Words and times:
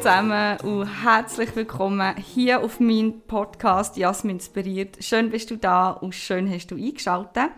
zusammen 0.00 0.58
und 0.60 1.04
herzlich 1.04 1.54
willkommen 1.54 2.16
hier 2.16 2.62
auf 2.64 2.80
meinem 2.80 3.20
Podcast 3.20 3.98
Jasmin 3.98 4.36
inspiriert. 4.36 4.96
Schön 5.04 5.28
bist 5.28 5.50
du 5.50 5.56
da 5.56 5.90
und 5.90 6.14
schön 6.14 6.50
hast 6.50 6.70
du 6.70 6.76
eingeschaltet. 6.76 7.50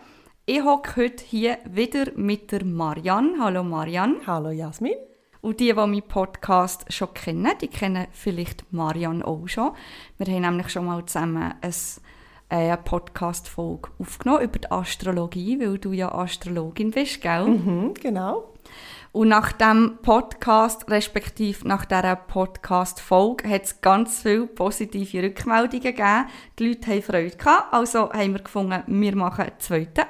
Ich 0.45 0.61
hocke 0.65 0.97
heute 0.97 1.23
hier 1.25 1.59
wieder 1.70 2.11
mit 2.16 2.51
der 2.51 2.65
Marianne. 2.65 3.34
Hallo 3.39 3.62
Marianne. 3.62 4.16
Hallo 4.27 4.51
Jasmin. 4.51 4.97
Und 5.41 5.61
die, 5.61 5.66
die 5.66 5.73
meinen 5.73 6.02
Podcast 6.02 6.93
schon 6.93 7.15
kennen, 7.15 7.52
die 7.61 7.69
kennen 7.69 8.09
vielleicht 8.11 8.73
Marianne 8.73 9.24
auch 9.24 9.47
schon. 9.47 9.70
Wir 10.19 10.34
haben 10.34 10.43
nämlich 10.43 10.70
schon 10.70 10.87
mal 10.87 11.06
zusammen 11.06 11.55
eine 12.48 12.77
Podcast-Folge 12.77 13.88
aufgenommen 14.01 14.43
über 14.43 14.59
die 14.59 14.70
Astrologie, 14.70 15.61
weil 15.61 15.79
du 15.79 15.93
ja 15.93 16.12
Astrologin 16.12 16.91
bist, 16.91 17.20
gell? 17.20 17.47
Mhm, 17.47 17.95
genau. 17.95 18.52
Und 19.12 19.29
nach 19.29 19.52
dem 19.52 19.98
Podcast, 20.01 20.91
respektive 20.91 21.69
nach 21.69 21.84
dieser 21.84 22.16
Podcast-Folge, 22.16 23.47
hat 23.47 23.65
es 23.65 23.83
ganz 23.83 24.23
viele 24.23 24.47
positive 24.47 25.23
Rückmeldungen 25.23 25.83
gegeben. 25.83 26.25
Die 26.59 26.69
Leute 26.69 26.91
haben 26.91 27.03
Freude 27.03 27.37
gehabt, 27.37 27.75
also 27.75 28.11
haben 28.11 28.33
wir 28.33 28.43
gefunden, 28.43 28.83
wir 28.87 29.15
machen 29.15 29.43
einen 29.43 29.59
zweiten. 29.59 30.06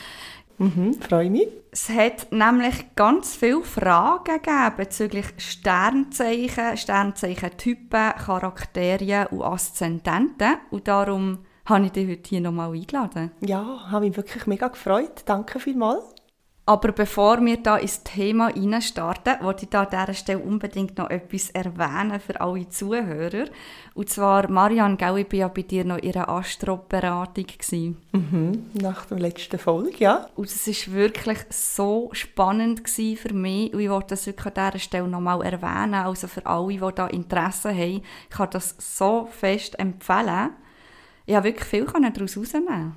mhm, 0.58 0.92
freue 1.00 1.30
mich. 1.30 1.48
Es 1.70 1.88
hat 1.88 2.30
nämlich 2.30 2.94
ganz 2.94 3.34
viele 3.34 3.62
Fragen 3.62 4.34
gegeben 4.42 4.76
bezüglich 4.76 5.26
Sternzeichen, 5.38 6.76
Sternzeichentypen, 6.76 8.12
Charakterien 8.18 9.28
und 9.28 9.44
Aszendenten. 9.44 10.58
Und 10.70 10.88
darum 10.88 11.38
habe 11.64 11.86
ich 11.86 11.92
dich 11.92 12.06
heute 12.06 12.28
hier 12.28 12.42
nochmal 12.42 12.74
eingeladen. 12.74 13.30
Ja, 13.40 13.90
habe 13.90 14.06
mich 14.06 14.16
wirklich 14.18 14.46
mega 14.46 14.68
gefreut. 14.68 15.22
Danke 15.24 15.58
vielmals. 15.58 16.11
Aber 16.64 16.92
bevor 16.92 17.44
wir 17.44 17.56
da 17.56 17.76
ins 17.76 18.04
Thema 18.04 18.52
starten, 18.80 19.44
wollte 19.44 19.64
ich 19.64 19.70
da 19.70 19.82
an 19.82 19.88
dieser 19.90 20.14
Stelle 20.14 20.38
unbedingt 20.38 20.96
noch 20.96 21.10
etwas 21.10 21.50
erwähnen 21.50 22.20
für 22.20 22.40
alle 22.40 22.68
Zuhörer. 22.68 23.46
Und 23.94 24.08
zwar, 24.08 24.48
Marianne, 24.48 24.96
gell, 24.96 25.18
ich 25.18 25.32
war 25.32 25.38
ja 25.38 25.48
bei 25.48 25.62
dir 25.62 25.84
noch 25.84 25.98
in 25.98 26.14
einer 26.14 26.28
Astroberatung. 26.28 27.46
Mhm, 28.12 28.70
nach 28.74 29.06
der 29.06 29.18
letzten 29.18 29.58
Folge, 29.58 29.98
ja. 29.98 30.28
Und 30.36 30.46
es 30.46 30.68
war 30.68 30.94
wirklich 30.94 31.38
so 31.50 32.10
spannend 32.12 32.88
für 32.88 33.34
mich. 33.34 33.74
Und 33.74 33.80
ich 33.80 33.90
wollte 33.90 34.10
das 34.10 34.28
wirklich 34.28 34.56
an 34.56 34.70
dieser 34.70 34.78
Stelle 34.78 35.08
noch 35.08 35.20
mal 35.20 35.42
erwähnen. 35.42 35.94
Also 35.94 36.28
für 36.28 36.46
alle, 36.46 36.68
die 36.68 36.94
da 36.94 37.08
Interesse 37.08 37.70
haben, 37.70 38.02
ich 38.30 38.30
kann 38.30 38.50
das 38.50 38.76
so 38.78 39.28
fest 39.32 39.76
empfehlen. 39.80 40.50
Ich 41.26 41.34
habe 41.34 41.48
wirklich 41.48 41.68
viel 41.68 41.86
daraus 41.86 42.36
herausnehmen 42.36 42.94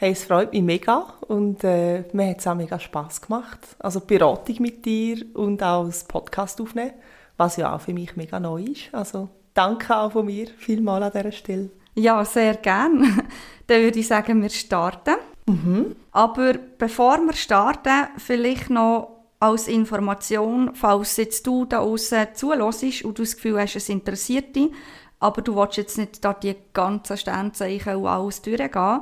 Hey, 0.00 0.12
es 0.12 0.22
freut 0.22 0.52
mich 0.52 0.62
mega 0.62 1.12
und 1.26 1.64
äh, 1.64 2.04
mir 2.12 2.30
hat 2.30 2.38
es 2.38 2.46
auch 2.46 2.54
mega 2.54 2.78
Spass 2.78 3.20
gemacht. 3.20 3.58
Also 3.80 3.98
die 3.98 4.16
Beratung 4.16 4.54
mit 4.60 4.84
dir 4.84 5.26
und 5.34 5.60
auch 5.60 5.86
das 5.86 6.04
Podcast 6.04 6.60
aufnehmen, 6.60 6.92
was 7.36 7.56
ja 7.56 7.74
auch 7.74 7.80
für 7.80 7.92
mich 7.92 8.14
mega 8.14 8.38
neu 8.38 8.62
ist. 8.62 8.94
Also 8.94 9.28
danke 9.54 9.96
auch 9.96 10.12
von 10.12 10.26
mir 10.26 10.46
vielmal 10.56 11.02
an 11.02 11.10
dieser 11.10 11.32
Stelle. 11.32 11.70
Ja, 11.96 12.24
sehr 12.24 12.54
gerne. 12.54 13.08
Dann 13.66 13.82
würde 13.82 13.98
ich 13.98 14.06
sagen, 14.06 14.40
wir 14.40 14.50
starten. 14.50 15.16
Mhm. 15.46 15.96
Aber 16.12 16.52
bevor 16.78 17.18
wir 17.18 17.32
starten, 17.32 18.06
vielleicht 18.18 18.70
noch 18.70 19.24
als 19.40 19.66
Information, 19.66 20.76
falls 20.76 21.16
jetzt 21.16 21.44
du 21.44 21.64
da 21.64 21.80
außen 21.80 22.28
zuhörst 22.34 23.02
und 23.02 23.18
du 23.18 23.22
das 23.22 23.34
Gefühl 23.34 23.60
hast, 23.60 23.74
es 23.74 23.88
interessiert 23.88 24.54
dich, 24.54 24.70
aber 25.18 25.42
du 25.42 25.56
willst 25.56 25.76
jetzt 25.76 25.98
nicht 25.98 26.24
da 26.24 26.34
die 26.34 26.54
ganzen 26.72 27.16
Sternzeichen 27.16 27.96
und 27.96 28.06
alles 28.06 28.42
durchgehen, 28.42 29.00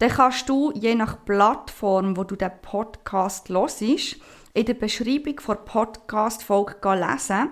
dann 0.00 0.10
kannst 0.10 0.48
du 0.48 0.72
je 0.74 0.94
nach 0.94 1.24
Plattform, 1.26 2.16
wo 2.16 2.24
du 2.24 2.34
den 2.34 2.50
Podcast 2.62 3.50
hörst, 3.50 3.82
in 3.82 4.64
der 4.64 4.74
Beschreibung 4.74 5.36
der 5.46 5.54
Podcast-Folge 5.56 6.94
lesen. 6.94 7.50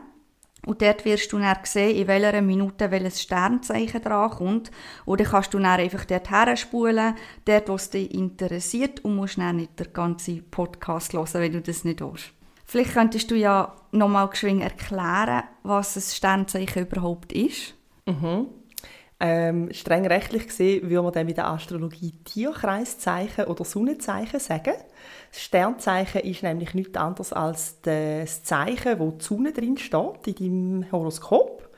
Und 0.66 0.80
dort 0.80 1.04
wirst 1.04 1.30
du 1.30 1.38
dann 1.38 1.58
sehen, 1.64 1.94
in 1.94 2.08
welcher 2.08 2.40
Minute 2.40 2.90
welches 2.90 3.20
Sternzeichen 3.20 4.00
drankommt. 4.00 4.70
Und 5.04 5.20
dann 5.20 5.26
kannst 5.26 5.52
du 5.52 5.58
dann 5.58 5.78
einfach 5.78 6.06
dort 6.06 6.30
herspulen, 6.30 7.16
dort, 7.44 7.68
wo 7.68 7.74
es 7.74 7.90
dich 7.90 8.14
interessiert 8.14 9.04
und 9.04 9.16
musst 9.16 9.36
dann 9.36 9.56
nicht 9.56 9.78
den 9.78 9.92
ganzen 9.92 10.48
Podcast 10.50 11.12
hören, 11.12 11.28
wenn 11.34 11.52
du 11.52 11.60
das 11.60 11.84
nicht 11.84 12.00
willst. 12.00 12.32
Vielleicht 12.64 12.94
könntest 12.94 13.30
du 13.30 13.34
ja 13.34 13.76
nochmal 13.92 14.28
geschwind 14.28 14.62
erklären, 14.62 15.42
was 15.64 15.96
ein 15.96 16.02
Sternzeichen 16.02 16.86
überhaupt 16.86 17.30
ist. 17.32 17.74
Mhm. 18.06 18.46
Ähm, 19.20 19.72
streng 19.72 20.06
rechtlich 20.06 20.46
gesehen 20.46 20.88
würde 20.88 21.02
man 21.02 21.12
dann 21.12 21.26
mit 21.26 21.36
der 21.36 21.48
Astrologie 21.48 22.12
Tierkreiszeichen 22.24 23.46
oder 23.46 23.64
Sonnenzeichen 23.64 24.38
sagen. 24.38 24.74
Das 25.32 25.42
Sternzeichen 25.42 26.20
ist 26.20 26.44
nämlich 26.44 26.72
nichts 26.74 26.96
anderes 26.96 27.32
als 27.32 27.80
das 27.82 28.44
Zeichen, 28.44 29.00
wo 29.00 29.10
die 29.10 29.24
Sonne 29.24 29.52
drin 29.52 29.76
steht 29.76 30.26
in 30.26 30.34
deinem 30.34 30.92
Horoskop. 30.92 31.68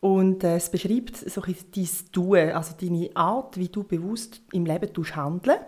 Und 0.00 0.44
äh, 0.44 0.56
es 0.56 0.70
beschreibt 0.70 1.16
so 1.16 1.40
ein 1.40 1.56
dein 1.74 1.88
Tun, 2.12 2.50
also 2.50 2.74
deine 2.78 3.08
Art, 3.14 3.56
wie 3.56 3.68
du 3.68 3.84
bewusst 3.84 4.42
im 4.52 4.66
Leben 4.66 4.90
handeln 5.16 5.58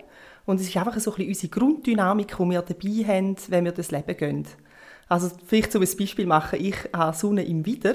Und 0.45 0.61
es 0.61 0.69
ist 0.69 0.77
einfach 0.77 1.01
so 1.01 1.15
ein 1.15 1.27
unsere 1.27 1.49
Grunddynamik, 1.49 2.37
die 2.37 2.45
wir 2.45 2.61
dabei 2.61 3.05
haben, 3.07 3.37
wenn 3.49 3.65
wir 3.65 3.73
das 3.73 3.91
Leben 3.91 4.15
gehen. 4.15 4.47
Also 5.09 5.31
vielleicht 5.47 5.75
ein 5.75 5.81
Beispiel 5.81 6.27
machen, 6.27 6.59
ich 6.61 6.77
habe 6.95 7.17
Sonne 7.17 7.45
im 7.45 7.65
Wider 7.65 7.95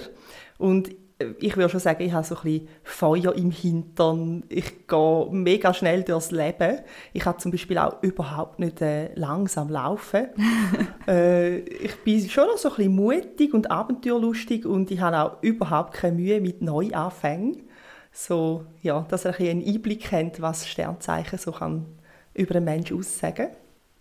und 0.57 0.89
ich 1.39 1.57
würde 1.57 1.69
schon 1.69 1.79
sagen, 1.79 2.03
ich 2.03 2.13
habe 2.13 2.25
so 2.25 2.35
ein 2.35 2.41
bisschen 2.43 2.67
Feuer 2.83 3.33
im 3.35 3.51
Hintern. 3.51 4.43
Ich 4.49 4.87
gehe 4.87 5.27
mega 5.31 5.73
schnell 5.73 6.03
durchs 6.03 6.31
Leben. 6.31 6.79
Ich 7.13 7.23
kann 7.23 7.39
zum 7.39 7.51
Beispiel 7.51 7.77
auch 7.77 8.01
überhaupt 8.01 8.59
nicht 8.59 8.81
äh, 8.81 9.13
langsam 9.15 9.69
laufen. 9.69 10.27
äh, 11.07 11.59
ich 11.59 11.95
bin 12.03 12.29
schon 12.29 12.47
noch 12.47 12.57
so 12.57 12.69
ein 12.69 12.75
bisschen 12.75 12.95
mutig 12.95 13.53
und 13.53 13.71
abenteuerlustig 13.71 14.65
und 14.65 14.91
ich 14.91 14.99
habe 14.99 15.19
auch 15.19 15.43
überhaupt 15.43 15.93
keine 15.93 16.15
Mühe 16.15 16.41
mit 16.41 16.61
Neuanfängen. 16.61 17.63
So, 18.11 18.65
ja, 18.81 19.05
dass 19.09 19.25
ihr 19.25 19.33
ein 19.39 19.49
einen 19.49 19.65
Einblick 19.65 20.11
habt, 20.11 20.41
was 20.41 20.67
Sternzeichen 20.67 21.39
so 21.39 21.51
kann 21.51 21.85
über 22.33 22.55
einen 22.55 22.65
Menschen 22.65 22.97
aussagen. 22.97 23.47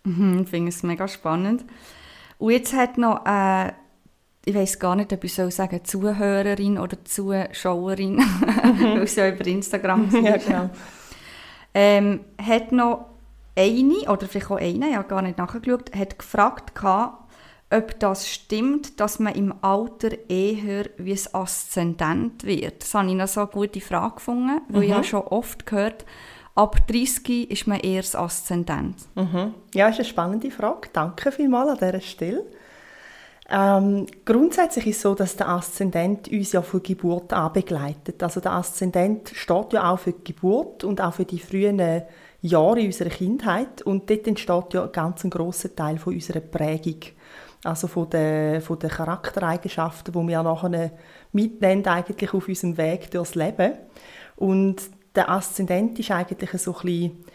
Mhm, 0.03 0.41
ich 0.43 0.49
finde 0.49 0.69
es 0.69 0.83
mega 0.83 1.07
spannend. 1.07 1.65
Und 2.37 2.51
jetzt 2.51 2.73
hat 2.73 2.97
noch 2.97 3.25
äh, 3.25 3.71
ich 4.45 4.55
weiß 4.55 4.79
gar 4.79 4.95
nicht, 4.95 5.13
ob 5.13 5.23
ich 5.23 5.33
soll 5.33 5.51
sagen 5.51 5.83
Zuhörerin 5.83 6.79
oder 6.79 7.03
Zuschauerin, 7.05 8.15
mhm. 8.15 8.23
weil 8.95 9.03
es 9.03 9.15
ja 9.15 9.29
über 9.29 9.45
Instagram 9.45 10.07
ist. 10.11 10.13
ja, 10.13 10.37
genau. 10.37 10.69
ähm, 11.73 12.21
hat 12.37 12.71
noch 12.71 13.05
eine, 13.55 14.09
oder 14.09 14.27
vielleicht 14.27 14.49
auch 14.49 14.57
eine, 14.57 14.89
ich 14.89 14.95
habe 14.95 15.07
gar 15.07 15.21
nicht 15.21 15.37
nachgeschaut, 15.37 15.95
hat 15.95 16.17
gefragt, 16.17 16.73
ob 17.73 17.99
das 17.99 18.27
stimmt, 18.27 18.99
dass 18.99 19.19
man 19.19 19.35
im 19.35 19.53
Alter 19.61 20.29
eher 20.29 20.85
wie 20.97 21.13
ein 21.13 21.33
Aszendent 21.33 22.43
wird. 22.43 22.81
Das 22.81 22.93
habe 22.93 23.09
ich 23.09 23.15
noch 23.15 23.27
so 23.27 23.41
eine 23.41 23.49
gute 23.49 23.79
Frage 23.79 24.15
gefunden, 24.15 24.61
weil 24.69 24.81
mhm. 24.81 24.87
ich 24.87 24.93
habe 24.93 25.03
schon 25.03 25.21
oft 25.21 25.65
gehört, 25.65 26.05
ab 26.55 26.87
30 26.87 27.49
ist 27.49 27.67
man 27.67 27.79
eher 27.79 28.01
das 28.01 28.15
Aszendent. 28.15 28.95
Mhm. 29.15 29.53
Ja, 29.73 29.87
das 29.87 29.95
ist 29.95 29.99
eine 29.99 30.05
spannende 30.05 30.51
Frage. 30.51 30.89
Danke 30.91 31.31
vielmals 31.31 31.69
an 31.69 31.77
dieser 31.77 32.01
Stelle. 32.01 32.45
Ähm, 33.53 34.05
grundsätzlich 34.23 34.87
ist 34.87 34.97
es 34.97 35.01
so, 35.01 35.13
dass 35.13 35.35
der 35.35 35.49
Aszendent 35.49 36.31
uns 36.31 36.53
ja 36.53 36.61
von 36.61 36.81
Geburt 36.81 37.33
an 37.33 37.51
begleitet. 37.51 38.23
Also 38.23 38.39
der 38.39 38.53
Aszendent 38.53 39.29
steht 39.35 39.73
ja 39.73 39.91
auch 39.91 39.99
für 39.99 40.13
die 40.13 40.33
Geburt 40.33 40.85
und 40.85 41.01
auch 41.01 41.13
für 41.13 41.25
die 41.25 41.39
frühen 41.39 41.81
Jahre 42.41 42.79
unserer 42.79 43.09
Kindheit 43.09 43.81
und 43.81 44.09
dort 44.09 44.25
entsteht 44.25 44.73
ja 44.73 44.87
ganz 44.87 45.25
ein 45.25 45.29
grosser 45.29 45.75
Teil 45.75 45.97
von 45.97 46.13
unserer 46.13 46.39
Prägung. 46.39 46.99
Also 47.63 47.87
von 47.87 48.09
den, 48.09 48.61
von 48.61 48.79
den 48.79 48.89
Charaktereigenschaften, 48.89 50.13
die 50.13 50.27
wir 50.27 50.41
nachher 50.41 50.91
mitnehmen 51.33 51.85
eigentlich 51.85 52.33
auf 52.33 52.47
unserem 52.47 52.77
Weg 52.77 53.11
durchs 53.11 53.35
Leben. 53.35 53.73
Und 54.37 54.81
der 55.13 55.29
Aszendent 55.29 55.99
ist 55.99 56.09
eigentlich 56.09 56.49
so 56.53 56.73
ein 56.73 56.81
bisschen 56.81 57.25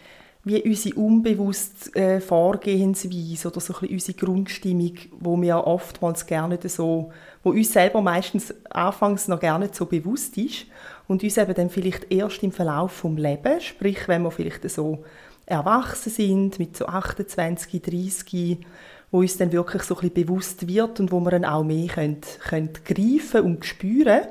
wie 0.47 0.61
unsere 0.63 0.95
unbewusste 0.95 1.95
äh, 1.95 2.19
Vorgehensweise 2.21 3.47
oder 3.47 3.59
so 3.59 3.73
ein 3.81 3.89
unsere 3.89 4.17
Grundstimmung, 4.17 4.93
wo 5.19 5.39
wir 5.41 5.65
oftmals 5.65 6.25
gerne 6.25 6.59
so, 6.63 7.11
wo 7.43 7.51
uns 7.51 7.73
selber 7.73 8.01
meistens 8.01 8.53
anfangs 8.69 9.27
noch 9.27 9.39
gar 9.39 9.59
nicht 9.59 9.75
so 9.75 9.85
bewusst 9.85 10.37
ist 10.37 10.65
und 11.07 11.23
uns 11.23 11.37
eben 11.37 11.53
dann 11.53 11.69
vielleicht 11.69 12.11
erst 12.11 12.43
im 12.43 12.51
Verlauf 12.51 12.91
vom 12.91 13.17
Leben, 13.17 13.61
sprich 13.61 14.07
wenn 14.07 14.23
wir 14.23 14.31
vielleicht 14.31 14.69
so 14.69 15.03
erwachsen 15.45 16.11
sind 16.11 16.59
mit 16.59 16.75
so 16.75 16.85
28, 16.85 17.81
30, 17.81 18.65
wo 19.11 19.19
uns 19.19 19.37
dann 19.37 19.51
wirklich 19.51 19.83
so 19.83 19.95
ein 19.95 20.01
bisschen 20.01 20.27
bewusst 20.27 20.67
wird 20.67 20.99
und 20.99 21.11
wo 21.11 21.19
wir 21.21 21.31
dann 21.31 21.45
auch 21.45 21.63
mehr 21.63 21.87
können, 21.87 22.21
können 22.47 22.73
greifen 22.83 23.41
und 23.41 23.65
spüren. 23.65 24.27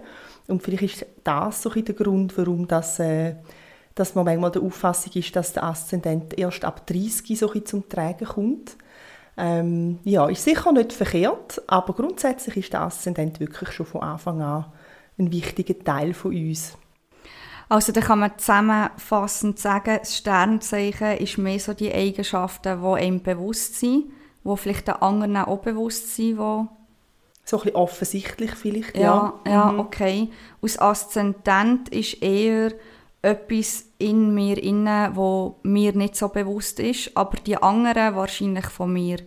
Und 0.47 0.63
vielleicht 0.63 0.83
ist 0.83 1.07
das 1.25 1.63
so 1.63 1.71
ein 1.71 1.85
der 1.85 1.95
Grund, 1.95 2.37
warum 2.37 2.69
das 2.69 3.01
äh, 3.01 3.37
dass 3.97 4.15
man 4.15 4.27
manchmal 4.27 4.53
der 4.53 4.63
Auffassung 4.63 5.13
ist, 5.15 5.35
dass 5.35 5.55
der 5.55 5.65
Aszendent 5.65 6.39
erst 6.39 6.65
ab 6.65 6.87
30 6.87 7.39
so 7.39 7.49
zum 7.49 7.89
Tragen 7.89 8.27
kommt. 8.27 8.77
Ähm, 9.39 9.99
ja, 10.05 10.29
ist 10.29 10.45
sicher 10.45 10.71
nicht 10.71 10.93
verkehrt, 10.93 11.61
aber 11.67 11.95
grundsätzlich 11.95 12.59
ist 12.59 12.73
der 12.75 12.83
Aszendent 12.83 13.41
wirklich 13.41 13.71
schon 13.73 13.87
von 13.87 14.03
Anfang 14.03 14.41
an 14.43 14.67
ein 15.19 15.33
wichtiger 15.33 15.79
Teil 15.83 16.13
von 16.13 16.33
uns. 16.33 16.77
Also 17.69 17.91
da 17.91 18.01
kann 18.01 18.21
man 18.21 18.39
zusammenfassend 18.39 19.59
sagen, 19.59 19.97
das 19.99 20.17
Sternzeichen 20.17 21.17
ist 21.17 21.39
mehr 21.39 21.59
so 21.59 21.73
die 21.73 21.93
Eigenschaften, 21.93 22.81
die 22.81 22.87
einem 22.87 23.23
bewusst 23.23 23.81
sind, 23.81 24.05
die 24.45 24.57
vielleicht 24.57 24.89
den 24.89 24.97
anderen 24.97 25.39
auch 25.39 25.59
bewusst 25.59 26.15
sind, 26.15 26.37
die 26.39 26.69
So 27.45 27.57
ein 27.57 27.63
bisschen 27.63 27.75
offensichtlich 27.75 28.55
vielleicht, 28.55 28.97
Ja, 28.97 29.33
ja. 29.47 29.53
ja, 29.53 29.79
okay. 29.79 30.29
Aus 30.61 30.79
Aszendent 30.79 31.89
ist 31.89 32.23
eher 32.23 32.73
etwas 33.27 33.85
in 33.99 34.35
mir 34.35 34.63
inne, 34.63 35.11
wo 35.15 35.57
mir 35.63 35.93
nicht 35.95 36.17
so 36.17 36.29
bewusst 36.29 36.81
ist, 36.81 37.11
aber 37.17 37.37
die 37.39 37.57
anderen 37.57 38.15
wahrscheinlich 38.17 38.67
von 38.67 38.93
mir 38.93 39.19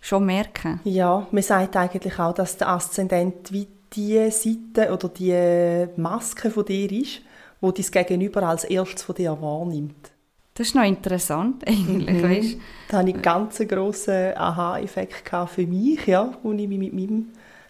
schon 0.00 0.26
merken. 0.26 0.80
Ja, 0.84 1.26
man 1.30 1.42
sagt 1.42 1.76
eigentlich 1.76 2.18
auch, 2.18 2.34
dass 2.34 2.56
der 2.56 2.68
Aszendent 2.68 3.52
wie 3.52 3.66
die 3.92 4.30
Seite 4.30 4.92
oder 4.92 5.08
die 5.08 5.86
Maske 6.00 6.50
von 6.50 6.64
dir 6.64 6.90
ist, 6.92 7.20
wo 7.60 7.70
dein 7.70 7.86
Gegenüber 7.90 8.42
als 8.42 8.64
erstes 8.64 9.02
von 9.02 9.14
dir 9.14 9.36
wahrnimmt. 9.40 10.10
Das 10.54 10.68
ist 10.68 10.74
noch 10.74 10.84
interessant 10.84 11.64
eigentlich, 11.68 12.22
Mhm. 12.22 12.22
weißt? 12.22 12.56
Da 12.88 12.98
hatte 12.98 13.08
ich 13.08 13.14
einen 13.14 13.22
ganz 13.22 13.58
grossen 13.58 14.36
Aha-Effekt 14.36 15.30
für 15.48 15.66
mich, 15.66 16.06
ja, 16.06 16.22
als 16.22 16.60
ich 16.60 16.68
mich 16.68 16.78
mit 16.78 16.94
meinem 16.94 17.26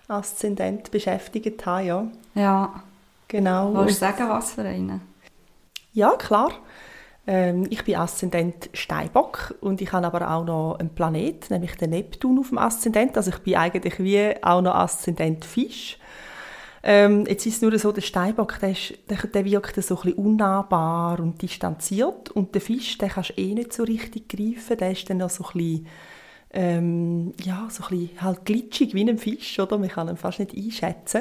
Aszendent 0.09 0.91
beschäftigt 0.91 1.65
habe. 1.67 1.87
Ja, 1.87 2.07
Ja. 2.35 2.83
genau. 3.29 3.75
Willst 3.75 3.97
du 4.03 4.07
sagen, 4.07 4.29
was 4.29 4.53
für 4.53 4.63
einen? 4.63 5.01
Ja, 5.97 6.11
klar. 6.11 6.53
Ähm, 7.27 7.67
ich 7.71 7.83
bin 7.83 7.97
Aszendent 7.97 8.69
Steinbock 8.75 9.55
und 9.63 9.81
ich 9.81 9.91
habe 9.95 10.07
aber 10.07 10.31
auch 10.31 10.45
noch 10.45 10.77
einen 10.79 10.91
Planet, 10.91 11.49
nämlich 11.49 11.75
den 11.77 11.89
Neptun 11.89 12.39
auf 12.39 12.51
dem 12.51 12.59
Aszendent. 12.59 13.17
Also 13.17 13.31
ich 13.31 13.39
bin 13.39 13.57
eigentlich 13.57 13.99
wie 13.99 14.35
auch 14.43 14.61
noch 14.61 14.75
Aszendent 14.75 15.47
Fisch. 15.47 15.97
Ähm, 16.83 17.25
jetzt 17.27 17.47
ist 17.47 17.57
es 17.57 17.63
nur 17.63 17.79
so, 17.79 17.93
der 17.93 18.03
Steinbock, 18.03 18.61
der, 18.61 18.73
ist, 18.73 18.93
der, 19.09 19.17
der 19.17 19.45
wirkt 19.47 19.83
so 19.83 19.97
ein 19.97 20.03
bisschen 20.03 20.19
unnahbar 20.23 21.19
und 21.19 21.41
distanziert 21.41 22.31
und 22.31 22.55
der 22.55 22.61
Fisch, 22.61 22.99
den 22.99 23.09
kannst 23.09 23.31
du 23.31 23.41
eh 23.41 23.55
nicht 23.55 23.73
so 23.73 23.85
richtig 23.85 24.29
greifen, 24.29 24.77
der 24.77 24.91
ist 24.91 25.09
dann 25.09 25.17
noch 25.17 25.31
so 25.31 25.45
ein 25.45 25.53
bisschen, 25.55 25.87
ähm, 26.59 27.35
ja, 27.45 27.69
so 27.71 27.85
ein 27.85 27.91
bisschen 27.91 28.23
halt 28.23 28.47
glitschig 28.47 28.95
wie 28.95 29.07
ein 29.07 29.19
Fisch, 29.19 29.61
oder? 29.61 29.77
Man 29.77 29.91
kann 29.91 30.09
ihn 30.09 30.17
fast 30.17 30.39
nicht 30.39 30.57
einschätzen. 30.57 31.21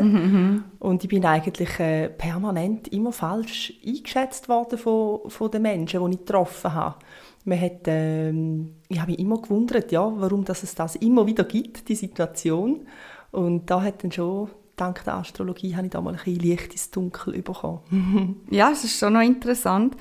Und 0.79 1.03
ich 1.03 1.09
bin 1.09 1.25
eigentlich 1.25 1.77
äh, 1.77 2.07
permanent 2.07 2.87
immer 2.87 3.11
falsch 3.11 3.73
eingeschätzt 3.85 4.47
worden 4.47 4.79
von, 4.79 5.29
von 5.29 5.51
den 5.51 5.63
Menschen, 5.63 6.05
die 6.05 6.13
ich 6.13 6.25
getroffen 6.25 6.73
habe. 6.73 6.95
Man 7.43 7.59
hat, 7.59 7.81
ähm, 7.87 8.75
ich 8.87 8.97
habe 9.01 9.11
mich 9.11 9.19
immer 9.19 9.41
gewundert, 9.41 9.91
ja, 9.91 10.09
warum 10.15 10.45
dass 10.45 10.63
es 10.63 10.73
das 10.73 10.95
immer 10.95 11.27
wieder 11.27 11.43
gibt, 11.43 11.89
die 11.89 11.95
Situation. 11.95 12.87
Und 13.31 13.69
da 13.69 13.81
hat 13.81 14.05
dann 14.05 14.13
schon, 14.13 14.49
dank 14.77 15.03
der 15.03 15.15
Astrologie, 15.15 15.75
habe 15.75 15.87
ich 15.87 15.91
da 15.91 15.99
mal 15.99 16.11
ein 16.11 16.15
bisschen 16.15 16.39
Licht 16.39 16.71
ins 16.71 16.91
Dunkel 16.91 17.41
bekommen. 17.41 18.37
Ja, 18.51 18.71
es 18.71 18.85
ist 18.85 18.97
schon 18.97 19.11
noch 19.11 19.21
interessant. 19.21 19.97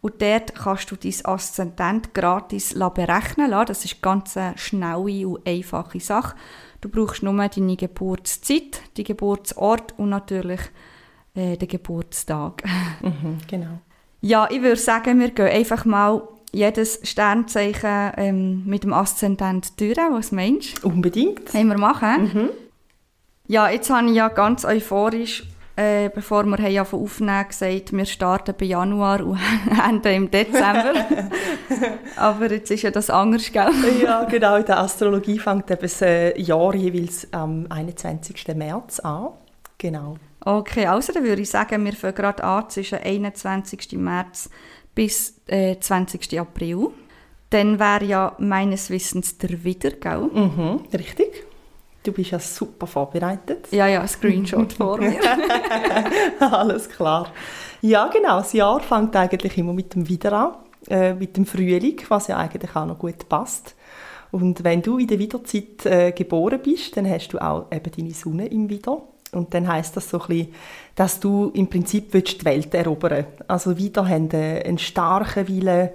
und 0.01 0.23
dort 0.23 0.55
kannst 0.55 0.91
du 0.91 0.97
dein 0.97 1.15
Aszendent 1.25 2.15
gratis 2.15 2.75
berechnen 2.75 3.51
lassen. 3.51 3.67
Das 3.67 3.85
ist 3.85 4.01
ganz 4.01 4.35
eine 4.37 4.57
schnelle 4.59 5.29
und 5.29 5.47
einfache 5.47 6.01
Sache. 6.01 6.35
Du 6.81 6.89
brauchst 6.89 7.23
nur 7.23 7.35
deine 7.35 7.77
Geburtszeit, 7.77 8.81
die 8.97 9.05
Geburtsort 9.05 9.95
und 9.99 10.09
natürlich 10.11 10.61
äh, 11.35 11.57
den 11.57 11.69
Geburtstag. 11.69 12.63
Mhm, 13.03 13.39
genau. 13.49 13.81
Ja, 14.21 14.49
ich 14.51 14.63
würde 14.63 14.77
sagen, 14.77 15.19
wir 15.19 15.31
gehen 15.31 15.49
einfach 15.49 15.85
mal 15.85 16.23
jedes 16.53 17.01
Sternzeichen 17.03 18.13
ähm, 18.17 18.63
mit 18.67 18.85
dem 18.85 18.93
Aszendent 18.93 19.81
durch. 19.81 19.97
Was 19.97 20.33
meinst 20.33 20.83
du? 20.83 20.89
Unbedingt. 20.89 21.53
Wollen 21.55 21.69
wir 21.69 21.79
machen? 21.79 22.51
Ja, 23.47 23.69
jetzt 23.69 23.91
habe 23.91 24.09
ich 24.09 24.15
ja 24.15 24.29
ganz 24.29 24.65
euphorisch, 24.65 25.45
äh, 25.77 26.11
bevor 26.11 26.45
wir 26.45 26.59
haben 26.59 27.03
aufnehmen, 27.03 27.49
gesagt, 27.49 27.93
wir 27.93 28.05
starten 28.05 28.55
bei 28.59 28.67
Januar 28.67 29.25
und 29.25 29.39
enden 29.89 30.15
im 30.15 30.31
Dezember. 30.31 30.93
Aber 32.17 32.51
jetzt 32.51 32.71
ist 32.71 32.83
ja 32.83 32.91
das 32.91 33.11
anders, 33.11 33.51
gell? 33.51 33.71
ja, 34.03 34.25
genau. 34.25 34.57
In 34.57 34.65
der 34.67 34.79
Astrologie 34.79 35.39
fängt 35.39 35.71
eben 35.71 35.81
das 35.81 36.03
äh, 36.03 36.39
Jahr 36.41 36.75
jeweils 36.75 37.33
am 37.33 37.67
21. 37.69 38.55
März 38.55 39.01
an. 39.01 39.31
Genau. 39.79 40.17
Okay, 40.45 40.87
also 40.87 41.13
dann 41.13 41.25
würde 41.25 41.43
ich 41.43 41.51
sagen, 41.51 41.85
wir 41.85 41.93
fangen 41.93 42.15
gerade 42.15 42.45
an 42.45 42.69
zwischen 42.69 42.99
21. 42.99 43.93
März 43.93 44.51
bis 44.95 45.41
äh, 45.47 45.77
20. 45.79 46.39
April. 46.39 46.89
Dann 47.51 47.79
wäre 47.79 48.05
ja 48.05 48.37
meines 48.39 48.89
Wissens 48.91 49.37
der 49.39 49.63
Widder, 49.65 49.91
gell? 49.91 50.31
Mhm, 50.33 50.81
richtig. 50.95 51.45
Du 52.03 52.13
bist 52.13 52.31
ja 52.31 52.39
super 52.39 52.87
vorbereitet. 52.87 53.69
Ja, 53.71 53.87
ja, 53.87 54.01
ein 54.01 54.09
Screenshot 54.09 54.73
vor 54.73 54.99
mir. 54.99 55.21
Alles 56.41 56.89
klar. 56.89 57.29
Ja, 57.81 58.09
genau. 58.09 58.39
Das 58.39 58.53
Jahr 58.53 58.81
fängt 58.81 59.15
eigentlich 59.15 59.57
immer 59.59 59.73
mit 59.73 59.95
dem 59.95 60.09
Wieder 60.09 60.33
an, 60.33 60.55
äh, 60.89 61.15
mit 61.15 61.37
dem 61.37 61.47
Frühling, 61.47 62.01
was 62.09 62.27
ja 62.27 62.39
eigentlich 62.39 62.75
auch 62.75 62.87
noch 62.87 62.99
gut 62.99 63.29
passt. 63.29 63.77
Und 64.33 64.65
wenn 64.65 64.83
du 64.83 64.99
in 64.99 65.07
der 65.07 65.19
Wiederzeit 65.19 65.85
äh, 65.85 66.13
geboren 66.13 66.61
bist, 66.63 66.97
dann 66.97 67.09
hast 67.09 67.29
du 67.29 67.39
auch 67.39 67.67
eben 67.71 67.93
deine 67.97 68.15
Sonne 68.15 68.47
im 68.47 68.69
Wieder. 68.69 69.03
Und 69.33 69.55
dann 69.55 69.67
heißt 69.67 69.97
das 69.97 70.11
so 70.11 70.21
ein 70.21 70.27
bisschen, 70.29 70.55
dass 70.95 71.19
du 71.19 71.51
im 71.55 71.69
Prinzip 71.69 72.13
willst 72.13 72.43
die 72.43 72.45
Welt 72.45 72.75
erobern 72.75 73.25
Also 73.49 73.79
Wieder 73.79 74.07
haben 74.07 74.31
einen 74.31 74.79
starken 74.79 75.49
Willen, 75.49 75.89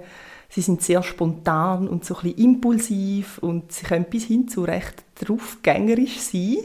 sie 0.48 0.60
sind 0.60 0.82
sehr 0.82 1.04
spontan 1.04 1.86
und 1.86 2.04
so 2.04 2.16
ein 2.16 2.22
bisschen 2.22 2.44
impulsiv 2.44 3.38
und 3.38 3.70
sie 3.70 3.86
können 3.86 4.06
bis 4.10 4.24
hin 4.24 4.48
zu 4.48 4.64
recht 4.64 5.04
draufgängerisch 5.14 6.18
sein. 6.18 6.56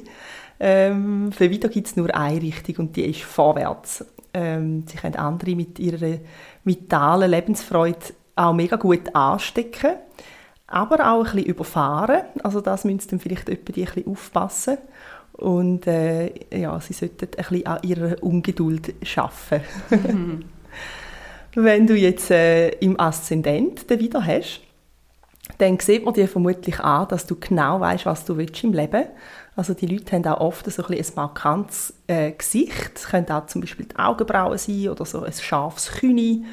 Ähm, 0.59 1.31
für 1.31 1.51
Wieder 1.51 1.69
gibt 1.69 1.87
es 1.87 1.95
nur 1.95 2.13
eine 2.15 2.41
Richtung 2.41 2.87
und 2.87 2.95
die 2.95 3.05
ist 3.05 3.21
vorwärts. 3.21 4.05
Ähm, 4.33 4.85
sie 4.87 4.97
können 4.97 5.15
andere 5.15 5.55
mit 5.55 5.77
ihrer 5.77 6.17
vitalen 6.63 7.29
Lebensfreude 7.29 7.99
auch 8.35 8.53
mega 8.53 8.77
gut 8.77 9.15
anstecken, 9.15 9.91
aber 10.65 11.11
auch 11.11 11.19
ein 11.19 11.23
bisschen 11.23 11.45
überfahren. 11.45 12.23
Also 12.41 12.61
das 12.61 12.81
sie 12.81 12.97
dann 12.97 13.19
vielleicht 13.19 13.47
etwa 13.47 13.71
die 13.73 13.81
ein 13.85 13.93
bisschen 13.93 14.11
aufpassen. 14.11 14.77
Und 15.33 15.87
äh, 15.87 16.31
ja, 16.51 16.79
sie 16.79 16.93
sollten 16.93 17.25
ein 17.25 17.29
bisschen 17.29 17.65
an 17.65 17.79
ihrer 17.83 18.21
Ungeduld 18.23 18.93
arbeiten. 19.15 20.45
Wenn 21.55 21.85
du 21.85 21.95
jetzt 21.95 22.31
äh, 22.31 22.69
im 22.69 22.99
Aszendent 22.99 23.89
den 23.89 23.99
wieder 23.99 24.25
hast, 24.25 24.61
dann 25.57 25.77
sieht 25.79 26.05
man 26.05 26.13
dir 26.13 26.27
vermutlich 26.27 26.79
an, 26.79 27.07
dass 27.09 27.27
du 27.27 27.35
genau 27.35 27.79
weißt, 27.79 28.05
was 28.05 28.25
du 28.25 28.37
willst 28.37 28.63
im 28.63 28.73
Leben. 28.73 29.05
Also 29.55 29.73
die 29.73 29.85
Leute 29.85 30.15
haben 30.15 30.25
auch 30.25 30.39
oft 30.39 30.71
so 30.71 30.83
ein, 30.85 30.97
ein 30.97 31.05
markantes 31.15 31.93
äh, 32.07 32.31
Gesicht. 32.31 32.91
Es 32.95 33.07
können 33.07 33.29
auch 33.29 33.45
zum 33.45 33.61
Beispiel 33.61 33.85
die 33.85 33.95
Augenbrauen 33.97 34.57
sein 34.57 34.89
oder 34.89 35.05
so 35.05 35.21
ein 35.21 35.33
scharfes 35.33 35.91
Kühne. 35.91 36.43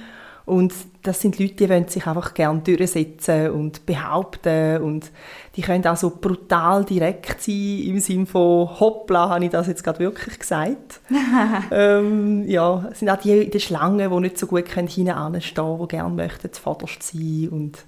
Und 0.47 0.73
das 1.03 1.21
sind 1.21 1.39
Leute, 1.39 1.55
die 1.55 1.69
wollen 1.69 1.89
sich 1.89 2.07
einfach 2.07 2.35
gerne 2.35 2.61
durchsetzen 2.61 3.51
und 3.51 3.87
behaupten 3.87 4.83
und 4.83 5.11
die 5.57 5.63
können 5.63 5.87
auch 5.87 5.97
so 5.97 6.11
brutal 6.11 6.85
direkt 6.85 7.43
sein, 7.43 7.83
im 7.87 8.01
Sinne 8.01 8.27
von 8.27 8.69
«Hoppla, 8.81 9.29
habe 9.29 9.45
ich 9.45 9.51
das 9.51 9.67
jetzt 9.67 9.85
gerade 9.85 10.01
wirklich 10.01 10.39
gesagt?» 10.39 11.01
ähm, 11.71 12.45
Ja, 12.49 12.89
es 12.91 12.99
sind 12.99 13.11
auch 13.11 13.17
die 13.17 13.45
in 13.45 13.51
der 13.51 13.59
Schlange, 13.59 14.09
die 14.09 14.21
nicht 14.21 14.39
so 14.39 14.47
gut 14.47 14.69
hinten 14.69 15.11
anstehen 15.11 15.79
die 15.81 15.89
gerne 15.89 16.15
möchten 16.15 16.53
zuvorderst 16.53 17.03
sein 17.03 17.49
und 17.51 17.79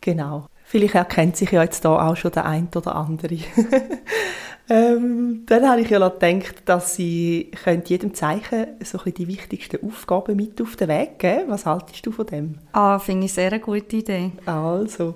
genau. 0.00 0.46
Vielleicht 0.64 0.96
erkennt 0.96 1.36
sich 1.36 1.52
ja 1.52 1.62
jetzt 1.62 1.84
da 1.84 2.08
auch 2.08 2.16
schon 2.16 2.32
der 2.32 2.44
eine 2.44 2.66
oder 2.74 2.96
andere. 2.96 3.36
ähm, 4.68 5.44
dann 5.46 5.68
habe 5.68 5.80
ich 5.80 5.90
ja 5.90 6.08
gedacht, 6.08 6.62
dass 6.64 6.96
sie 6.96 7.50
könnt 7.62 7.88
jedem 7.88 8.14
Zeichen 8.14 8.66
so 8.82 8.98
ein 9.04 9.14
die 9.14 9.28
wichtigsten 9.28 9.86
Aufgaben 9.86 10.36
mit 10.36 10.60
auf 10.60 10.74
den 10.76 10.88
Weg 10.88 11.20
geben. 11.20 11.44
Was 11.48 11.66
haltest 11.66 12.04
du 12.04 12.10
von 12.10 12.26
dem? 12.26 12.58
Ah, 12.72 12.98
finde 12.98 13.26
ich 13.26 13.32
sehr 13.32 13.52
eine 13.52 13.60
gute 13.60 13.96
Idee. 13.96 14.32
Also, 14.44 15.14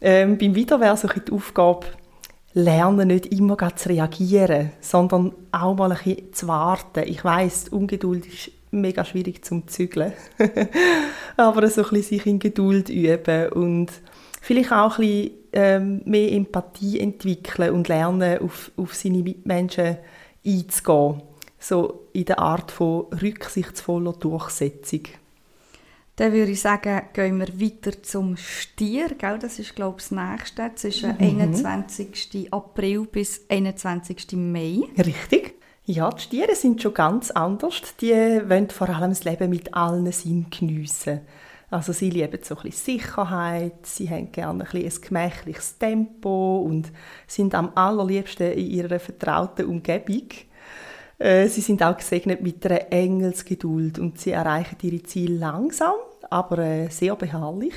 ähm, 0.00 0.38
beim 0.38 0.54
Wieder 0.54 0.80
wäre 0.80 0.96
so 0.96 1.08
ein 1.08 1.22
die 1.26 1.32
Aufgabe, 1.32 1.86
lernen 2.52 3.08
nicht 3.08 3.26
immer 3.26 3.56
zu 3.76 3.88
reagieren, 3.90 4.72
sondern 4.80 5.32
auch 5.52 5.76
mal 5.76 5.92
ein 5.92 5.98
bisschen 5.98 6.32
zu 6.32 6.48
warten. 6.48 7.04
Ich 7.06 7.24
weiss, 7.24 7.68
Ungeduld 7.68 8.26
ist 8.26 8.50
mega 8.72 9.04
schwierig 9.04 9.44
zum 9.44 9.68
Zügeln. 9.68 10.12
Aber 11.36 11.68
so 11.68 11.82
ein 11.82 11.90
bisschen 11.90 12.18
sich 12.18 12.26
in 12.26 12.38
Geduld 12.38 12.88
üben 12.88 13.52
und 13.52 13.88
vielleicht 14.40 14.72
auch 14.72 14.98
ein 14.98 15.06
bisschen 15.06 15.39
ähm, 15.52 16.02
mehr 16.04 16.32
Empathie 16.32 17.00
entwickeln 17.00 17.74
und 17.74 17.88
lernen, 17.88 18.38
auf, 18.38 18.70
auf 18.76 18.94
seine 18.94 19.22
Mitmenschen 19.22 19.98
einzugehen. 20.46 21.22
So 21.58 22.08
in 22.12 22.24
der 22.24 22.38
Art 22.38 22.70
von 22.70 23.06
rücksichtsvoller 23.12 24.14
Durchsetzung. 24.14 25.02
Dann 26.16 26.32
würde 26.32 26.52
ich 26.52 26.60
sagen, 26.60 27.02
gehen 27.14 27.38
wir 27.38 27.60
weiter 27.60 28.02
zum 28.02 28.36
Stier. 28.36 29.08
Gell? 29.16 29.38
Das 29.38 29.58
ist, 29.58 29.74
glaube 29.74 30.00
ich, 30.00 30.08
das 30.08 30.10
nächste. 30.10 30.70
Zwischen 30.74 31.12
mhm. 31.12 31.40
21. 31.40 32.52
April 32.52 33.06
bis 33.06 33.46
21. 33.48 34.32
Mai. 34.32 34.80
Richtig. 34.98 35.54
Ja, 35.86 36.10
die 36.10 36.20
Stiere 36.20 36.54
sind 36.54 36.82
schon 36.82 36.94
ganz 36.94 37.30
anders. 37.30 37.96
Die 38.00 38.12
wollen 38.12 38.68
vor 38.68 38.90
allem 38.90 39.10
das 39.10 39.24
Leben 39.24 39.48
mit 39.50 39.72
allen 39.72 40.12
Sinnen 40.12 40.46
geniessen. 40.50 41.20
Also 41.70 41.92
sie 41.92 42.10
lieben 42.10 42.40
so 42.42 42.56
ein 42.56 42.62
bisschen 42.62 42.98
Sicherheit, 42.98 43.86
sie 43.86 44.10
haben 44.10 44.32
gerne 44.32 44.64
ein, 44.64 44.84
ein 44.84 44.92
gemächliches 45.00 45.78
Tempo 45.78 46.62
und 46.62 46.90
sind 47.28 47.54
am 47.54 47.70
allerliebsten 47.76 48.52
in 48.52 48.70
ihrer 48.70 48.98
vertrauten 48.98 49.66
Umgebung. 49.66 50.26
Äh, 51.18 51.46
sie 51.46 51.60
sind 51.60 51.82
auch 51.82 51.96
gesegnet 51.96 52.40
mit 52.42 52.66
einer 52.66 52.90
Engelsgeduld 52.90 54.00
und 54.00 54.18
sie 54.18 54.32
erreichen 54.32 54.78
ihre 54.82 55.02
Ziele 55.04 55.36
langsam, 55.36 55.94
aber 56.28 56.58
äh, 56.58 56.88
sehr 56.88 57.14
beharrlich. 57.14 57.74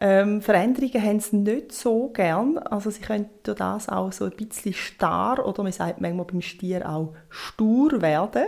Ähm, 0.00 0.40
Veränderungen 0.40 1.02
haben 1.02 1.20
sie 1.20 1.36
nicht 1.36 1.72
so 1.72 2.08
gern. 2.08 2.56
Also 2.58 2.88
sie 2.90 3.02
können 3.02 3.28
durch 3.42 3.58
das 3.58 3.88
auch 3.90 4.10
so 4.10 4.24
ein 4.24 4.30
bisschen 4.30 4.72
starr 4.72 5.46
oder 5.46 5.62
man 5.62 5.72
sagt 5.72 6.00
manchmal 6.00 6.24
beim 6.24 6.40
Stier 6.40 6.88
auch 6.88 7.14
stur 7.28 8.00
werden. 8.00 8.46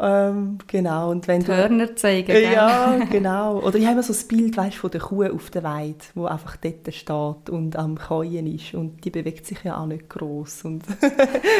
Ähm, 0.00 0.58
genau. 0.66 1.10
Und 1.10 1.26
wenn 1.28 1.46
Hörner 1.46 1.96
zeigen, 1.96 2.30
äh, 2.30 2.52
Ja, 2.52 2.98
genau. 3.10 3.60
Oder 3.60 3.76
ich 3.76 3.84
habe 3.84 3.94
immer 3.94 4.02
so 4.02 4.12
das 4.12 4.24
Bild 4.24 4.56
weißt, 4.56 4.76
von 4.76 4.90
der 4.90 5.00
Kuh 5.00 5.24
auf 5.24 5.50
der 5.50 5.62
Weide, 5.62 5.96
wo 6.14 6.26
einfach 6.26 6.56
dort 6.56 6.94
steht 6.94 7.50
und 7.50 7.76
am 7.76 7.96
Käuen 7.96 8.46
ist. 8.46 8.74
Und 8.74 9.04
die 9.04 9.10
bewegt 9.10 9.46
sich 9.46 9.62
ja 9.64 9.78
auch 9.78 9.86
nicht 9.86 10.08
gross. 10.08 10.64
Und 10.64 10.84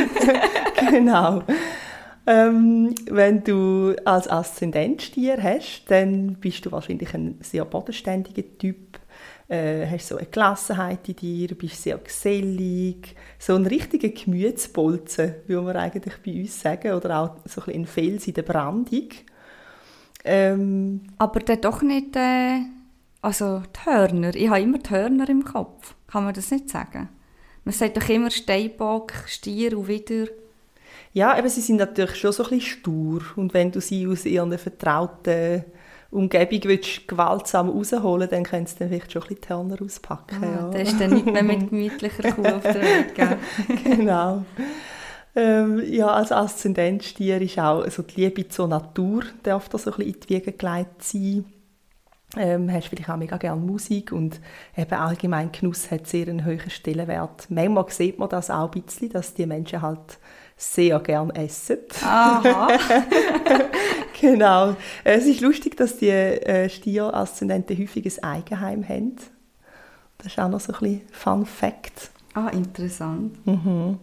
genau. 0.91 1.43
Ähm, 2.29 2.93
wenn 3.09 3.45
du 3.45 3.95
als 4.05 4.29
Aszendentstier 4.29 5.41
hast, 5.41 5.85
dann 5.89 6.35
bist 6.35 6.67
du 6.67 6.73
wahrscheinlich 6.73 7.15
ein 7.15 7.39
sehr 7.41 7.65
bodenständiger 7.65 8.43
Typ, 8.59 8.86
äh, 9.49 9.87
hast 9.87 10.09
so 10.09 10.17
eine 10.17 10.27
Gelassenheit 10.27 11.09
in 11.09 11.17
dir, 11.17 11.49
bist 11.55 11.83
sehr 11.83 11.99
gesellig, 11.99 13.15
so 13.39 13.55
ein 13.55 13.67
richtiger 13.67 14.09
Gemütsbolzen, 14.09 15.37
würde 15.47 15.63
man 15.63 15.77
eigentlich 15.77 16.15
bei 16.25 16.41
uns 16.41 16.61
sagen, 16.61 16.93
oder 16.93 17.21
auch 17.21 17.37
so 17.45 17.63
ein, 17.63 17.75
ein 17.75 17.87
Fels 17.87 18.27
in 18.27 18.35
der 18.35 18.43
Brandung. 18.43 19.09
Ähm, 20.25 21.03
Aber 21.19 21.41
dann 21.41 21.61
doch 21.61 21.83
nicht, 21.83 22.17
äh, 22.17 22.61
also 23.23 23.61
die 23.61 23.91
Hörner, 23.91 24.35
ich 24.35 24.49
habe 24.49 24.61
immer 24.61 24.79
die 24.79 24.91
Hörner 24.91 25.29
im 25.29 25.45
Kopf, 25.45 25.95
kann 26.09 26.25
man 26.25 26.35
das 26.35 26.51
nicht 26.51 26.69
sagen? 26.69 27.09
Man 27.65 27.73
sagt 27.73 27.97
doch 27.97 28.09
immer 28.09 28.31
Steinbock, 28.31 29.13
Stier 29.27 29.77
und 29.77 29.89
wieder... 29.89 30.27
Ja, 31.13 31.35
aber 31.35 31.49
sie 31.49 31.63
sind 31.63 31.77
natürlich 31.77 32.17
schon 32.17 32.31
so 32.31 32.45
ein 32.45 32.51
bisschen 32.51 32.79
stur. 32.79 33.23
Und 33.37 33.55
wenn 33.55 33.73
du 33.73 33.81
sie 33.81 34.07
aus 34.07 34.25
ihren 34.25 34.57
vertrauten 34.59 35.65
Umgebung 36.11 36.61
willst, 36.65 37.09
gewaltsam 37.09 37.69
rausholen 37.69 38.29
dann 38.31 38.45
kannst 38.45 38.77
du 38.77 38.79
dann 38.81 38.89
vielleicht 38.89 39.13
schon 39.13 39.23
ein 39.23 39.29
bisschen 39.29 39.43
die 39.43 39.49
Hörner 39.49 39.83
auspacken. 39.83 40.43
Ah, 40.43 40.47
ja. 40.47 40.71
Das 40.71 40.89
ist 40.89 41.01
dann 41.01 41.15
nicht 41.15 41.27
mehr 41.27 41.43
mit 41.43 41.71
gemütlicher 41.71 42.33
Kuh 42.33 42.45
auf 42.45 42.63
der 42.63 42.83
Welt, 42.83 43.15
gell? 43.15 43.39
genau. 43.85 44.45
Ähm, 45.35 45.83
ja, 45.87 46.07
als 46.07 46.33
Aszendentstier 46.33 47.41
ist 47.43 47.59
auch 47.59 47.83
also 47.83 48.03
die 48.03 48.23
Liebe 48.23 48.49
zur 48.49 48.69
Natur 48.69 49.25
darf 49.43 49.69
da 49.69 49.77
so 49.77 49.91
ein 49.91 49.97
bisschen 49.99 50.15
in 50.15 50.21
die 50.21 50.29
Wiege 50.31 50.53
gelegt 50.53 51.03
sein. 51.03 51.45
Ähm, 52.37 52.73
hast 52.73 52.89
vielleicht 52.89 53.09
auch 53.09 53.17
mega 53.17 53.37
gerne 53.37 53.61
Musik 53.61 54.13
und 54.13 54.41
eben 54.77 54.95
allgemein 54.95 55.53
Genuss 55.53 55.91
hat 55.91 56.07
sehr 56.07 56.29
einen 56.29 56.45
hohen 56.45 56.71
Stellenwert. 56.71 57.47
Manchmal 57.51 57.89
sieht 57.91 58.19
man 58.19 58.29
das 58.29 58.51
auch 58.51 58.73
ein 58.73 58.83
bisschen, 58.83 59.11
dass 59.11 59.35
die 59.35 59.47
Menschen 59.47 59.83
halt 59.83 60.19
sehr 60.57 60.99
gern 61.01 61.31
essen. 61.31 61.79
Aha. 62.03 62.69
genau. 64.21 64.77
Es 65.05 65.27
ist 65.27 65.41
lustig, 65.41 65.77
dass 65.77 65.99
die 65.99 66.11
äh, 66.11 66.69
Stier-Aszendenten 66.69 67.79
häufig 67.79 68.23
ein 68.23 68.25
Eigenheim 68.25 68.89
haben. 68.89 69.17
Das 70.19 70.29
ist 70.29 70.39
auch 70.39 70.49
noch 70.49 70.61
so 70.61 70.73
ein 70.73 70.79
bisschen 70.79 71.03
Fun 71.13 71.47
Fact. 71.47 72.11
Ah, 72.35 72.49
interessant. 72.49 73.47
Mhm. 73.47 73.99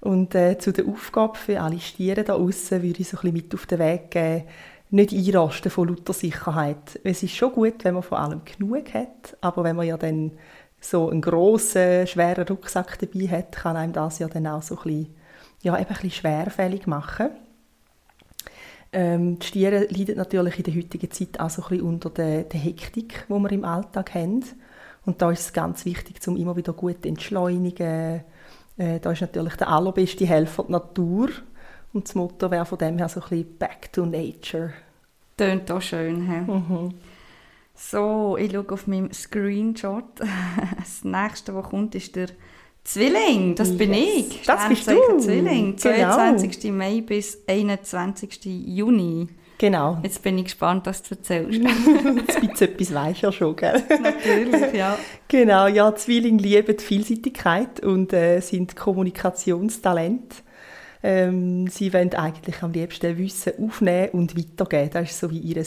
Und 0.00 0.34
äh, 0.34 0.58
zu 0.58 0.72
der 0.72 0.86
Aufgabe 0.86 1.36
für 1.36 1.60
alle 1.60 1.80
Stiere 1.80 2.24
da 2.24 2.34
außen 2.34 2.82
würde 2.82 3.00
ich 3.00 3.08
so 3.08 3.16
ein 3.16 3.22
bisschen 3.22 3.34
mit 3.34 3.54
auf 3.54 3.66
den 3.66 3.78
Weg 3.80 4.10
geben, 4.10 4.44
nicht 4.90 5.12
einrasten 5.12 5.70
von 5.70 5.88
lauter 5.88 6.12
Sicherheit. 6.12 7.00
Es 7.04 7.22
ist 7.22 7.34
schon 7.34 7.52
gut, 7.52 7.84
wenn 7.84 7.94
man 7.94 8.02
vor 8.02 8.18
allem 8.18 8.42
genug 8.44 8.94
hat, 8.94 9.36
aber 9.40 9.64
wenn 9.64 9.76
man 9.76 9.86
ja 9.86 9.96
dann 9.96 10.32
so 10.80 11.10
einen 11.10 11.20
grossen, 11.20 12.06
schweren 12.06 12.46
Rucksack 12.46 12.98
dabei 13.00 13.28
hat, 13.28 13.52
kann 13.52 13.76
einem 13.76 13.92
das 13.92 14.20
ja 14.20 14.28
dann 14.28 14.46
auch 14.46 14.62
so 14.62 14.76
ein 14.76 14.82
bisschen 14.84 15.14
ja, 15.62 15.74
eben 15.74 15.88
ein 15.88 15.94
bisschen 15.94 16.10
schwerfällig 16.10 16.86
machen. 16.86 17.30
Ähm, 18.92 19.38
die 19.38 19.46
Stiere 19.46 19.86
leiden 19.90 20.16
natürlich 20.16 20.58
in 20.58 20.64
der 20.64 20.74
heutigen 20.76 21.10
Zeit 21.10 21.38
auch 21.40 21.50
so 21.50 21.62
ein 21.62 21.68
bisschen 21.68 21.86
unter 21.86 22.10
der, 22.10 22.44
der 22.44 22.60
Hektik, 22.60 23.26
die 23.28 23.32
wir 23.32 23.52
im 23.52 23.64
Alltag 23.64 24.14
haben. 24.14 24.44
Und 25.04 25.20
da 25.22 25.30
ist 25.30 25.40
es 25.40 25.52
ganz 25.52 25.84
wichtig, 25.84 26.26
um 26.26 26.36
immer 26.36 26.56
wieder 26.56 26.72
gut 26.72 27.02
zu 27.02 27.08
entschleunigen. 27.08 28.22
Äh, 28.78 29.00
da 29.00 29.12
ist 29.12 29.20
natürlich 29.20 29.56
der 29.56 29.68
allerbeste 29.68 30.26
Helfer 30.26 30.64
die 30.64 30.72
Natur. 30.72 31.28
Und 31.92 32.06
das 32.06 32.14
Motto 32.14 32.50
wäre 32.50 32.66
von 32.66 32.78
dem 32.78 32.98
her 32.98 33.08
so 33.08 33.20
ein 33.20 33.28
bisschen 33.28 33.58
«Back 33.58 33.92
to 33.92 34.06
Nature». 34.06 34.72
Tönt 35.36 35.70
auch 35.70 35.80
schön. 35.80 36.26
He? 36.26 36.50
Mhm. 36.50 36.94
So, 37.74 38.36
ich 38.36 38.52
schaue 38.52 38.70
auf 38.70 38.86
meinem 38.86 39.12
Screenshot. 39.12 40.04
Das 40.78 41.04
nächste, 41.04 41.54
was 41.54 41.70
kommt, 41.70 41.94
ist 41.94 42.16
der 42.16 42.28
Zwilling, 42.88 43.54
das 43.54 43.76
bin 43.76 43.92
ich. 43.92 44.40
Das 44.46 44.66
bist 44.66 44.90
du. 44.90 45.18
Zwilling, 45.18 45.76
22. 45.76 46.58
Genau. 46.58 46.74
Mai 46.74 47.02
bis 47.02 47.38
21. 47.46 48.46
Juni. 48.46 49.28
Genau. 49.58 49.98
Jetzt 50.02 50.22
bin 50.22 50.38
ich 50.38 50.44
gespannt, 50.44 50.86
was 50.86 51.02
du 51.02 51.14
erzählst. 51.14 51.60
Jetzt 52.42 52.76
bisschen 52.78 52.96
etwas 52.96 53.20
ja 53.20 53.30
schon, 53.30 53.56
gell? 53.56 53.82
Natürlich, 53.90 54.72
ja. 54.72 54.96
Genau, 55.26 55.66
ja, 55.66 55.94
Zwillinge 55.94 56.40
lieben 56.40 56.74
die 56.74 56.82
Vielseitigkeit 56.82 57.80
und 57.80 58.14
äh, 58.14 58.40
sind 58.40 58.74
Kommunikationstalent. 58.74 60.36
Ähm, 61.02 61.68
sie 61.68 61.92
wollen 61.92 62.12
eigentlich 62.14 62.62
am 62.62 62.72
liebsten 62.72 63.16
Wissen 63.18 63.52
aufnehmen 63.62 64.08
und 64.12 64.36
weitergeben. 64.36 64.90
Das 64.92 65.10
ist 65.10 65.20
so 65.20 65.30
wie 65.30 65.38
ihr, 65.38 65.64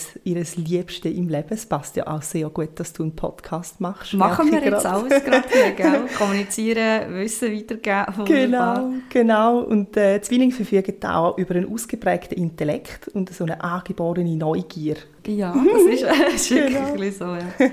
Liebste 0.56 1.10
im 1.10 1.30
Leben. 1.30 1.48
Es 1.52 1.66
passt 1.66 1.96
ja 1.96 2.08
auch 2.08 2.22
sehr 2.22 2.50
gut, 2.50 2.80
dass 2.80 2.92
du 2.92 3.04
einen 3.04 3.16
Podcast 3.16 3.80
machst. 3.80 4.14
Machen 4.14 4.52
wir 4.52 4.62
jetzt 4.62 4.86
alles 4.86 5.24
gerade 5.24 5.48
gell? 5.78 6.02
Kommunizieren, 6.18 7.14
Wissen 7.14 7.54
weitergeben. 7.54 8.26
Genau, 8.26 8.92
genau. 9.10 9.60
Und 9.60 9.96
äh, 9.96 10.22
Zwillinge 10.22 10.52
verfügen 10.52 10.96
auch 11.06 11.38
über 11.38 11.56
einen 11.56 11.72
ausgeprägten 11.72 12.38
Intellekt 12.38 13.08
und 13.10 13.34
so 13.34 13.46
eine 13.46 13.64
angeborene 13.64 14.36
Neugier. 14.36 14.98
Ja, 15.26 15.54
das 15.54 15.84
ist, 15.84 16.04
das 16.04 16.34
ist 16.36 16.52
wirklich 16.56 17.18
genau. 17.18 17.36
so. 17.36 17.66
Ja. 17.66 17.72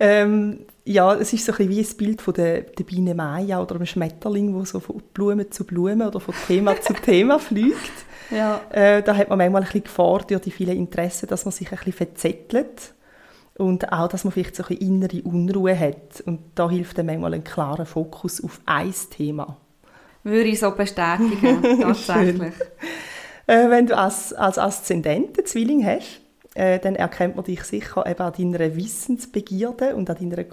ähm, 0.00 0.58
ja, 0.84 1.14
es 1.14 1.32
ist 1.32 1.46
so 1.46 1.52
ein 1.52 1.68
wie 1.68 1.80
ein 1.80 1.96
Bild 1.96 2.20
von 2.20 2.34
der, 2.34 2.60
der 2.62 2.84
Biene 2.84 3.14
Maya 3.14 3.60
oder 3.60 3.76
einem 3.76 3.86
Schmetterling, 3.86 4.54
der 4.54 4.66
so 4.66 4.80
von 4.80 5.02
Blume 5.14 5.48
zu 5.48 5.64
Blume 5.64 6.06
oder 6.06 6.20
von 6.20 6.34
Thema 6.46 6.80
zu 6.80 6.92
Thema 7.04 7.38
fliegt. 7.38 7.92
Ja. 8.30 8.60
Äh, 8.70 9.02
da 9.02 9.16
hat 9.16 9.28
man 9.28 9.38
manchmal 9.38 9.62
ein 9.62 9.66
bisschen 9.66 9.84
Gefahr 9.84 10.20
durch 10.26 10.42
die 10.42 10.50
vielen 10.50 10.76
Interessen, 10.76 11.26
dass 11.28 11.44
man 11.44 11.52
sich 11.52 11.70
ein 11.70 11.76
bisschen 11.76 11.92
verzettelt 11.92 12.94
und 13.56 13.92
auch, 13.92 14.08
dass 14.08 14.24
man 14.24 14.32
vielleicht 14.32 14.56
so 14.56 14.62
ein 14.64 14.68
bisschen 14.76 14.88
innere 14.88 15.22
Unruhe 15.22 15.78
hat. 15.78 16.22
Und 16.26 16.40
da 16.54 16.68
hilft 16.68 16.98
dann 16.98 17.06
manchmal 17.06 17.34
ein 17.34 17.44
klarer 17.44 17.86
Fokus 17.86 18.42
auf 18.42 18.60
ein 18.66 18.92
Thema. 19.10 19.56
Würde 20.22 20.48
ich 20.48 20.60
so 20.60 20.70
bestätigen, 20.70 21.62
tatsächlich. 21.80 22.54
äh, 23.46 23.70
wenn 23.70 23.86
du 23.86 23.96
als, 23.96 24.32
als 24.32 24.58
Aszendenten 24.58 25.46
Zwilling 25.46 25.84
hast, 25.86 26.20
äh, 26.54 26.78
dann 26.78 26.94
erkennt 26.94 27.36
man 27.36 27.44
dich 27.44 27.64
sicher 27.64 28.06
eben 28.06 28.20
an 28.22 28.32
deiner 28.32 28.76
Wissensbegierde 28.76 29.96
und 29.96 30.08
an 30.08 30.16
deiner 30.16 30.44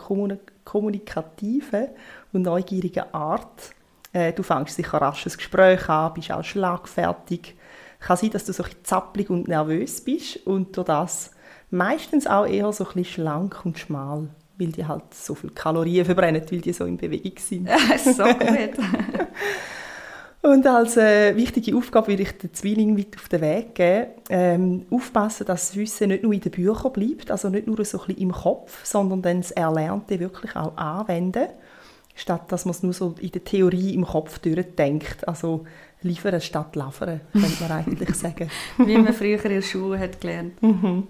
kommunikativen 0.63 1.87
und 2.33 2.41
neugierigen 2.41 3.13
Art. 3.13 3.71
Äh, 4.11 4.33
du 4.33 4.43
fängst 4.43 4.75
sicher 4.75 4.97
rasch 4.97 5.25
ein 5.25 5.33
Gespräch 5.33 5.87
an, 5.89 6.13
bist 6.13 6.31
auch 6.31 6.43
schlagfertig. 6.43 7.55
Kann 7.99 8.17
sein, 8.17 8.31
dass 8.31 8.45
du 8.45 8.53
so 8.53 8.63
ein 8.63 8.71
zappelig 8.83 9.29
und 9.29 9.47
nervös 9.47 10.01
bist 10.01 10.45
und 10.47 10.75
durch 10.75 10.87
das 10.87 11.31
meistens 11.69 12.25
auch 12.25 12.45
eher 12.45 12.71
so 12.73 12.83
ein 12.83 12.93
bisschen 12.93 13.05
schlank 13.05 13.63
und 13.63 13.77
schmal, 13.77 14.27
weil 14.57 14.71
die 14.71 14.85
halt 14.85 15.13
so 15.13 15.35
viel 15.35 15.51
Kalorien 15.51 16.05
verbrennen, 16.05 16.41
weil 16.49 16.61
die 16.61 16.73
so 16.73 16.85
in 16.85 16.97
Bewegung 16.97 17.37
sind. 17.37 17.69
so 18.03 18.23
gut. 18.23 18.39
Und 20.41 20.65
als 20.65 20.97
äh, 20.97 21.35
wichtige 21.35 21.77
Aufgabe 21.77 22.07
würde 22.07 22.23
ich 22.23 22.31
den 22.37 22.53
Zwilling 22.53 22.95
mit 22.95 23.15
auf 23.15 23.29
den 23.29 23.41
Weg 23.41 23.75
geben, 23.75 24.07
ähm, 24.29 24.85
aufpassen, 24.89 25.45
dass 25.45 25.67
das 25.67 25.75
Wissen 25.75 26.07
nicht 26.07 26.23
nur 26.23 26.33
in 26.33 26.41
den 26.41 26.51
Büchern 26.51 26.91
bleibt, 26.91 27.29
also 27.29 27.49
nicht 27.49 27.67
nur 27.67 27.83
so 27.85 27.99
ein 27.99 28.07
bisschen 28.07 28.21
im 28.23 28.31
Kopf, 28.31 28.83
sondern 28.83 29.21
dann 29.21 29.41
das 29.41 29.51
Erlernte 29.51 30.19
wirklich 30.19 30.55
auch 30.55 30.75
anwenden, 30.77 31.47
statt 32.15 32.51
dass 32.51 32.65
man 32.65 32.71
es 32.71 32.81
nur 32.81 32.93
so 32.93 33.13
in 33.19 33.31
der 33.31 33.43
Theorie 33.43 33.93
im 33.93 34.03
Kopf 34.03 34.39
durchdenkt. 34.39 35.27
Also 35.27 35.65
liefern 36.01 36.41
statt 36.41 36.75
lavern, 36.75 37.21
könnte 37.33 37.61
man 37.61 37.71
eigentlich 37.71 38.15
sagen. 38.15 38.49
Wie 38.77 38.97
man 38.97 39.13
früher 39.13 39.43
in 39.45 39.51
der 39.51 39.61
Schule 39.61 39.99
hat 39.99 40.19
gelernt. 40.19 40.61
Mhm. 40.63 41.07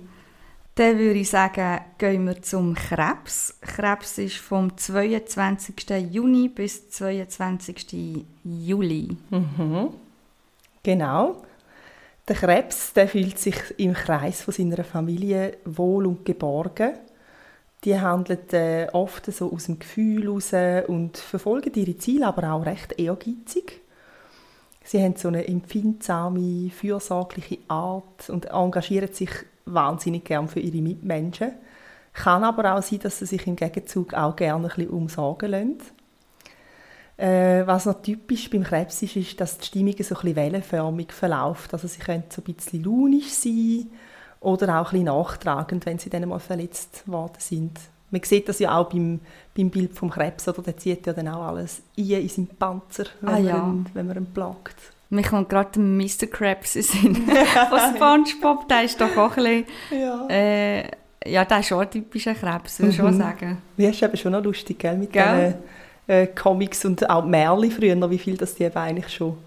Dann 0.75 0.97
würde 0.97 1.19
ich 1.19 1.29
sagen, 1.29 1.81
gehen 1.97 2.25
wir 2.25 2.41
zum 2.41 2.75
Krebs. 2.75 3.57
Krebs 3.59 4.17
ist 4.17 4.37
vom 4.37 4.77
22. 4.77 5.75
Juni 6.11 6.47
bis 6.47 6.89
22. 6.89 8.25
Juli. 8.43 9.17
Mhm. 9.29 9.89
Genau. 10.81 11.41
Der 12.27 12.35
Krebs 12.35 12.93
der 12.93 13.09
fühlt 13.09 13.37
sich 13.37 13.55
im 13.77 13.93
Kreis 13.93 14.41
von 14.41 14.53
seiner 14.53 14.83
Familie 14.85 15.57
wohl 15.65 16.05
und 16.05 16.23
geborgen. 16.23 16.93
Die 17.83 17.99
handeln 17.99 18.49
äh, 18.51 18.87
oft 18.93 19.25
so 19.25 19.51
aus 19.51 19.65
dem 19.65 19.79
Gefühl 19.79 20.23
heraus 20.23 20.53
und 20.87 21.17
verfolgen 21.17 21.73
ihre 21.73 21.97
Ziele 21.97 22.27
aber 22.27 22.53
auch 22.53 22.65
recht 22.65 22.97
ehrgeizig. 22.97 23.81
Sie 24.83 25.03
haben 25.03 25.15
so 25.15 25.27
eine 25.27 25.47
empfindsame, 25.47 26.69
fürsorgliche 26.69 27.57
Art 27.67 28.29
und 28.29 28.45
engagieren 28.45 29.13
sich 29.13 29.31
wahnsinnig 29.65 30.25
gern 30.25 30.47
für 30.47 30.59
ihre 30.59 30.81
Mitmenschen. 30.81 31.51
Kann 32.13 32.43
aber 32.43 32.75
auch 32.75 32.81
sein, 32.83 32.99
dass 32.99 33.19
sie 33.19 33.25
sich 33.25 33.47
im 33.47 33.55
Gegenzug 33.55 34.13
auch 34.13 34.35
gerne 34.35 34.67
ein 34.67 34.75
bisschen 34.75 34.89
umsorgen 34.89 35.51
lassen. 35.51 35.77
Äh, 37.17 37.65
was 37.67 37.85
noch 37.85 38.01
typisch 38.01 38.49
beim 38.49 38.63
Krebs 38.63 39.01
ist, 39.03 39.15
ist, 39.15 39.39
dass 39.39 39.57
die 39.59 39.65
Stimmung 39.67 39.93
so 39.99 40.15
ein 40.15 40.21
bisschen 40.21 40.35
wellenförmig 40.35 41.11
verläuft. 41.13 41.73
Also 41.73 41.87
sie 41.87 41.99
können 41.99 42.23
so 42.29 42.41
ein 42.41 42.53
bisschen 42.53 42.83
launisch 42.83 43.29
sein 43.29 43.87
oder 44.39 44.79
auch 44.81 44.87
ein 44.87 44.91
bisschen 44.91 45.05
nachtragend, 45.05 45.85
wenn 45.85 45.99
sie 45.99 46.09
dann 46.09 46.27
mal 46.27 46.39
verletzt 46.39 47.03
worden 47.07 47.35
sind. 47.37 47.79
Man 48.09 48.23
sieht 48.23 48.49
das 48.49 48.59
ja 48.59 48.75
auch 48.77 48.89
beim, 48.89 49.19
beim 49.55 49.69
Bild 49.69 49.93
vom 49.93 50.09
Krebs, 50.09 50.47
oder? 50.47 50.63
Der 50.63 50.75
zieht 50.77 51.05
ja 51.07 51.13
dann 51.13 51.27
auch 51.29 51.43
alles 51.47 51.81
ein 51.97 52.03
in 52.09 52.27
seinen 52.27 52.47
Panzer, 52.47 53.05
wenn, 53.21 53.29
Ah, 53.29 53.31
man, 53.33 53.45
ja. 53.45 53.67
ihn, 53.67 53.85
wenn 53.93 54.07
man 54.07 54.17
ihn 54.17 54.33
plagt. 54.33 54.75
Mir 55.13 55.23
kommt 55.23 55.49
gerade 55.49 55.79
Mr. 55.79 56.25
Krabs 56.31 56.75
in 56.77 56.83
Sinn 56.83 57.15
von 57.69 57.79
Spongebob. 57.95 58.67
Der 58.69 58.83
ist 58.83 58.99
doch 58.99 59.15
auch 59.17 59.35
ein 59.37 59.65
bisschen, 59.89 60.01
Ja. 60.01 60.27
äh, 60.29 60.83
ja, 61.25 61.45
der 61.45 61.59
ist 61.59 61.67
schon 61.67 61.81
ein 61.81 61.91
typischer 61.91 62.33
Krebs, 62.33 62.79
würde 62.79 62.91
ich 62.91 62.95
schon 62.97 63.13
Mhm. 63.13 63.19
sagen. 63.19 63.57
Ja, 63.77 63.89
ist 63.89 64.01
eben 64.01 64.17
schon 64.17 64.31
noch 64.31 64.43
lustig, 64.43 64.79
gell? 64.79 64.97
Mit 64.97 65.11
Gell? 65.11 65.55
den 66.07 66.15
äh, 66.15 66.27
Comics 66.27 66.83
und 66.85 67.07
auch 67.09 67.23
Märchen 67.25 67.71
früher, 67.71 68.09
wie 68.09 68.17
viel 68.17 68.37
das 68.37 68.55
die 68.55 68.63
eben 68.63 68.75
eigentlich 68.77 69.09
schon 69.13 69.37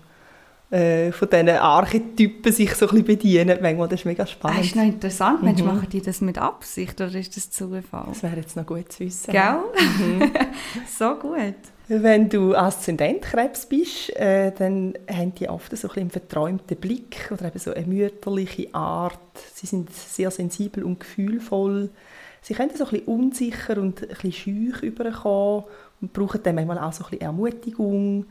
äh, 0.71 1.13
von 1.13 1.29
diesen 1.31 1.49
Archetypen 1.51 2.53
sich 2.53 2.75
so 2.75 2.87
ein 2.87 2.91
bisschen 2.91 3.05
bedienen. 3.07 3.59
Manchmal, 3.61 3.89
das 3.89 4.01
ist 4.01 4.07
mega 4.07 4.25
Das 4.25 4.33
spannend. 4.33 4.65
ist 4.65 4.75
noch 4.77 4.83
interessant. 4.83 5.43
Mensch, 5.43 5.61
Mhm. 5.61 5.67
machen 5.67 5.89
die 5.91 6.01
das 6.03 6.21
mit 6.21 6.39
Absicht 6.39 7.01
oder 7.01 7.15
ist 7.15 7.37
das 7.37 7.51
Zufall? 7.51 8.07
Das 8.09 8.23
wäre 8.23 8.37
jetzt 8.37 8.57
noch 8.57 8.67
gut 8.67 8.91
zu 8.91 9.01
wissen. 9.01 9.31
Gell? 9.33 9.59
so 10.99 11.15
gut. 11.17 11.55
Wenn 11.87 12.31
du 12.31 12.55
Aszendentkrebs 12.57 13.67
bist, 13.67 14.17
äh, 14.17 14.53
dann 14.57 14.95
haben 15.11 15.35
die 15.35 15.49
oft 15.51 15.77
so 15.77 15.89
ein 15.89 15.99
einen 16.01 16.11
verträumten 16.11 16.77
Blick 16.79 17.31
oder 17.31 17.47
eben 17.47 17.59
so 17.59 17.75
eine 17.75 17.87
mütterliche 17.87 18.75
Art. 18.75 19.19
Sie 19.55 19.67
sind 19.67 19.93
sehr 19.95 20.31
sensibel 20.31 20.83
und 20.83 21.01
gefühlvoll. 21.01 21.91
Sie 22.41 22.55
können 22.55 22.71
so 22.75 22.85
ein 22.85 22.91
bisschen 22.91 23.07
unsicher 23.07 23.77
und 23.79 24.03
ein 24.03 24.09
bisschen 24.09 24.33
schüch 24.33 24.83
überkommen 24.83 25.65
und 26.01 26.13
brauchen 26.15 26.43
dann 26.43 26.55
manchmal 26.55 26.79
auch 26.79 26.93
so 26.93 27.05
ein 27.05 27.11
bisschen 27.11 27.23
Ermutigung. 27.27 28.27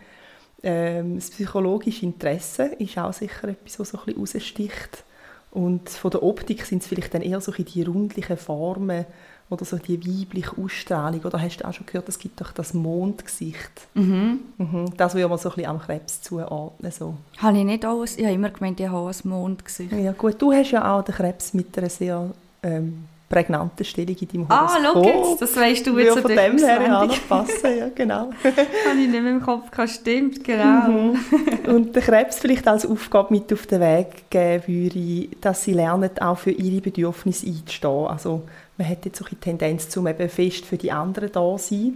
Ähm, 0.63 1.15
das 1.15 1.29
psychologische 1.29 2.05
Interesse 2.05 2.63
ist 2.79 2.97
auch 2.97 3.13
sicher 3.13 3.49
etwas, 3.49 3.79
was 3.79 3.89
so 3.89 3.99
ein 3.99 4.05
bisschen 4.05 4.21
raussticht. 4.21 5.03
Und 5.51 5.89
von 5.89 6.09
der 6.09 6.23
Optik 6.23 6.65
sind 6.65 6.81
es 6.81 6.87
vielleicht 6.87 7.13
dann 7.13 7.21
eher 7.21 7.39
so 7.41 7.51
die 7.51 7.83
rundlichen 7.83 8.37
Formen 8.37 9.05
oder 9.49 9.65
so 9.65 9.77
die 9.77 9.99
weibliche 10.01 10.57
Ausstrahlung. 10.57 11.21
Oder 11.21 11.39
hast 11.39 11.57
du 11.57 11.67
auch 11.67 11.73
schon 11.73 11.85
gehört, 11.85 12.09
es 12.09 12.17
gibt 12.17 12.41
doch 12.41 12.51
das 12.53 12.73
Mondgesicht. 12.73 13.87
Mhm. 13.93 14.39
Mhm. 14.57 14.85
Das 14.97 15.13
würde 15.13 15.27
man 15.27 15.37
so 15.37 15.49
ein 15.49 15.55
bisschen 15.55 15.69
am 15.69 15.79
Krebs 15.79 16.21
zuordnen. 16.21 16.91
So. 16.91 17.15
Habe 17.37 17.59
ich 17.59 17.65
nicht 17.65 17.85
alles, 17.85 18.17
ich 18.17 18.23
habe 18.23 18.33
immer 18.33 18.49
gemeint, 18.49 18.79
ich 18.79 18.87
habe 18.87 19.09
ein 19.09 19.29
Mondgesicht. 19.29 19.91
Ja 19.91 20.13
gut, 20.13 20.41
du 20.41 20.51
hast 20.51 20.71
ja 20.71 20.95
auch 20.95 21.03
den 21.03 21.13
Krebs 21.13 21.53
mit 21.53 21.77
einer 21.77 21.89
sehr 21.89 22.31
ähm, 22.63 23.05
prägnanten 23.33 23.83
Stellung 23.85 24.15
in 24.19 24.27
deinem 24.27 24.45
Ah, 24.49 24.67
Horoskop. 24.73 25.03
schau 25.05 25.29
jetzt, 25.31 25.41
das 25.41 25.55
weißt 25.57 25.87
du 25.87 25.97
jetzt 25.97 26.15
so 26.15 26.21
von 26.21 26.31
dem 26.31 26.57
her 26.57 26.81
ja 26.81 26.97
auch 26.97 27.03
auswendig. 27.03 27.21
noch 27.29 27.37
passen, 27.45 27.77
ja 27.77 27.89
genau. 27.93 28.29
Habe 28.43 28.99
ich 28.99 29.07
nicht 29.09 29.23
mehr 29.23 29.31
im 29.31 29.41
Kopf 29.41 29.71
gehabt, 29.71 29.89
stimmt, 29.89 30.43
genau. 30.43 30.87
Mhm. 30.89 31.19
Und 31.67 31.95
der 31.95 32.01
Krebs 32.03 32.39
vielleicht 32.39 32.67
als 32.67 32.85
Aufgabe 32.85 33.33
mit 33.33 33.51
auf 33.51 33.65
den 33.65 33.81
Weg 33.81 34.29
geben 34.29 34.63
würde, 34.67 35.35
dass 35.41 35.63
sie 35.63 35.73
lernen, 35.73 36.09
auch 36.19 36.37
für 36.37 36.51
ihre 36.51 36.81
Bedürfnisse 36.81 37.47
einzustehen. 37.47 38.07
Also 38.07 38.43
man 38.77 38.87
hat 38.89 39.05
jetzt 39.05 39.17
so 39.19 39.25
eine 39.25 39.39
Tendenz, 39.39 39.89
zum 39.89 40.07
eben 40.07 40.29
fest 40.29 40.65
für 40.65 40.77
die 40.77 40.91
anderen 40.91 41.31
da 41.31 41.57
zu 41.57 41.73
sein. 41.75 41.93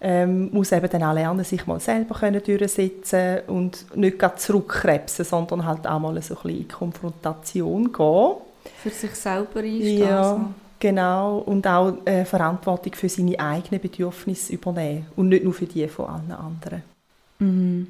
Ähm, 0.00 0.50
muss 0.52 0.72
eben 0.72 0.88
dann 0.90 1.02
auch 1.02 1.14
lernen, 1.14 1.44
sich 1.44 1.66
mal 1.66 1.80
selber 1.80 2.14
können 2.18 2.42
durchsetzen 2.42 3.38
und 3.46 3.86
nicht 3.96 4.18
gerade 4.18 4.36
zurückkrebsen, 4.36 5.24
sondern 5.24 5.64
halt 5.64 5.86
auch 5.86 5.98
mal 5.98 6.20
so 6.20 6.34
ein 6.34 6.42
bisschen 6.42 6.60
in 6.60 6.68
Konfrontation 6.68 7.92
gehen. 7.92 8.34
Für 8.84 8.90
sich 8.90 9.14
selber 9.14 9.60
einstehen. 9.60 9.98
Ja, 9.98 10.32
also. 10.32 10.50
genau. 10.78 11.38
Und 11.38 11.66
auch 11.66 11.96
äh, 12.04 12.26
Verantwortung 12.26 12.92
für 12.92 13.08
seine 13.08 13.40
eigenen 13.40 13.80
Bedürfnisse 13.80 14.52
übernehmen 14.52 15.06
und 15.16 15.30
nicht 15.30 15.42
nur 15.42 15.54
für 15.54 15.64
die 15.64 15.88
von 15.88 16.06
allen 16.06 16.32
anderen. 16.32 16.82
Mhm. 17.38 17.86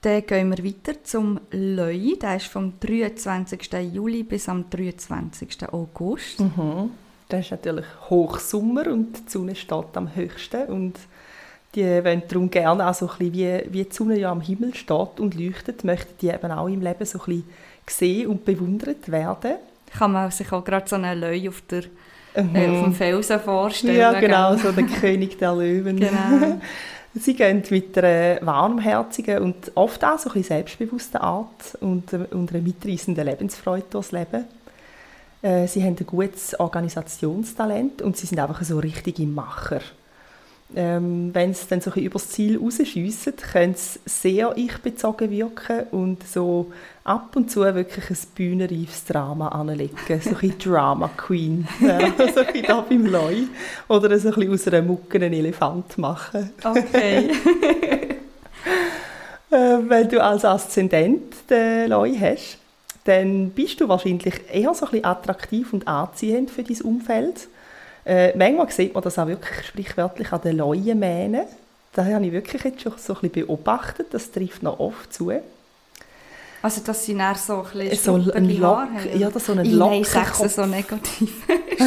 Dann 0.00 0.24
gehen 0.24 0.48
wir 0.48 0.64
weiter 0.64 1.04
zum 1.04 1.40
Löi. 1.50 2.16
Der 2.18 2.36
ist 2.36 2.46
vom 2.46 2.72
23. 2.80 3.70
Juli 3.92 4.22
bis 4.22 4.48
am 4.48 4.64
23. 4.70 5.70
August. 5.70 6.40
Mhm. 6.40 6.92
Das 7.28 7.40
ist 7.40 7.50
natürlich 7.50 7.84
Hochsommer 8.08 8.86
und 8.86 9.12
die 9.12 9.30
Sonne 9.30 9.54
steht 9.54 9.94
am 9.94 10.16
höchsten 10.16 10.68
und 10.68 10.98
die 11.74 11.84
wollen 11.84 12.22
darum 12.26 12.50
gerne 12.50 12.88
auch 12.88 12.94
so 12.94 13.08
ein 13.08 13.18
bisschen, 13.18 13.34
wie, 13.34 13.72
wie 13.72 13.84
die 13.84 13.94
Sonne 13.94 14.18
ja 14.18 14.32
am 14.32 14.40
Himmel 14.40 14.74
steht 14.74 15.20
und 15.20 15.34
leuchtet, 15.34 15.84
möchten 15.84 16.14
die 16.22 16.28
eben 16.28 16.50
auch 16.50 16.66
im 16.66 16.80
Leben 16.80 17.04
so 17.04 17.18
ein 17.18 17.24
bisschen 17.26 17.44
gesehen 17.84 18.26
und 18.28 18.44
bewundert 18.46 19.10
werden. 19.10 19.56
Kann 19.96 20.12
man 20.12 20.30
sich 20.30 20.50
auch 20.52 20.64
gerade 20.64 20.88
so 20.88 20.96
einen 20.96 21.18
Löi 21.20 21.48
auf, 21.48 21.62
der, 21.62 21.82
Mhm. 22.36 22.54
äh, 22.54 22.68
auf 22.68 22.84
dem 22.84 22.94
Felsen 22.94 23.40
vorstellen. 23.40 23.96
ja, 23.98 24.12
genau, 24.20 24.54
gell? 24.54 24.58
so 24.58 24.72
der 24.72 24.84
König 24.84 25.36
der 25.38 25.52
Löwen. 25.54 25.98
Genau. 25.98 26.60
Sie 27.14 27.34
gehen 27.34 27.64
mit 27.70 27.98
einer 27.98 28.38
warmherzigen 28.46 29.40
und 29.40 29.72
oft 29.74 30.04
auch 30.04 30.16
so 30.16 30.30
ein 30.32 30.44
selbstbewussten 30.44 31.20
Art 31.20 31.76
und, 31.80 32.12
äh, 32.12 32.18
und 32.30 32.52
einer 32.52 32.62
mitreißenden 32.62 33.26
Lebensfreude 33.26 33.86
durchs 33.90 34.12
Leben. 34.12 34.44
Äh, 35.42 35.66
Sie 35.66 35.82
haben 35.82 35.96
ein 35.98 36.06
gutes 36.06 36.58
Organisationstalent 36.60 38.00
und 38.02 38.16
sie 38.16 38.26
sind 38.28 38.38
einfach 38.38 38.62
so 38.62 38.78
richtige 38.78 39.26
Macher. 39.26 39.80
Ähm, 40.76 41.30
wenn 41.32 41.52
sie 41.52 41.66
dann 41.68 41.80
so 41.80 41.90
ein 41.90 42.02
übers 42.02 42.28
Ziel 42.28 42.58
rausschiessen, 42.58 43.34
können 43.36 43.74
sie 43.74 43.98
sehr 44.04 44.52
ich-bezogen 44.56 45.30
wirken 45.30 45.86
und 45.90 46.26
so 46.26 46.72
ab 47.02 47.34
und 47.34 47.50
zu 47.50 47.62
wirklich 47.62 48.10
ein 48.10 48.16
bühnenreifes 48.36 49.04
Drama 49.04 49.48
anlegen. 49.48 49.96
So 50.20 50.36
ein 50.40 50.54
Drama 50.64 51.10
Queen. 51.16 51.66
Ja, 51.80 51.98
so 52.32 52.40
ein 52.40 52.62
da 52.66 52.80
beim 52.82 53.06
Leu. 53.06 53.34
Oder 53.88 54.16
so 54.18 54.28
ein 54.28 54.34
bisschen 54.34 54.52
aus 54.52 54.68
einer 54.68 54.82
Mucke 54.82 55.18
einen 55.18 55.32
Elefant 55.32 55.98
machen. 55.98 56.50
Okay. 56.62 57.30
Äh, 59.52 59.78
wenn 59.88 60.08
du 60.08 60.22
als 60.22 60.44
Aszendent 60.44 61.34
den 61.50 61.88
Leu 61.88 62.12
hast, 62.20 62.58
dann 63.04 63.50
bist 63.50 63.80
du 63.80 63.88
wahrscheinlich 63.88 64.34
eher 64.52 64.72
so 64.74 64.86
ein 64.86 64.90
bisschen 64.92 65.04
attraktiv 65.04 65.72
und 65.72 65.88
anziehend 65.88 66.50
für 66.50 66.62
dein 66.62 66.80
Umfeld. 66.82 67.48
Äh, 68.04 68.36
manchmal 68.36 68.70
sieht 68.70 68.94
man 68.94 69.02
das 69.02 69.18
auch 69.18 69.26
wirklich 69.26 69.66
sprichwörtlich 69.66 70.32
an 70.32 70.40
den 70.42 70.56
Leuenmähnen. 70.58 71.44
Das 71.92 72.06
habe 72.06 72.24
ich 72.24 72.32
wirklich 72.32 72.62
jetzt 72.64 72.82
schon 72.82 72.92
so 72.96 73.14
ein 73.14 73.20
bisschen 73.20 73.46
beobachtet. 73.46 74.08
Das 74.12 74.30
trifft 74.30 74.62
noch 74.62 74.78
oft 74.78 75.12
zu. 75.12 75.32
Also, 76.62 76.82
dass 76.84 77.06
sie 77.06 77.16
dann 77.16 77.34
so 77.36 77.64
ein 77.74 77.88
bisschen 77.88 78.22
So 78.24 78.32
ein 78.32 78.58
Lock, 78.58 78.88
ja, 79.14 79.30
das 79.30 79.46
so 79.46 79.52
ein 79.52 79.64
Ich 79.64 79.72
nein, 79.72 80.04
sag's 80.04 80.38
Lockenkopf. 80.40 80.54
so 80.54 80.66
negativ. 80.66 81.32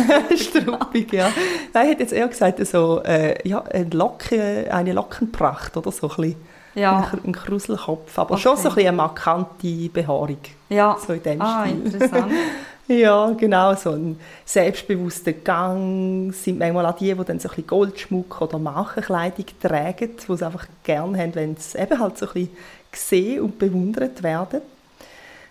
Struppig, 0.35 1.13
ja. 1.13 1.31
Nein, 1.73 1.85
ich 1.85 1.91
hätte 1.91 2.03
jetzt 2.03 2.13
eher 2.13 2.27
gesagt, 2.27 2.65
so, 2.65 3.01
äh, 3.03 3.47
ja, 3.47 3.61
eine, 3.63 3.89
Locke, 3.91 4.67
eine 4.71 4.93
Lockenpracht 4.93 5.77
oder 5.77 5.91
so 5.91 6.09
ein 6.09 6.15
bisschen. 6.15 6.35
Ja, 6.75 7.07
Ein, 7.13 7.19
ein 7.25 7.31
Kruselkopf, 7.33 8.17
aber 8.17 8.35
schon 8.39 8.57
so 8.57 8.63
ein 8.63 8.65
Okay. 8.65 8.75
bisschen 8.77 8.87
eine 8.89 8.97
markante 8.97 9.89
Behaarung. 9.93 10.39
ja. 10.69 10.97
So 11.05 11.13
in 11.13 11.21
dem 11.21 11.39
Ah, 11.41 11.65
Stil. 11.67 11.85
interessant. 11.85 12.31
Ja, 12.87 13.31
genau, 13.31 13.75
so 13.75 13.91
ein 13.91 14.19
selbstbewusster 14.43 15.31
Gang 15.31 16.33
sind 16.33 16.59
manchmal 16.59 16.85
auch 16.85 16.97
die, 16.97 17.13
die 17.13 17.23
dann 17.23 17.39
so 17.39 17.47
ein 17.47 17.55
bisschen 17.55 17.67
Goldschmuck 17.67 18.41
oder 18.41 18.59
Markenkleidung 18.59 19.45
tragen, 19.61 20.09
die 20.17 20.31
es 20.33 20.43
einfach 20.43 20.67
gerne 20.83 21.17
haben, 21.17 21.35
wenn 21.35 21.55
sie 21.55 21.77
eben 21.77 21.97
halt 21.97 22.17
so 22.17 22.25
ein 22.25 22.33
bisschen 22.33 22.57
gesehen 22.91 23.41
und 23.41 23.57
bewundert 23.57 24.21
werden. 24.21 24.61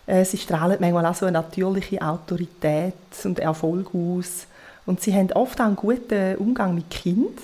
Äh, 0.06 0.26
sie 0.26 0.36
strahlen 0.36 0.76
manchmal 0.78 1.06
auch 1.06 1.14
so 1.14 1.24
eine 1.24 1.38
natürliche 1.38 2.02
Autorität 2.02 2.94
und 3.24 3.38
Erfolg 3.38 3.94
aus 3.94 4.46
und 4.84 5.00
sie 5.00 5.14
haben 5.14 5.32
oft 5.32 5.58
auch 5.58 5.64
einen 5.64 5.76
guten 5.76 6.36
Umgang 6.36 6.74
mit 6.74 6.90
Kind. 6.90 7.38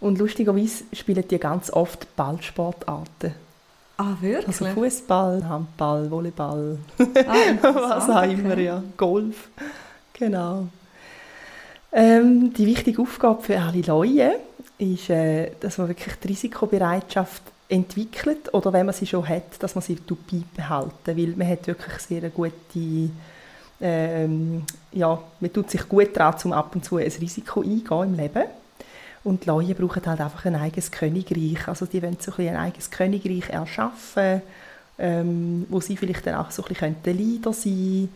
Und 0.00 0.18
lustigerweise 0.18 0.84
spielen 0.92 1.26
die 1.26 1.38
ganz 1.38 1.70
oft 1.72 2.14
Ballsportarten. 2.14 3.43
Ah, 3.96 4.16
wirklich? 4.20 4.48
Also 4.48 4.64
Fußball, 4.66 5.48
Handball, 5.48 6.10
Volleyball, 6.10 6.78
ah, 6.98 7.34
was 7.62 8.10
auch 8.10 8.22
immer, 8.22 8.52
okay. 8.52 8.64
ja. 8.64 8.82
Golf. 8.96 9.48
Genau. 10.14 10.66
Ähm, 11.92 12.52
die 12.52 12.66
wichtige 12.66 13.00
Aufgabe 13.00 13.42
für 13.42 13.60
alle 13.60 13.82
Leute 13.82 14.40
ist, 14.78 15.10
äh, 15.10 15.52
dass 15.60 15.78
man 15.78 15.88
wirklich 15.88 16.14
die 16.16 16.28
Risikobereitschaft 16.28 17.42
entwickelt 17.68 18.52
oder 18.52 18.72
wenn 18.72 18.86
man 18.86 18.94
sie 18.94 19.06
schon 19.06 19.26
hat, 19.28 19.62
dass 19.62 19.74
man 19.74 19.82
sie 19.82 19.96
beibehalten 19.96 21.16
weil 21.16 21.34
man 21.36 21.48
hat 21.48 21.66
wirklich 21.66 21.98
sehr 21.98 22.28
gute 22.30 23.10
ähm, 23.80 24.62
ja, 24.92 25.18
man 25.40 25.52
tut 25.52 25.70
sich 25.70 25.88
gut 25.88 26.16
daran, 26.16 26.40
um 26.44 26.52
ab 26.52 26.74
und 26.74 26.84
zu 26.84 26.96
ein 26.96 27.10
Risiko 27.20 27.60
eingehen 27.60 28.02
im 28.02 28.14
Leben. 28.14 28.44
Und 29.24 29.44
die 29.44 29.48
Leute 29.48 29.74
brauchen 29.74 30.04
halt 30.04 30.20
einfach 30.20 30.44
ein 30.44 30.54
eigenes 30.54 30.90
Königreich. 30.90 31.66
Also 31.66 31.86
die 31.86 32.02
wollen 32.02 32.18
so 32.20 32.32
ein, 32.36 32.48
ein 32.48 32.56
eigenes 32.56 32.90
Königreich 32.90 33.48
erschaffen 33.48 34.42
ähm, 34.98 35.66
wo 35.68 35.80
sie 35.80 35.96
vielleicht 35.96 36.26
dann 36.26 36.36
auch 36.36 36.50
so 36.50 36.62
ein 36.64 36.68
bisschen 36.68 36.96
Leader 37.04 37.52
sein 37.52 38.08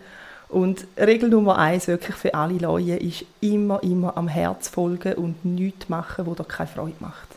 Und 0.48 0.86
Regel 0.96 1.28
Nummer 1.28 1.58
eins 1.58 1.88
wirklich 1.88 2.16
für 2.16 2.34
alle 2.34 2.58
Leute 2.58 2.96
ist 2.96 3.24
immer, 3.40 3.82
immer 3.82 4.16
am 4.16 4.28
Herz 4.28 4.68
folgen 4.68 5.14
und 5.14 5.44
nichts 5.44 5.88
machen, 5.88 6.26
wo 6.26 6.34
dir 6.34 6.44
keine 6.44 6.68
Freude 6.68 6.94
macht. 7.00 7.28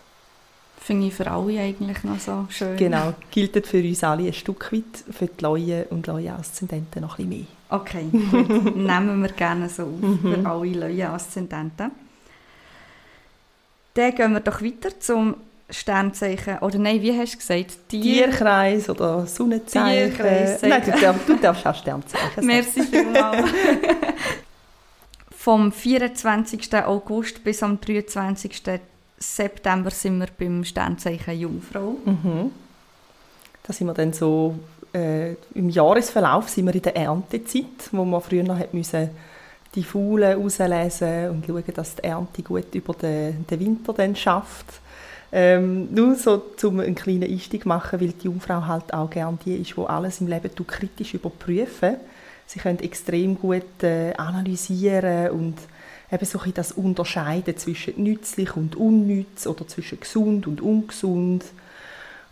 Finde 0.80 1.08
ich 1.08 1.14
für 1.14 1.30
alle 1.30 1.60
eigentlich 1.60 2.04
noch 2.04 2.20
so 2.20 2.48
schön. 2.50 2.76
Genau, 2.76 3.14
gilt 3.30 3.68
für 3.68 3.84
uns 3.84 4.04
alle 4.04 4.28
ein 4.28 4.34
Stück 4.34 4.72
weit, 4.74 5.04
für 5.12 5.28
die 5.28 5.44
Leute 5.44 5.88
und 5.92 6.08
Leute-Aszendenten 6.08 7.02
noch 7.02 7.20
ein 7.20 7.30
bisschen 7.30 7.48
mehr. 7.48 7.48
Okay, 7.70 8.06
gut. 8.32 8.76
Nehmen 8.76 9.22
wir 9.22 9.30
gerne 9.30 9.70
so 9.70 9.84
auf 9.84 10.02
mhm. 10.02 10.20
für 10.20 10.50
alle 10.50 10.72
Leute-Aszendenten. 10.72 11.92
Dann 13.94 14.16
gehen 14.16 14.34
wir 14.34 14.40
doch 14.40 14.62
weiter 14.62 15.00
zum 15.00 15.36
Sternzeichen, 15.70 16.58
oder 16.60 16.78
nein, 16.78 17.02
wie 17.02 17.18
hast 17.18 17.34
du 17.34 17.38
gesagt? 17.38 17.78
Tier 17.88 18.26
Tierkreis 18.26 18.90
oder 18.90 19.26
Sonnenzeichen. 19.26 20.16
Tierkreis. 20.16 20.62
Nein, 20.62 20.82
du 20.86 20.92
darfst, 20.92 21.30
du 21.30 21.36
darfst 21.38 21.66
auch 21.66 21.76
Sternzeichen 21.76 22.30
sagen. 22.36 22.48
Merci 22.48 22.84
vielmals. 22.84 23.52
Vom 25.32 25.72
24. 25.72 26.76
August 26.86 27.44
bis 27.44 27.64
am 27.64 27.80
23. 27.80 28.62
September 29.18 29.92
sind 29.92 30.20
wir 30.20 30.28
beim 30.38 30.64
Sternzeichen 30.64 31.40
Jungfrau. 31.40 31.96
Mhm. 32.06 32.52
Da 33.64 33.74
sind 33.74 33.88
wir 33.88 33.94
dann 33.94 34.14
so, 34.14 34.56
äh, 34.94 35.34
im 35.54 35.70
Jahresverlauf 35.70 36.50
sind 36.50 36.66
wir 36.66 36.76
in 36.76 36.82
der 36.82 36.96
Erntezeit, 36.96 37.90
wo 37.92 38.04
man 38.04 38.22
früher 38.22 38.44
noch 38.44 38.60
hat 38.60 38.74
müssen 38.74 39.10
die 39.76 39.84
Faulen 39.84 40.42
rauslesen 40.42 41.30
und 41.30 41.46
schauen, 41.46 41.64
dass 41.74 41.96
die 41.96 42.04
Ernte 42.04 42.42
gut 42.44 42.74
über 42.76 42.94
den, 42.94 43.46
den 43.48 43.60
Winter 43.60 43.94
dann 43.94 44.16
schafft. 44.16 44.66
Ähm, 45.34 45.94
nur 45.94 46.16
so, 46.16 46.42
um 46.64 46.82
einen 46.82 46.96
kleinen 46.96 47.24
Einstieg 47.24 47.64
zu 47.64 47.68
machen, 47.68 48.02
weil 48.02 48.10
die 48.10 48.26
Jungfrau 48.26 48.66
halt 48.68 48.94
auch 48.94 49.10
gerne 49.10 49.38
die 49.46 49.56
ist, 49.56 49.78
die 49.78 49.82
alles 49.82 50.20
im 50.20 50.28
Leben 50.28 50.50
kritisch 50.68 51.14
überprüfen. 51.14 51.96
Sie 52.46 52.60
können 52.60 52.80
extrem 52.80 53.40
gut 53.40 53.82
äh, 53.82 54.14
analysieren 54.16 55.30
und 55.30 55.56
eben 56.12 56.26
so 56.26 56.40
das 56.54 56.74
Unterscheiden 56.74 57.56
zwischen 57.56 58.04
nützlich 58.04 58.58
und 58.58 58.76
unnütz 58.76 59.48
oder 59.48 59.66
zwischen 59.68 60.02
gesund 60.02 60.48
und 60.48 60.60
ungesund. 60.60 61.46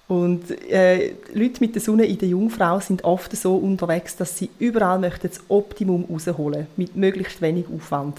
Und 0.10 0.50
äh, 0.72 1.14
Leute 1.36 1.60
mit 1.60 1.76
der 1.76 1.84
Sonne 1.84 2.06
in 2.06 2.18
der 2.18 2.30
Jungfrau 2.30 2.80
sind 2.80 3.04
oft 3.04 3.32
so 3.38 3.56
unterwegs, 3.56 4.16
dass 4.16 4.36
sie 4.36 4.50
überall 4.58 4.98
möchten 4.98 5.28
das 5.28 5.40
Optimum 5.50 6.06
rausholen 6.10 6.66
mit 6.78 6.96
möglichst 6.96 7.44
wenig 7.44 7.66
Aufwand. 7.74 8.18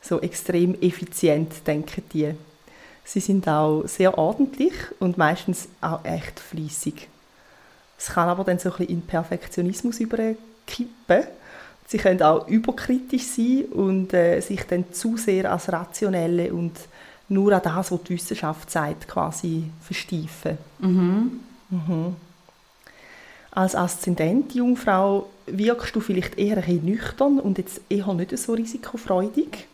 So 0.00 0.20
extrem 0.20 0.80
effizient 0.80 1.66
denken 1.66 2.04
die. 2.12 2.32
Sie 3.04 3.18
sind 3.18 3.48
auch 3.48 3.82
sehr 3.86 4.16
ordentlich 4.16 4.72
und 5.00 5.18
meistens 5.18 5.66
auch 5.80 6.04
echt 6.04 6.38
fließig. 6.38 7.08
Es 7.98 8.06
kann 8.06 8.28
aber 8.28 8.44
dann 8.44 8.60
so 8.60 8.70
ein 8.70 8.76
bisschen 8.76 8.94
in 8.94 9.02
Perfektionismus 9.02 9.98
überkippen. 9.98 11.24
Sie 11.88 11.98
können 11.98 12.22
auch 12.22 12.46
überkritisch 12.46 13.24
sein 13.24 13.64
und 13.72 14.14
äh, 14.14 14.38
sich 14.40 14.62
dann 14.62 14.92
zu 14.92 15.16
sehr 15.16 15.50
als 15.50 15.72
rationelle 15.72 16.52
und 16.52 16.78
nur 17.28 17.52
an 17.52 17.60
das, 17.62 17.90
was 17.90 18.02
die 18.04 18.14
Wissenschaft 18.14 18.70
sagt, 18.70 19.08
quasi 19.08 19.64
versteifen. 19.80 20.58
Mhm. 20.78 21.40
Mhm. 21.70 22.16
Als 23.50 23.74
Aszendent 23.74 24.54
Jungfrau 24.54 25.28
wirkst 25.46 25.96
du 25.96 26.00
vielleicht 26.00 26.38
eher 26.38 26.58
ein 26.58 26.80
nüchtern 26.84 27.38
und 27.40 27.58
jetzt 27.58 27.80
eher 27.88 28.12
nicht 28.14 28.36
so 28.36 28.52
risikofreudig. 28.52 29.66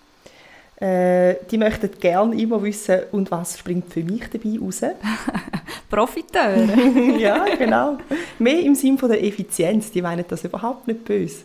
Äh, 0.76 1.36
die 1.50 1.58
möchten 1.58 1.90
gerne 2.00 2.40
immer 2.40 2.62
wissen, 2.62 3.00
und 3.12 3.30
was 3.30 3.58
springt 3.58 3.92
für 3.92 4.02
mich 4.02 4.28
dabei 4.30 4.58
raus. 4.60 4.82
Profiteur. 5.90 6.56
ja, 7.18 7.44
genau. 7.56 7.98
Mehr 8.38 8.60
im 8.60 8.74
Sinne 8.74 8.96
der 8.96 9.22
Effizienz. 9.22 9.90
Die 9.92 10.02
meinen 10.02 10.24
das 10.26 10.44
überhaupt 10.44 10.88
nicht 10.88 11.04
böse. 11.04 11.42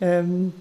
Ähm, 0.00 0.52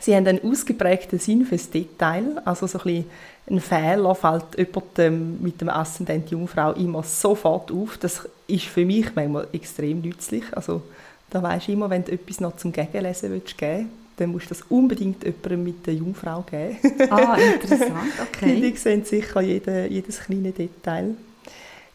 sie 0.00 0.14
haben 0.14 0.26
einen 0.26 0.44
ausgeprägten 0.44 1.18
Sinn 1.18 1.44
fürs 1.46 1.70
Detail. 1.70 2.40
Also 2.44 2.66
so 2.66 2.78
ein, 2.78 2.84
bisschen 2.84 3.04
ein 3.48 3.60
Fehler 3.60 4.14
fällt 4.14 4.58
jemandem 4.58 5.42
mit 5.42 5.60
dem 5.60 5.68
Aszendent 5.68 6.30
Jungfrau 6.30 6.72
immer 6.72 7.02
sofort 7.02 7.72
auf. 7.72 7.98
Das 7.98 8.28
ist 8.46 8.66
für 8.66 8.84
mich 8.84 9.14
manchmal 9.14 9.48
extrem 9.52 10.00
nützlich. 10.00 10.44
Also 10.52 10.82
da 11.30 11.42
weisst 11.42 11.68
du 11.68 11.72
immer, 11.72 11.90
wenn 11.90 12.04
du 12.04 12.12
etwas 12.12 12.40
noch 12.40 12.56
zum 12.56 12.72
Gegenlesen 12.72 13.30
willst, 13.30 13.56
geben 13.56 13.90
dann 14.20 14.32
musst 14.32 14.46
du 14.46 14.48
das 14.50 14.62
unbedingt 14.68 15.24
jemandem 15.24 15.64
mit 15.64 15.86
der 15.86 15.94
Jungfrau 15.94 16.42
geben. 16.42 16.76
ah, 17.10 17.36
interessant, 17.36 18.12
okay. 18.22 18.60
Die 18.60 18.76
sehen 18.76 19.04
sicher 19.04 19.40
jede, 19.40 19.86
jedes 19.88 20.20
kleine 20.20 20.52
Detail. 20.52 21.14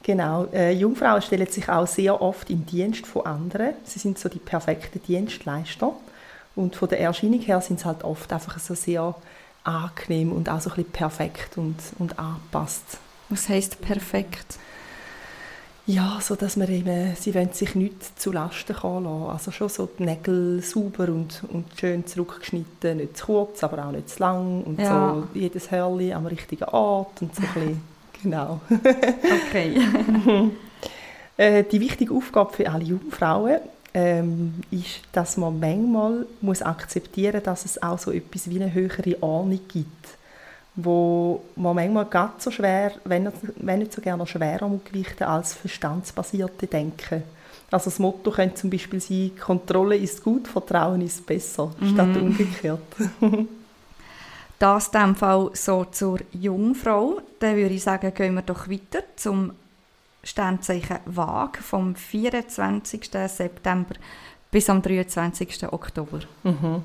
Genau, 0.01 0.45
äh, 0.53 0.71
Jungfrauen 0.71 1.21
stellen 1.21 1.47
sich 1.47 1.69
auch 1.69 1.88
sehr 1.88 2.19
oft 2.21 2.49
im 2.49 2.65
Dienst 2.65 3.08
von 3.08 3.25
anderen. 3.25 3.73
Sie 3.84 3.99
sind 3.99 4.19
so 4.19 4.29
die 4.29 4.39
perfekten 4.39 5.01
Dienstleister. 5.08 5.93
Und 6.56 6.76
von 6.76 6.89
der 6.89 7.00
Erscheinung 7.02 7.41
her 7.41 7.62
sind 7.62 7.80
sie 7.80 7.86
halt 7.86 8.04
oft 8.04 8.32
einfach 8.32 8.60
so 8.60 8.74
sehr 8.74 9.15
angenehm 9.63 10.32
und 10.32 10.50
auch 10.50 10.62
so 10.62 10.70
ein 10.70 10.76
bisschen 10.76 10.91
perfekt 10.91 11.58
und, 11.58 11.76
und 12.00 12.18
angepasst. 12.18 12.98
Was 13.30 13.50
heißt 13.50 13.82
perfekt? 13.82 14.58
Ja, 15.88 16.20
so 16.20 16.36
dass 16.36 16.56
man 16.58 16.68
eben, 16.70 17.15
sie 17.15 17.36
wollen 17.36 17.54
sich 17.54 17.76
nicht 17.76 18.20
zu 18.20 18.32
Lasten 18.32 18.74
lassen. 18.74 19.06
Also 19.06 19.52
schon 19.52 19.70
so 19.70 19.88
die 20.00 20.04
Nägel 20.04 20.62
sauber 20.63 21.10
und, 21.10 21.44
und 21.52 21.65
schön 21.80 22.08
zurückgeschnitten, 22.08 22.98
nicht 22.98 23.18
zu 23.18 23.26
kurz, 23.26 23.63
aber 23.63 23.86
auch 23.86 23.91
nicht 23.91 24.10
zu 24.10 24.20
lang 24.20 24.63
und 24.63 24.80
ja. 24.80 25.13
so 25.13 25.39
jedes 25.39 25.70
Hörli 25.70 26.12
am 26.12 26.26
richtigen 26.26 26.63
Ort 26.65 27.22
und 27.22 27.36
so 27.36 27.44
ein 27.44 27.54
bisschen, 27.54 27.82
genau. 28.24 28.62
okay. 29.48 29.80
äh, 31.38 31.63
die 31.63 31.80
wichtige 31.80 32.15
Aufgabe 32.15 32.54
für 32.54 32.72
alle 32.72 32.84
Jungfrauen 32.84 33.60
ähm, 33.95 34.53
ist, 34.69 34.99
dass 35.13 35.38
man 35.38 35.60
manchmal 35.60 36.27
muss 36.41 36.62
akzeptieren 36.62 37.38
muss, 37.38 37.43
dass 37.43 37.65
es 37.65 37.81
auch 37.81 37.97
so 37.97 38.12
etwas 38.12 38.47
wie 38.49 38.62
eine 38.62 38.71
höhere 38.71 39.23
Ordnung 39.23 39.60
gibt 39.67 40.15
wo 40.75 41.41
man 41.55 41.75
manchmal 41.75 42.05
ganz 42.05 42.43
so 42.43 42.51
schwer, 42.51 42.91
wenn, 43.05 43.31
wenn 43.58 43.79
nicht 43.79 43.93
so 43.93 44.01
gerne 44.01 44.27
schwerer 44.27 44.69
gewichten 44.84 45.23
als 45.23 45.53
verstandsbasierte 45.53 46.67
Denken. 46.67 47.23
Also 47.71 47.86
das 47.86 47.99
Motto 47.99 48.31
könnte 48.31 48.55
zum 48.55 48.69
Beispiel 48.69 48.99
sein, 48.99 49.31
Kontrolle 49.39 49.97
ist 49.97 50.23
gut, 50.23 50.47
Vertrauen 50.47 51.01
ist 51.01 51.25
besser, 51.25 51.71
mhm. 51.79 51.93
statt 51.93 52.17
umgekehrt. 52.17 52.79
das 54.60 54.88
in 54.88 54.99
dem 54.99 55.15
Fall 55.15 55.49
so 55.53 55.86
zur 55.86 56.19
Jungfrau. 56.31 57.21
Dann 57.39 57.55
würde 57.55 57.73
ich 57.73 57.84
sagen, 57.84 58.13
gehen 58.13 58.36
wir 58.36 58.41
doch 58.41 58.69
weiter 58.69 59.03
zum 59.15 59.51
Sternzeichen 60.25 60.97
Waage 61.05 61.61
vom 61.61 61.95
24. 61.95 63.09
September 63.27 63.95
bis 64.51 64.69
am 64.69 64.81
23. 64.81 65.71
Oktober. 65.71 66.19
Mhm. 66.43 66.83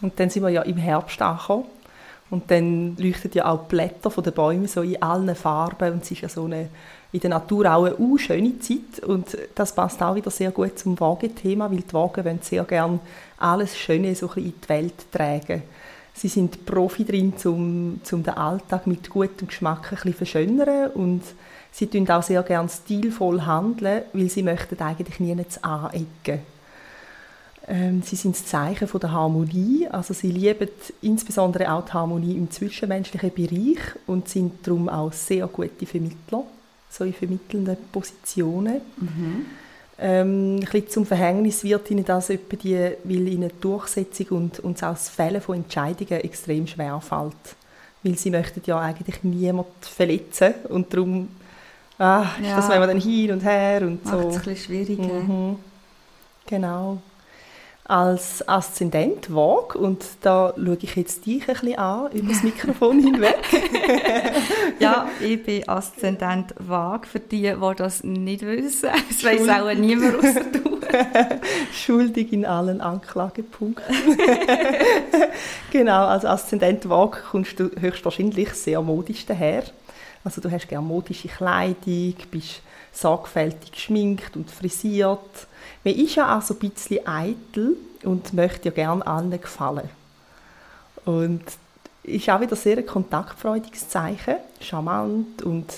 Und 0.00 0.18
dann 0.18 0.30
sind 0.30 0.42
wir 0.42 0.48
ja 0.48 0.62
im 0.62 0.78
Herbst 0.78 1.20
angekommen. 1.20 1.66
Und 2.30 2.50
dann 2.50 2.96
leuchten 2.96 3.30
ja 3.34 3.46
auch 3.46 3.64
die 3.64 3.76
Blätter 3.76 4.10
der 4.10 4.30
Bäume 4.30 4.68
so 4.68 4.82
in 4.82 5.00
allen 5.02 5.34
Farben 5.34 5.94
und 5.94 6.02
es 6.02 6.10
ist 6.10 6.20
ja 6.20 6.28
so 6.28 6.44
eine, 6.44 6.68
in 7.10 7.20
der 7.20 7.30
Natur 7.30 7.72
auch 7.72 7.86
eine 7.86 8.18
schöne 8.18 8.58
Zeit 8.58 9.02
und 9.06 9.36
das 9.54 9.74
passt 9.74 10.02
auch 10.02 10.14
wieder 10.14 10.30
sehr 10.30 10.50
gut 10.50 10.78
zum 10.78 11.00
Wagenthema, 11.00 11.70
weil 11.70 11.78
die 11.78 11.92
Wagen 11.94 12.24
wollen 12.24 12.40
sehr 12.42 12.64
gerne 12.64 13.00
alles 13.38 13.78
Schöne 13.78 14.14
so 14.14 14.30
in 14.36 14.52
die 14.62 14.68
Welt 14.68 15.10
tragen. 15.10 15.62
Sie 16.12 16.28
sind 16.28 16.66
Profi 16.66 17.04
drin, 17.04 17.32
um, 17.44 18.00
um 18.12 18.22
den 18.22 18.34
Alltag 18.34 18.86
mit 18.86 19.08
gutem 19.08 19.48
Geschmack 19.48 19.84
ein 19.84 19.96
bisschen 19.96 20.14
verschönern 20.14 20.90
und 20.90 21.22
sie 21.72 21.86
tun 21.86 22.08
auch 22.10 22.22
sehr 22.22 22.42
gerne 22.42 22.68
stilvoll 22.68 23.42
handeln, 23.42 24.02
weil 24.12 24.28
sie 24.28 24.42
möchten 24.42 24.80
eigentlich 24.80 25.20
nie 25.20 25.36
anecken 25.62 26.40
ähm, 27.70 28.02
sie 28.02 28.16
sind 28.16 28.34
das 28.34 28.46
Zeichen 28.46 28.88
von 28.88 29.00
der 29.00 29.12
Harmonie, 29.12 29.86
also 29.90 30.14
sie 30.14 30.30
lieben 30.30 30.68
insbesondere 31.02 31.70
auch 31.70 31.84
die 31.84 31.92
Harmonie 31.92 32.36
im 32.36 32.50
zwischenmenschlichen 32.50 33.30
Bereich 33.34 33.78
und 34.06 34.28
sind 34.28 34.66
darum 34.66 34.88
auch 34.88 35.12
sehr 35.12 35.46
gute 35.48 35.84
Vermittler, 35.84 36.44
so 36.88 37.04
in 37.04 37.12
vermittelnden 37.12 37.76
Positionen. 37.92 38.80
Mhm. 38.96 39.46
Ähm, 40.00 40.56
ein 40.56 40.60
bisschen 40.60 40.88
zum 40.88 41.06
Verhängnis 41.06 41.62
wird 41.64 41.90
ihnen 41.90 42.04
das 42.04 42.30
etwa 42.30 42.56
die, 42.56 42.92
weil 43.04 43.28
ihnen 43.28 43.50
die 43.50 43.60
Durchsetzung 43.60 44.28
und, 44.28 44.60
und 44.60 44.80
das 44.80 45.10
Fällen 45.10 45.42
von 45.42 45.56
Entscheidungen 45.56 46.22
extrem 46.22 46.66
schwer 46.66 47.00
fällt. 47.00 47.56
Weil 48.02 48.16
sie 48.16 48.30
möchten 48.30 48.62
ja 48.64 48.78
eigentlich 48.80 49.24
niemand 49.24 49.66
verletzen 49.82 50.54
und 50.68 50.94
darum 50.94 51.28
ah, 51.98 52.26
ja. 52.42 52.56
das 52.56 52.68
wollen 52.68 52.80
wir 52.80 52.86
dann 52.86 53.00
hin 53.00 53.32
und 53.32 53.44
her 53.44 53.82
und 53.82 54.04
Macht 54.04 54.14
so. 54.14 54.20
Macht 54.20 54.28
es 54.28 54.36
ein 54.36 54.42
bisschen 54.42 54.56
schwierig. 54.56 54.98
Mhm. 54.98 55.56
Genau 56.46 56.98
als 57.88 58.46
Aszendent 58.46 59.34
Waage 59.34 59.78
und 59.78 60.04
da 60.20 60.52
schaue 60.54 60.76
ich 60.82 60.94
jetzt 60.94 61.24
dich 61.24 61.48
ein 61.48 61.54
bisschen 61.54 61.78
an, 61.78 62.12
über 62.12 62.28
das 62.28 62.42
Mikrofon 62.42 63.00
hinweg. 63.00 63.38
ja, 64.78 65.08
ich 65.20 65.42
bin 65.42 65.66
Aszendent 65.66 66.54
Waage, 66.58 67.06
für 67.08 67.18
die, 67.18 67.54
die 67.54 67.74
das 67.76 68.04
nicht 68.04 68.42
wissen. 68.42 68.90
Das 69.08 69.24
weiß 69.24 69.48
auch 69.48 69.74
niemand 69.74 70.18
außer 70.18 70.44
du. 70.52 70.78
Schuldig 71.72 72.32
in 72.32 72.44
allen 72.44 72.82
Anklagepunkten. 72.82 73.96
genau, 75.70 76.06
als 76.06 76.26
Aszendent 76.26 76.88
Waage 76.90 77.20
kommst 77.30 77.58
du 77.58 77.70
höchstwahrscheinlich 77.80 78.50
sehr 78.50 78.82
modisch 78.82 79.24
daher. 79.24 79.62
Also 80.24 80.40
du 80.40 80.50
hast 80.50 80.68
gerne 80.68 80.86
modische 80.86 81.28
Kleidung, 81.28 82.14
bist 82.30 82.62
sorgfältig 82.92 83.72
geschminkt 83.72 84.36
und 84.36 84.50
frisiert. 84.50 85.46
Man 85.84 85.94
ist 85.94 86.16
ja 86.16 86.36
auch 86.36 86.42
so 86.42 86.54
ein 86.54 86.70
bisschen 86.70 87.06
eitel 87.06 87.76
und 88.02 88.32
möchte 88.32 88.68
ja 88.68 88.74
gerne 88.74 89.06
allen 89.06 89.30
gefallen. 89.30 89.88
Und 91.04 91.42
ist 92.02 92.28
auch 92.28 92.40
wieder 92.40 92.56
sehr 92.56 92.78
ein 92.78 92.86
kontaktfreudiges 92.86 93.88
Zeichen, 93.88 94.36
charmant 94.60 95.42
und 95.42 95.72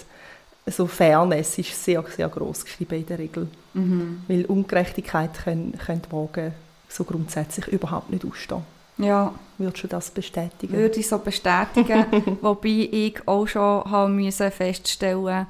so 0.67 0.87
Fairness 0.87 1.59
ist 1.59 1.85
sehr, 1.85 2.05
sehr 2.05 2.29
groß 2.29 2.65
geschrieben 2.65 3.01
in 3.01 3.07
der 3.07 3.19
Regel. 3.19 3.49
Mhm. 3.75 4.23
Weil 4.29 4.45
Ungerechtigkeit 4.45 5.35
können, 5.45 5.77
können 5.79 6.03
Wagen 6.11 6.53
so 6.89 7.05
grundsätzlich 7.05 7.67
überhaupt 7.69 8.11
nicht 8.11 8.25
ausstehen. 8.25 8.63
Ja. 9.03 9.35
Würdest 9.59 9.85
du 9.85 9.89
das 9.89 10.11
bestätigen? 10.11 10.73
Würde 10.73 11.01
ich 11.01 11.09
so 11.09 11.19
bestätigen, 11.19 12.39
wobei 12.41 12.89
ich 12.91 13.17
auch 13.27 13.47
schon 13.47 13.85
haben 13.85 14.17
müssen 14.17 14.51
feststellen 14.51 15.47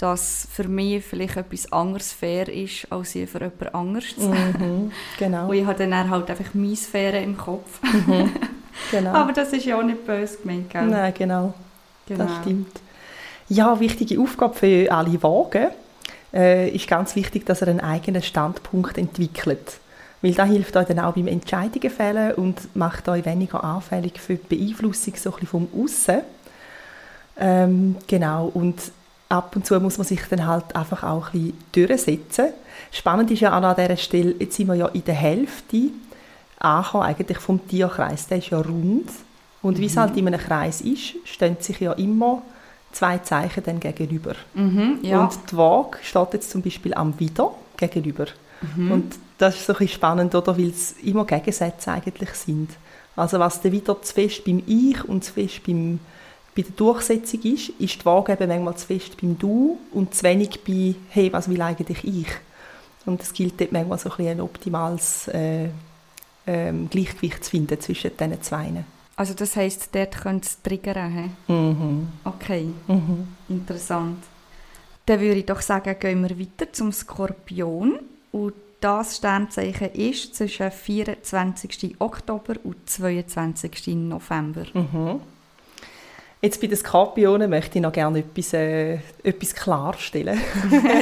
dass 0.00 0.48
für 0.50 0.66
mich 0.66 1.04
vielleicht 1.04 1.36
etwas 1.36 1.70
anderes 1.72 2.12
fair 2.12 2.48
ist, 2.48 2.90
als 2.90 3.12
für 3.12 3.18
jemand 3.18 3.74
anderes. 3.74 4.16
Mhm, 4.16 4.90
genau. 5.18 5.46
Und 5.48 5.54
ich 5.54 5.66
habe 5.66 5.86
dann 5.86 6.10
halt 6.10 6.30
einfach 6.30 6.54
meine 6.54 6.74
Sphäre 6.74 7.18
im 7.20 7.36
Kopf. 7.36 7.80
Mhm, 7.82 8.32
genau. 8.90 9.10
Aber 9.14 9.32
das 9.32 9.52
ist 9.52 9.66
ja 9.66 9.78
auch 9.78 9.82
nicht 9.82 10.06
böse 10.06 10.38
gemeint, 10.38 10.70
gell? 10.70 10.86
Nein, 10.86 11.12
genau. 11.16 11.52
genau. 12.06 12.24
Das 12.24 12.36
stimmt. 12.40 12.80
Ja, 13.50 13.78
wichtige 13.78 14.18
Aufgabe 14.20 14.54
für 14.54 14.90
alle 14.90 15.22
Wagen 15.22 15.68
äh, 16.32 16.70
ist 16.70 16.88
ganz 16.88 17.14
wichtig, 17.14 17.44
dass 17.44 17.60
er 17.60 17.68
einen 17.68 17.80
eigenen 17.80 18.22
Standpunkt 18.22 18.96
entwickelt. 18.96 19.80
Weil 20.22 20.34
das 20.34 20.48
hilft 20.48 20.76
euch 20.76 20.86
dann 20.86 20.98
auch 20.98 21.14
beim 21.14 21.28
Entscheidungen 21.28 21.90
fällen 21.90 22.34
und 22.34 22.76
macht 22.76 23.08
euch 23.08 23.24
weniger 23.24 23.64
anfällig 23.64 24.20
für 24.20 24.36
die 24.36 24.56
Beeinflussung 24.56 25.14
so 25.16 25.34
ein 25.34 25.46
vom 25.46 25.68
Aussen. 25.74 26.20
Ähm, 27.38 27.96
genau, 28.06 28.50
und 28.52 28.92
ab 29.30 29.56
und 29.56 29.64
zu 29.64 29.80
muss 29.80 29.96
man 29.96 30.06
sich 30.06 30.20
dann 30.28 30.46
halt 30.46 30.76
einfach 30.76 31.02
auch 31.04 31.32
ein 31.32 31.52
bisschen 31.72 31.88
durchsetzen. 31.88 32.48
Spannend 32.90 33.30
ist 33.30 33.40
ja 33.40 33.56
auch 33.56 33.62
an 33.62 33.76
dieser 33.76 33.96
Stelle, 33.96 34.34
jetzt 34.38 34.56
sind 34.56 34.68
wir 34.68 34.74
ja 34.74 34.86
in 34.88 35.04
der 35.04 35.14
Hälfte 35.14 35.90
angekommen, 36.58 37.04
eigentlich 37.04 37.38
vom 37.38 37.66
Tierkreis. 37.66 38.26
Der 38.26 38.38
ist 38.38 38.50
ja 38.50 38.58
rund. 38.58 39.08
Und 39.62 39.78
mhm. 39.78 39.82
wie 39.82 39.86
es 39.86 39.96
halt 39.96 40.16
in 40.16 40.26
einem 40.26 40.40
Kreis 40.40 40.80
ist, 40.82 41.14
stehen 41.24 41.56
sich 41.60 41.80
ja 41.80 41.92
immer 41.92 42.42
zwei 42.92 43.18
Zeichen 43.18 43.62
dann 43.64 43.80
gegenüber. 43.80 44.34
Mhm, 44.54 44.98
ja. 45.02 45.22
Und 45.22 45.38
die 45.50 45.56
Waage 45.56 45.98
steht 46.02 46.34
jetzt 46.34 46.50
zum 46.50 46.62
Beispiel 46.62 46.92
am 46.94 47.18
Wider 47.18 47.52
gegenüber. 47.76 48.26
Mhm. 48.76 48.92
Und 48.92 49.14
das 49.40 49.56
ist 49.56 49.66
so 49.66 49.74
ein 49.74 49.88
spannend, 49.88 50.34
oder, 50.34 50.56
weil 50.56 50.68
es 50.68 50.92
immer 51.02 51.24
Gegensätze 51.24 51.92
eigentlich 51.92 52.30
sind. 52.30 52.70
Also 53.16 53.38
was 53.38 53.60
der 53.60 53.72
wieder 53.72 54.00
zu 54.02 54.14
fest 54.14 54.44
beim 54.44 54.62
Ich 54.66 55.02
und 55.04 55.24
zu 55.24 55.32
fest 55.32 55.62
beim, 55.66 55.98
bei 56.54 56.62
der 56.62 56.72
Durchsetzung 56.72 57.42
ist, 57.42 57.70
ist 57.70 58.00
die 58.00 58.04
Waage 58.04 58.32
eben 58.32 58.48
manchmal 58.48 58.76
zu 58.76 58.86
fest 58.86 59.20
beim 59.20 59.38
Du 59.38 59.78
und 59.92 60.14
zu 60.14 60.22
wenig 60.24 60.60
bei 60.66 60.94
«Hey, 61.08 61.32
was 61.32 61.48
will 61.48 61.62
eigentlich 61.62 62.04
ich?» 62.04 62.28
Und 63.06 63.22
es 63.22 63.32
gilt 63.32 63.58
dort 63.60 63.72
manchmal 63.72 63.98
so 63.98 64.10
ein, 64.18 64.26
ein 64.26 64.40
optimales 64.40 65.28
äh, 65.28 65.70
äh, 66.46 66.72
Gleichgewicht 66.90 67.44
zu 67.44 67.50
finden 67.50 67.80
zwischen 67.80 68.16
diesen 68.16 68.42
zwei. 68.42 68.84
Also 69.16 69.34
das 69.34 69.56
heisst, 69.56 69.94
dort 69.94 70.18
könnte 70.18 70.46
es 70.46 70.62
triggern? 70.62 71.36
Mhm. 71.48 72.08
Okay, 72.24 72.68
mhm. 72.86 73.28
interessant. 73.48 74.22
Dann 75.06 75.20
würde 75.20 75.40
ich 75.40 75.46
doch 75.46 75.60
sagen, 75.60 75.96
gehen 75.98 76.22
wir 76.22 76.38
weiter 76.38 76.72
zum 76.72 76.92
Skorpion. 76.92 77.98
Und 78.32 78.54
das 78.80 79.16
Sternzeichen 79.16 79.92
ist 79.92 80.34
zwischen 80.34 80.70
24. 80.70 81.96
Oktober 81.98 82.54
und 82.64 82.88
22. 82.88 83.88
November. 83.88 84.64
Mhm. 84.72 85.20
Jetzt 86.42 86.58
bei 86.58 86.68
den 86.68 86.76
Skorpionen 86.78 87.50
möchte 87.50 87.76
ich 87.78 87.82
noch 87.82 87.92
gerne 87.92 88.20
etwas, 88.20 88.54
äh, 88.54 88.98
etwas 89.22 89.54
klarstellen. 89.54 90.40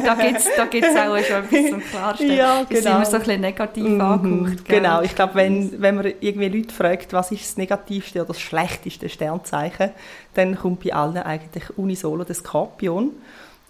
da 0.04 0.14
gibt 0.16 0.38
es 0.38 0.48
da 0.56 0.64
gibt's 0.64 0.88
auch 0.96 1.16
schon 1.18 1.44
etwas 1.44 1.70
zum 1.70 1.80
Klarstellen. 1.80 2.36
Ja, 2.36 2.64
genau. 2.64 2.80
Sind 2.80 2.90
immer 2.90 3.04
so 3.04 3.16
ein 3.16 3.18
bisschen 3.20 3.40
negativ 3.40 3.84
mhm, 3.84 4.00
angehaucht. 4.00 4.64
Genau, 4.64 5.02
ich 5.02 5.14
glaube, 5.14 5.36
wenn, 5.36 5.80
wenn 5.80 5.94
man 5.94 6.12
irgendwie 6.20 6.48
Leute 6.48 6.74
fragt, 6.74 7.12
was 7.12 7.30
ist 7.30 7.42
das 7.42 7.56
negativste 7.56 8.18
oder 8.18 8.28
das 8.28 8.40
schlechteste 8.40 9.08
Sternzeichen, 9.08 9.90
dann 10.34 10.56
kommt 10.56 10.82
bei 10.82 10.92
allen 10.92 11.18
eigentlich 11.18 11.78
unisono 11.78 12.24
der 12.24 12.34
Skorpion. 12.34 13.12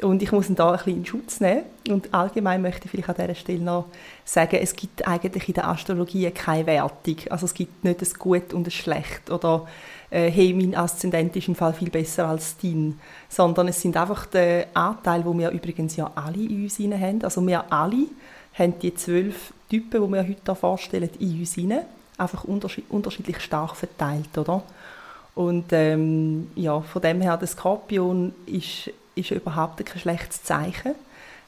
Und 0.00 0.22
ich 0.22 0.30
muss 0.30 0.48
ihn 0.48 0.54
da 0.54 0.70
ein 0.70 0.76
bisschen 0.76 0.96
in 0.98 1.06
Schutz 1.06 1.40
nehmen. 1.40 1.62
Und 1.88 2.14
allgemein 2.14 2.62
möchte 2.62 2.84
ich 2.84 2.90
vielleicht 2.90 3.08
an 3.08 3.16
dieser 3.16 3.34
Stelle 3.34 3.58
noch 3.58 3.86
sagen, 4.24 4.58
es 4.62 4.76
gibt 4.76 5.06
eigentlich 5.06 5.48
in 5.48 5.54
der 5.54 5.68
Astrologie 5.68 6.30
keine 6.30 6.66
Wertung. 6.66 7.16
Also 7.30 7.46
es 7.46 7.54
gibt 7.54 7.82
nicht 7.82 8.00
ein 8.00 8.08
Gut 8.18 8.54
und 8.54 8.66
ein 8.66 8.70
Schlecht 8.70 9.30
oder 9.30 9.66
äh, 10.10 10.30
hey, 10.30 10.54
mein 10.54 10.76
Aszendent 10.76 11.34
ist 11.34 11.48
im 11.48 11.56
Fall 11.56 11.72
viel 11.72 11.90
besser 11.90 12.28
als 12.28 12.56
dein. 12.62 13.00
Sondern 13.28 13.68
es 13.68 13.82
sind 13.82 13.96
einfach 13.96 14.26
die 14.26 14.64
Anteile, 14.72 15.24
die 15.24 15.38
wir 15.38 15.50
übrigens 15.50 15.96
ja 15.96 16.10
alle 16.14 16.44
in 16.44 16.62
uns 16.62 16.78
haben. 16.78 17.24
Also 17.24 17.44
wir 17.44 17.72
alle 17.72 18.06
haben 18.54 18.78
die 18.78 18.94
zwölf 18.94 19.52
Typen, 19.68 20.04
die 20.04 20.12
wir 20.12 20.28
heute 20.28 20.54
vorstellen, 20.54 21.10
in 21.18 21.40
uns 21.40 21.54
hinein. 21.54 21.86
Einfach 22.16 22.44
unterschiedlich 22.44 23.40
stark 23.40 23.76
verteilt, 23.76 24.36
oder? 24.36 24.62
Und 25.34 25.66
ähm, 25.72 26.50
ja, 26.56 26.80
von 26.80 27.02
dem 27.02 27.20
her, 27.20 27.36
der 27.36 27.46
Skorpion 27.46 28.32
ist 28.46 28.90
ist 29.18 29.30
überhaupt 29.30 29.84
kein 29.84 30.00
schlechtes 30.00 30.42
Zeichen. 30.42 30.94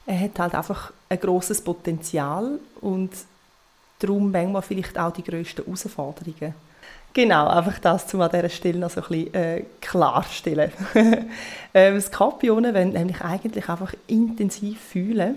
Er 0.07 0.21
hat 0.21 0.39
halt 0.39 0.55
einfach 0.55 0.93
ein 1.09 1.21
großes 1.21 1.63
Potenzial 1.63 2.59
und 2.81 3.11
darum 3.99 4.31
manchmal 4.31 4.63
vielleicht 4.63 4.99
auch 4.99 5.13
die 5.13 5.23
grössten 5.23 5.65
Herausforderungen. 5.65 6.55
Genau, 7.13 7.49
einfach 7.49 7.79
das, 7.81 8.13
um 8.15 8.21
an 8.21 8.31
dieser 8.31 8.49
Stelle 8.49 8.79
noch 8.79 8.91
so 8.91 9.01
ein 9.01 9.09
bisschen 9.09 9.35
äh, 9.35 9.65
klarstellen. 9.81 10.71
ähm, 11.75 12.01
Skorpione 12.01 12.73
wollen 12.73 12.93
nämlich 12.93 13.21
eigentlich 13.21 13.69
einfach 13.69 13.95
intensiv 14.07 14.81
fühlen 14.81 15.37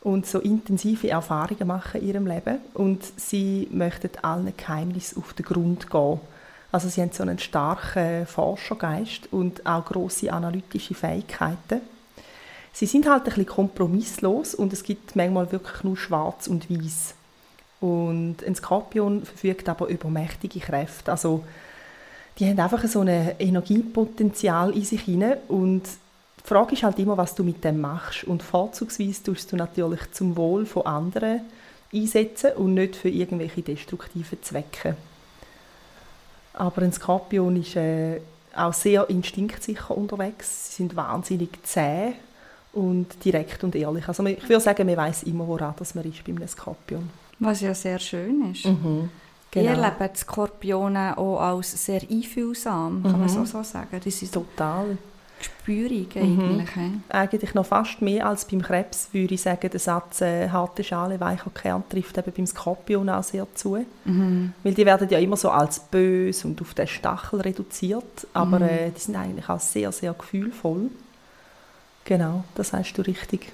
und 0.00 0.26
so 0.26 0.38
intensive 0.38 1.10
Erfahrungen 1.10 1.66
machen 1.66 2.00
in 2.00 2.08
ihrem 2.08 2.26
Leben 2.26 2.58
und 2.74 3.02
sie 3.16 3.68
möchten 3.70 4.10
allen 4.22 4.56
Geheimnissen 4.56 5.22
auf 5.22 5.34
den 5.34 5.44
Grund 5.44 5.90
gehen 5.90 6.20
also 6.76 6.90
sie 6.90 7.00
haben 7.00 7.10
so 7.10 7.22
einen 7.22 7.38
starken 7.38 8.26
Forschergeist 8.26 9.32
und 9.32 9.64
auch 9.64 9.86
große 9.86 10.30
analytische 10.30 10.92
Fähigkeiten. 10.92 11.80
Sie 12.74 12.84
sind 12.84 13.08
halt 13.08 13.22
ein 13.22 13.24
bisschen 13.24 13.46
kompromisslos 13.46 14.54
und 14.54 14.74
es 14.74 14.82
gibt 14.82 15.16
manchmal 15.16 15.50
wirklich 15.50 15.84
nur 15.84 15.96
Schwarz 15.96 16.48
und 16.48 16.68
Weiß. 16.68 17.14
Und 17.80 18.44
ein 18.46 18.54
Skorpion 18.54 19.24
verfügt 19.24 19.70
aber 19.70 19.86
über 19.86 20.10
mächtige 20.10 20.60
Kräfte. 20.60 21.12
Also 21.12 21.44
die 22.38 22.46
haben 22.46 22.60
einfach 22.60 22.84
so 22.86 23.00
ein 23.00 23.08
Energiepotenzial 23.38 24.76
in 24.76 24.84
sich 24.84 25.00
hinein 25.00 25.38
und 25.48 25.84
die 25.84 26.46
Frage 26.46 26.74
ist 26.74 26.82
halt 26.82 26.98
immer, 26.98 27.16
was 27.16 27.34
du 27.34 27.42
mit 27.42 27.64
dem 27.64 27.80
machst. 27.80 28.24
Und 28.24 28.42
vorzugsweise 28.42 29.22
tust 29.22 29.50
du 29.50 29.56
natürlich 29.56 30.12
zum 30.12 30.36
Wohl 30.36 30.66
von 30.66 30.84
anderen 30.84 31.40
einsetzen 31.90 32.52
und 32.52 32.74
nicht 32.74 32.96
für 32.96 33.08
irgendwelche 33.08 33.62
destruktiven 33.62 34.42
Zwecke. 34.42 34.94
Aber 36.56 36.82
ein 36.82 36.92
Skorpion 36.92 37.56
ist 37.56 37.76
äh, 37.76 38.20
auch 38.54 38.72
sehr 38.72 39.08
instinktsicher 39.08 39.96
unterwegs. 39.96 40.70
Sie 40.70 40.82
sind 40.82 40.96
wahnsinnig 40.96 41.50
zäh 41.62 42.14
und 42.72 43.24
direkt 43.24 43.62
und 43.62 43.74
ehrlich. 43.74 44.08
Also 44.08 44.24
ich 44.24 44.42
würde 44.48 44.60
sagen, 44.60 44.86
man 44.86 44.96
weiß 44.96 45.24
immer, 45.24 45.46
woran 45.46 45.74
das 45.78 45.94
man 45.94 46.04
ist 46.04 46.24
bei 46.24 46.32
einem 46.32 46.48
Skorpion. 46.48 47.08
Was 47.38 47.60
ja 47.60 47.74
sehr 47.74 47.98
schön 47.98 48.50
ist. 48.52 48.64
Mhm, 48.64 49.10
genau. 49.50 49.70
Ihr 49.70 49.76
lebt 49.76 50.16
Skorpione 50.16 51.16
auch 51.16 51.38
als 51.38 51.84
sehr 51.84 52.02
einfühlsam, 52.10 53.02
kann 53.02 53.12
mhm. 53.12 53.18
man 53.20 53.28
so, 53.28 53.44
so 53.44 53.62
sagen. 53.62 54.00
Das 54.02 54.22
ist 54.22 54.32
Total 54.32 54.96
gespürig 55.38 56.16
eigentlich. 56.16 56.76
Mhm. 56.76 57.02
Eigentlich 57.08 57.54
noch 57.54 57.66
fast 57.66 58.00
mehr 58.00 58.26
als 58.26 58.44
beim 58.44 58.62
Krebs, 58.62 59.08
würde 59.12 59.34
ich 59.34 59.42
sagen, 59.42 59.70
der 59.70 59.80
Satz 59.80 60.20
äh, 60.20 60.48
«harte 60.48 60.84
Schale, 60.84 61.20
weicher 61.20 61.50
Kern» 61.50 61.84
trifft 61.88 62.16
eben 62.18 62.32
beim 62.32 62.46
Skorpion 62.46 63.08
auch 63.08 63.22
sehr 63.22 63.46
zu. 63.54 63.84
Mhm. 64.04 64.52
Weil 64.62 64.74
die 64.74 64.86
werden 64.86 65.08
ja 65.08 65.18
immer 65.18 65.36
so 65.36 65.50
als 65.50 65.80
bös 65.80 66.44
und 66.44 66.60
auf 66.60 66.74
den 66.74 66.86
Stachel 66.86 67.40
reduziert, 67.40 68.26
aber 68.32 68.60
mhm. 68.60 68.68
äh, 68.68 68.90
die 68.90 69.00
sind 69.00 69.16
eigentlich 69.16 69.48
auch 69.48 69.60
sehr, 69.60 69.92
sehr 69.92 70.14
gefühlvoll. 70.14 70.90
Genau, 72.04 72.44
das 72.54 72.72
heißt 72.72 72.96
du 72.96 73.02
richtig. 73.02 73.52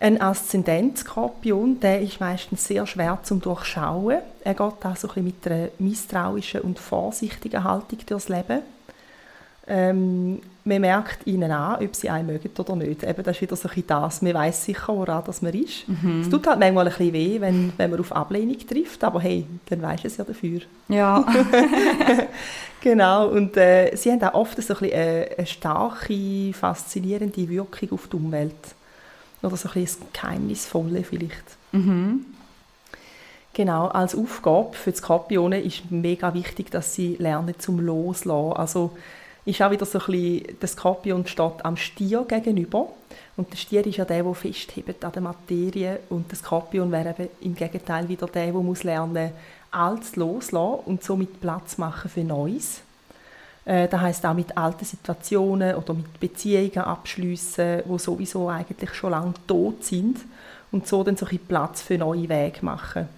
Ein 0.00 0.20
Aszendent-Skorpion, 0.20 1.80
der 1.80 2.02
ist 2.02 2.20
meistens 2.20 2.64
sehr 2.64 2.86
schwer 2.86 3.18
zum 3.24 3.40
Durchschauen. 3.40 4.18
Er 4.44 4.54
geht 4.54 4.60
auch 4.60 4.96
so 4.96 5.08
ein 5.08 5.24
bisschen 5.24 5.24
mit 5.24 5.46
einer 5.46 5.68
misstrauischen 5.80 6.60
und 6.60 6.78
vorsichtigen 6.78 7.64
Haltung 7.64 7.98
durchs 8.06 8.28
Leben 8.28 8.62
ähm, 9.68 10.40
man 10.64 10.80
merkt 10.80 11.26
ihnen 11.26 11.50
an, 11.50 11.82
ob 11.82 11.94
sie 11.94 12.10
einen 12.10 12.26
mögen 12.26 12.50
oder 12.58 12.76
nicht. 12.76 13.02
Eben, 13.02 13.22
das 13.22 13.36
ist 13.36 13.42
wieder 13.42 13.56
so 13.56 13.68
ein 13.68 13.84
das. 13.86 14.22
Man 14.22 14.34
weiß 14.34 14.64
sicher, 14.64 14.94
woran 14.94 15.24
das 15.24 15.42
man 15.42 15.54
ist. 15.54 15.88
Mhm. 15.88 16.22
Es 16.22 16.30
tut 16.30 16.46
halt 16.46 16.58
manchmal 16.58 16.86
ein 16.86 16.92
bisschen 16.94 17.12
weh, 17.12 17.40
wenn, 17.40 17.72
wenn 17.76 17.90
man 17.90 18.00
auf 18.00 18.12
Ablehnung 18.12 18.58
trifft, 18.66 19.02
aber 19.04 19.20
hey, 19.20 19.46
dann 19.68 19.82
weiß 19.82 20.04
es 20.04 20.16
ja 20.16 20.24
dafür. 20.24 20.60
Ja. 20.88 21.24
genau, 22.80 23.28
und 23.28 23.56
äh, 23.56 23.94
sie 23.96 24.10
haben 24.10 24.22
auch 24.22 24.34
oft 24.34 24.62
so 24.62 24.74
ein 24.74 24.80
bisschen 24.80 24.92
eine, 24.92 25.26
äh, 25.30 25.36
eine 25.36 25.46
starke, 25.46 26.52
faszinierende 26.52 27.48
Wirkung 27.48 27.92
auf 27.92 28.08
die 28.08 28.16
Umwelt. 28.16 28.54
Oder 29.42 29.56
so 29.56 29.68
ein 29.68 29.74
bisschen 29.74 30.02
das 30.12 30.20
Geheimnisvolle 30.20 31.04
vielleicht. 31.04 31.44
Mhm. 31.72 32.26
Genau, 33.54 33.88
als 33.88 34.14
Aufgabe 34.14 34.74
für 34.74 34.92
die 34.92 34.98
Skorpione 34.98 35.60
ist 35.60 35.90
mega 35.90 36.32
wichtig, 36.34 36.70
dass 36.70 36.94
sie 36.94 37.16
lernen 37.16 37.54
zum 37.58 37.80
Loslassen. 37.80 38.52
Also 38.52 38.92
ist 39.48 39.62
auch 39.62 39.70
wieder 39.70 39.86
so 39.86 39.98
ein 39.98 40.06
bisschen, 40.06 40.58
der 40.60 40.68
Skorpion 40.68 41.26
steht 41.26 41.64
am 41.64 41.76
Stier 41.76 42.24
gegenüber. 42.28 42.88
Und 43.36 43.50
der 43.50 43.56
Stier 43.56 43.86
ist 43.86 43.96
ja 43.96 44.04
der, 44.04 44.22
der 44.22 44.34
festhebt 44.34 45.04
an 45.04 45.12
der 45.12 45.22
Materie. 45.22 46.00
Und 46.10 46.30
der 46.30 46.36
Skorpion 46.36 46.92
wäre 46.92 47.10
eben 47.10 47.28
im 47.40 47.54
Gegenteil 47.54 48.08
wieder 48.08 48.26
der, 48.26 48.52
der 48.52 48.52
muss 48.52 48.84
lernen 48.84 49.30
Altes 49.70 50.16
loslassen 50.16 50.80
und 50.86 51.02
somit 51.02 51.40
Platz 51.40 51.78
machen 51.78 52.10
für 52.10 52.24
Neues. 52.24 52.82
Äh, 53.64 53.88
das 53.88 54.00
heißt 54.00 54.26
auch 54.26 54.34
mit 54.34 54.56
alten 54.56 54.84
Situationen 54.84 55.76
oder 55.76 55.94
mit 55.94 56.20
Beziehungen 56.20 56.78
abschließen, 56.78 57.82
wo 57.86 57.98
sowieso 57.98 58.48
eigentlich 58.48 58.94
schon 58.94 59.10
lange 59.10 59.34
tot 59.46 59.84
sind 59.84 60.18
und 60.72 60.86
so 60.86 61.04
dann 61.04 61.16
so 61.16 61.26
ein 61.26 61.38
Platz 61.38 61.82
für 61.82 61.96
neue 61.96 62.28
Wege 62.28 62.58
machen. 62.62 63.08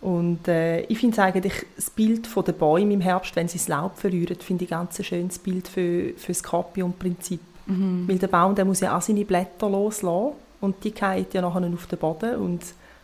Und 0.00 0.48
äh, 0.48 0.80
ich 0.82 0.98
finde 0.98 1.22
eigentlich 1.22 1.66
das 1.76 1.90
Bild 1.90 2.26
von 2.26 2.44
den 2.44 2.54
Bäumen 2.54 2.90
im 2.90 3.00
Herbst, 3.00 3.36
wenn 3.36 3.48
sie 3.48 3.58
das 3.58 3.68
Laub 3.68 3.98
verlieren, 3.98 4.36
finde 4.36 4.64
ich 4.64 4.70
ganz 4.70 4.98
ein 4.98 5.04
schönes 5.04 5.38
Bild 5.38 5.68
für, 5.68 6.14
für 6.16 6.28
das 6.28 6.38
Skorpion-Prinzip. 6.38 7.40
Mhm. 7.66 8.08
Weil 8.08 8.18
der 8.18 8.28
Baum 8.28 8.54
der 8.54 8.64
muss 8.64 8.80
ja 8.80 8.96
auch 8.96 9.02
seine 9.02 9.24
Blätter 9.24 9.68
loslassen 9.68 10.32
und 10.60 10.82
die 10.84 10.90
fallen 10.90 11.26
ja 11.32 11.42
nachher 11.42 11.66
auf 11.72 11.86
den 11.86 11.98
Boden 11.98 12.36
und 12.36 12.62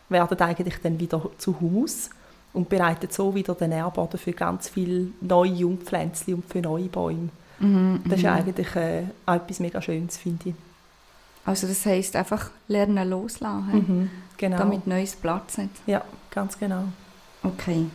werden 0.09 0.39
eigentlich 0.39 0.75
dann 0.81 0.99
wieder 0.99 1.21
zu 1.37 1.59
Humus 1.59 2.09
und 2.53 2.69
bereitet 2.69 3.13
so 3.13 3.35
wieder 3.35 3.53
den 3.53 3.69
Nährboden 3.69 4.17
für 4.19 4.31
ganz 4.31 4.69
viele 4.69 5.09
neue 5.21 5.51
Jungpflänzchen 5.51 6.35
und 6.35 6.45
für 6.45 6.61
neue 6.61 6.85
Bäume. 6.85 7.29
Mhm, 7.59 8.01
das 8.05 8.17
ist 8.17 8.23
mhm. 8.23 8.29
eigentlich 8.29 8.75
äh, 8.75 9.03
etwas 9.27 9.59
mega 9.59 9.81
Schönes, 9.81 10.17
finde 10.17 10.49
ich. 10.49 10.55
Also 11.47 11.65
das 11.65 11.85
heisst 11.85 12.17
einfach 12.17 12.51
lernen 12.67 13.09
loslassen, 13.09 13.85
mhm, 13.87 14.09
genau. 14.35 14.57
damit 14.57 14.85
neues 14.85 15.15
Platz 15.15 15.57
hat. 15.57 15.69
Ja, 15.85 16.03
ganz 16.29 16.59
genau. 16.59 16.83
Okay. 17.41 17.85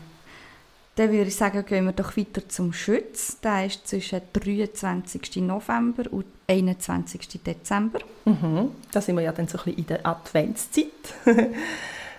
Dann 0.97 1.13
würde 1.13 1.29
ich 1.29 1.37
sagen, 1.37 1.63
gehen 1.67 1.85
wir 1.85 1.93
doch 1.93 2.17
weiter 2.17 2.49
zum 2.49 2.73
Schütz. 2.73 3.39
Der 3.41 3.67
ist 3.67 3.87
zwischen 3.87 4.23
23. 4.33 5.37
November 5.37 6.05
und 6.11 6.25
21. 6.49 7.43
Dezember. 7.45 8.01
Mhm. 8.25 8.71
Da 8.91 9.03
sind 9.03 9.17
wir 9.17 9.23
ja 9.23 9.33
dann 9.33 9.49
so 9.49 9.59
ein 9.59 9.65
bisschen 9.65 9.79
in 9.81 9.87
der 9.87 10.07
Adventszeit. 10.07 10.87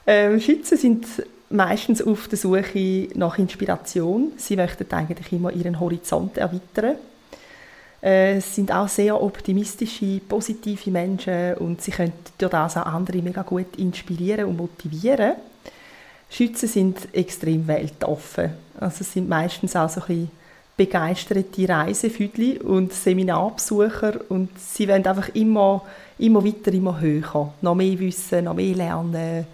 ähm, 0.06 0.40
Schützen 0.40 0.78
sind 0.78 1.08
meistens 1.50 2.04
auf 2.04 2.28
der 2.28 2.38
Suche 2.38 3.10
nach 3.16 3.40
Inspiration. 3.40 4.34
Sie 4.38 4.56
möchten 4.56 4.92
eigentlich 4.92 5.34
immer 5.34 5.52
ihren 5.52 5.80
Horizont 5.80 6.38
erweitern. 6.38 6.98
Äh, 8.04 8.38
es 8.38 8.56
sind 8.56 8.72
auch 8.72 8.88
sehr 8.88 9.22
optimistische, 9.22 10.20
positive 10.28 10.92
Menschen 10.92 11.56
und 11.56 11.82
sie 11.82 11.92
können 11.92 12.14
durch 12.38 12.52
das 12.52 12.78
auch 12.78 12.86
andere 12.86 13.22
mega 13.22 13.44
gut 13.44 13.78
inspirieren 13.78 14.46
und 14.46 14.58
motivieren. 14.58 15.34
Schützen 16.30 16.68
sind 16.68 17.08
extrem 17.14 17.68
weltoffen. 17.68 18.52
Also 18.80 19.04
sind 19.04 19.30
meistens 19.30 19.76
auch 19.76 19.90
so 19.90 20.02
ein 20.02 20.08
bisschen 20.08 20.32
begeisterte 20.76 21.70
Reisefüdli 21.70 22.58
und 22.58 22.92
Seminarbesucher 22.92 24.20
und 24.30 24.50
sie 24.60 24.88
wollen 24.88 25.06
einfach 25.06 25.30
immer, 25.36 25.84
immer 26.18 26.44
weiter, 26.44 26.74
immer 26.74 27.00
höher. 27.00 27.54
Noch 27.62 27.76
mehr 27.76 28.00
wissen, 28.00 28.46
noch 28.46 28.56
mehr 28.56 28.76
lernen. 28.76 29.46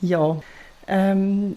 Ja. 0.00 0.36
Ähm, 0.88 1.56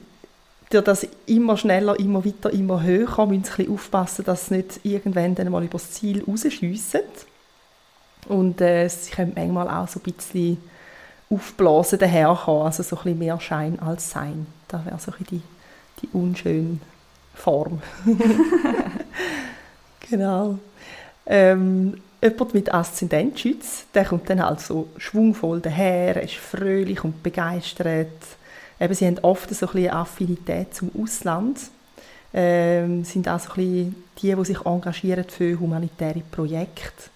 durch 0.76 0.86
das 0.86 1.08
immer 1.26 1.58
schneller, 1.58 2.00
immer 2.00 2.26
weiter, 2.26 2.52
immer 2.52 2.84
höher, 2.84 3.26
müssen 3.26 3.44
sie 3.44 3.64
ein 3.64 3.72
aufpassen, 3.72 4.26
dass 4.26 4.48
sie 4.48 4.58
nicht 4.58 4.80
irgendwann 4.84 5.36
dann 5.36 5.52
mal 5.52 5.64
über 5.64 5.78
das 5.78 5.92
Ziel 5.92 6.24
rausschiessen. 6.24 7.02
Und 8.28 8.60
äh, 8.62 8.88
sie 8.88 9.12
können 9.12 9.34
manchmal 9.36 9.70
auch 9.70 9.88
so 9.88 10.00
ein 10.00 10.04
bisschen 10.04 10.58
aufblasen 11.30 12.00
daherkommen, 12.00 12.66
also 12.66 12.84
so 12.84 12.98
ein 12.98 13.04
bisschen 13.04 13.20
mehr 13.20 13.40
Schein 13.40 13.80
als 13.80 14.10
Sein. 14.10 14.48
Das 14.68 14.86
wäre 14.86 15.00
so 15.00 15.12
ein 15.12 15.18
bisschen 15.20 15.44
die, 16.02 16.02
die 16.02 16.18
unschöne 16.18 16.80
Form. 17.34 17.82
genau. 20.10 20.60
Ähm, 21.26 22.02
jemand 22.22 22.54
mit 22.54 22.74
Aszendentschütz, 22.74 23.86
der 23.94 24.06
kommt 24.06 24.30
dann 24.30 24.44
halt 24.44 24.60
so 24.60 24.90
schwungvoll 24.98 25.62
daher, 25.62 26.22
ist 26.22 26.36
fröhlich 26.36 27.04
und 27.04 27.24
begeistert, 27.24 28.08
Eben, 28.80 28.94
sie 28.94 29.08
haben 29.08 29.20
oft 29.20 29.54
so 29.54 29.68
ein 29.68 29.78
eine 29.78 29.94
Affinität 29.94 30.74
zum 30.76 30.92
Ausland. 31.02 31.60
Ähm, 32.34 33.06
sind 33.06 33.30
auch 33.30 33.40
so 33.40 33.52
ein 33.52 33.56
bisschen 33.56 33.96
die, 34.22 34.36
die 34.36 34.46
sich 34.46 34.66
engagieren 34.66 35.26
für 35.30 35.58
humanitäre 35.60 36.22
Projekte. 36.32 37.10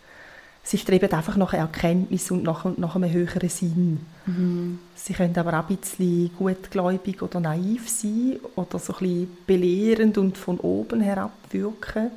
Sie 0.63 0.77
streben 0.77 1.11
einfach 1.11 1.35
nach 1.35 1.53
Erkenntnis 1.53 2.29
und 2.29 2.43
nach, 2.43 2.63
nach 2.77 2.95
einem 2.95 3.11
höheren 3.11 3.49
Sinn. 3.49 4.05
Mhm. 4.25 4.79
Sie 4.95 5.13
können 5.13 5.35
aber 5.37 5.59
auch 5.59 5.67
ein 5.67 5.77
bisschen 5.77 6.29
gutgläubig 6.37 7.21
oder 7.21 7.39
naiv 7.39 7.89
sein 7.89 8.39
oder 8.55 8.77
so 8.77 8.93
ein 8.93 8.99
bisschen 8.99 9.37
belehrend 9.47 10.17
und 10.17 10.37
von 10.37 10.59
oben 10.59 11.01
herab 11.01 11.31
wirken. 11.49 12.11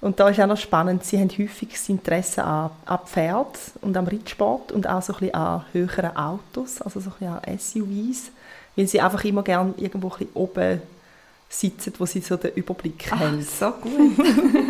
Und 0.00 0.18
da 0.18 0.30
ist 0.30 0.40
auch 0.40 0.46
noch 0.46 0.56
spannend, 0.56 1.04
sie 1.04 1.18
haben 1.18 1.28
häufig 1.28 1.70
das 1.72 1.88
Interesse 1.88 2.42
an, 2.42 2.70
an 2.86 3.00
Pferd 3.04 3.58
und 3.82 3.96
am 3.96 4.06
Reitsport 4.06 4.72
und 4.72 4.88
auch 4.88 5.02
so 5.02 5.12
ein 5.12 5.18
bisschen 5.18 5.34
an 5.34 5.64
höheren 5.72 6.16
Autos, 6.16 6.80
also 6.80 7.00
so 7.00 7.10
ein 7.20 7.40
bisschen 7.42 7.86
an 7.86 8.12
SUVs, 8.14 8.30
weil 8.76 8.86
sie 8.86 9.00
einfach 9.00 9.22
immer 9.24 9.42
gerne 9.42 9.74
irgendwo 9.76 10.08
ein 10.08 10.18
bisschen 10.18 10.32
oben 10.34 10.82
sitzen, 11.50 11.92
wo 11.98 12.06
sie 12.06 12.20
so 12.20 12.36
den 12.36 12.54
Überblick 12.54 13.10
Ach, 13.10 13.20
haben. 13.20 13.42
so 13.42 13.70
gut. 13.72 14.16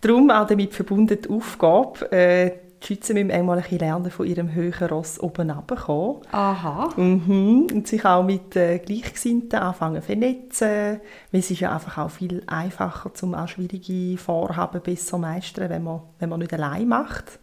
Darum 0.00 0.30
auch 0.30 0.46
damit 0.46 0.74
verbunden 0.74 1.18
die 1.22 1.30
Aufgabe, 1.30 2.10
äh, 2.10 2.52
die 2.82 2.86
Schützen 2.86 3.14
müssen 3.14 3.30
einmal 3.30 3.56
ein 3.56 3.62
bisschen 3.62 3.78
lernen, 3.78 4.10
von 4.10 4.26
ihrem 4.26 4.52
höheren 4.52 4.88
Ross 4.88 5.18
oben 5.18 5.50
runterzukommen. 5.50 6.22
Aha. 6.32 6.90
Mhm. 6.96 7.66
Und 7.72 7.86
sich 7.86 8.04
auch 8.04 8.22
mit 8.22 8.54
äh, 8.56 8.78
Gleichgesinnten 8.78 9.58
anfangen 9.58 10.02
zu 10.02 10.06
vernetzen. 10.06 11.00
Es 11.32 11.50
ist 11.50 11.60
ja 11.60 11.72
einfach 11.72 11.98
auch 11.98 12.10
viel 12.10 12.42
einfacher, 12.46 13.10
um 13.22 13.34
auch 13.34 13.48
schwierige 13.48 14.18
Vorhaben 14.18 14.80
besser 14.80 15.06
zu 15.06 15.18
meistern, 15.18 15.70
wenn 15.70 15.84
man, 15.84 16.00
wenn 16.18 16.28
man 16.28 16.40
nicht 16.40 16.52
allein 16.52 16.88
macht. 16.88 17.38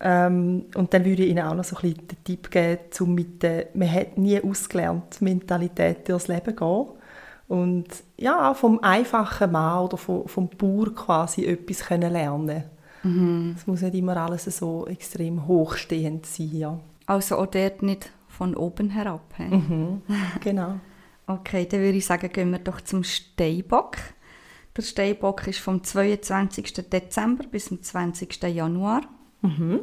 Ähm, 0.00 0.66
und 0.74 0.92
dann 0.92 1.04
würde 1.04 1.22
ich 1.22 1.30
Ihnen 1.30 1.44
auch 1.44 1.54
noch 1.54 1.64
so 1.64 1.76
ein 1.76 1.82
bisschen 1.82 2.08
den 2.08 2.24
Tipp 2.24 2.50
geben, 2.50 2.80
um 3.00 3.14
mit 3.14 3.42
der 3.42 3.66
«Man 3.74 3.92
hat 3.92 4.18
nie 4.18 4.42
ausgelernt» 4.42 5.22
Mentalität 5.22 6.08
durchs 6.08 6.26
Leben 6.26 6.44
zu 6.46 6.54
gehen. 6.56 6.86
Und 7.48 7.86
ja, 8.16 8.54
vom 8.54 8.82
einfachen 8.82 9.52
Mann 9.52 9.84
oder 9.84 9.96
vom, 9.96 10.26
vom 10.26 10.48
Bauer 10.48 10.92
quasi 10.94 11.44
etwas 11.44 11.80
können 11.86 12.12
lernen 12.12 12.64
Mhm. 13.02 13.54
Es 13.56 13.66
muss 13.66 13.82
nicht 13.82 13.94
immer 13.94 14.16
alles 14.16 14.44
so 14.44 14.86
extrem 14.86 15.46
hochstehend 15.46 16.26
sein. 16.26 16.50
Ja. 16.52 16.80
Also 17.06 17.36
auch 17.36 17.46
dort 17.46 17.82
nicht 17.82 18.10
von 18.28 18.54
oben 18.54 18.90
herab. 18.90 19.38
Mhm. 19.38 20.02
Genau. 20.40 20.80
okay, 21.26 21.66
dann 21.70 21.80
würde 21.80 21.98
ich 21.98 22.06
sagen, 22.06 22.30
gehen 22.32 22.50
wir 22.50 22.58
doch 22.58 22.80
zum 22.80 23.04
Steinbock. 23.04 23.96
Der 24.76 24.82
Steinbock 24.82 25.46
ist 25.46 25.58
vom 25.58 25.84
22. 25.84 26.72
Dezember 26.90 27.44
bis 27.44 27.66
zum 27.66 27.82
20. 27.82 28.42
Januar. 28.44 29.02
Mhm. 29.42 29.80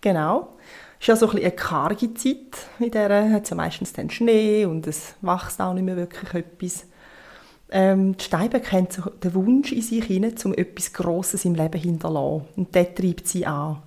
Genau. 0.00 0.56
Es 0.98 1.02
ist 1.02 1.08
ja 1.08 1.16
so 1.16 1.30
ein 1.30 1.38
eine 1.38 1.50
karge 1.50 2.14
Zeit. 2.14 2.66
In 2.78 2.90
der 2.90 3.30
hat 3.30 3.44
es 3.44 3.50
ja 3.50 3.56
meistens 3.56 3.92
dann 3.92 4.08
Schnee 4.08 4.64
und 4.64 4.86
es 4.86 5.14
wächst 5.20 5.60
auch 5.60 5.74
nicht 5.74 5.84
mehr 5.84 5.96
wirklich 5.96 6.32
etwas. 6.34 6.86
Ähm, 7.74 8.16
die 8.18 8.24
Steinbock 8.24 8.70
haben 8.70 8.88
so 8.90 9.08
den 9.08 9.34
Wunsch 9.34 9.72
in 9.72 9.80
sich 9.80 10.04
hinein, 10.04 10.34
um 10.44 10.52
etwas 10.52 10.92
Grosses 10.92 11.46
im 11.46 11.54
Leben 11.54 11.80
hinterlassen. 11.80 12.44
Und 12.56 12.76
das 12.76 12.94
treibt 12.94 13.26
sie 13.26 13.46
an. 13.46 13.82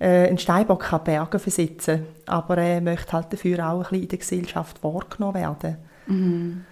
Äh, 0.00 0.28
ein 0.28 0.38
Steinbock 0.38 0.82
kann 0.82 1.04
Berge 1.04 1.38
versetzen, 1.38 2.06
aber 2.26 2.58
er 2.58 2.80
möchte 2.80 3.12
halt 3.12 3.32
dafür 3.32 3.70
auch 3.70 3.78
ein 3.78 3.82
bisschen 3.82 4.02
in 4.02 4.08
der 4.08 4.18
Gesellschaft 4.18 4.82
wahrgenommen 4.82 5.34
werden. 5.34 5.76
Mhm. 6.06 6.64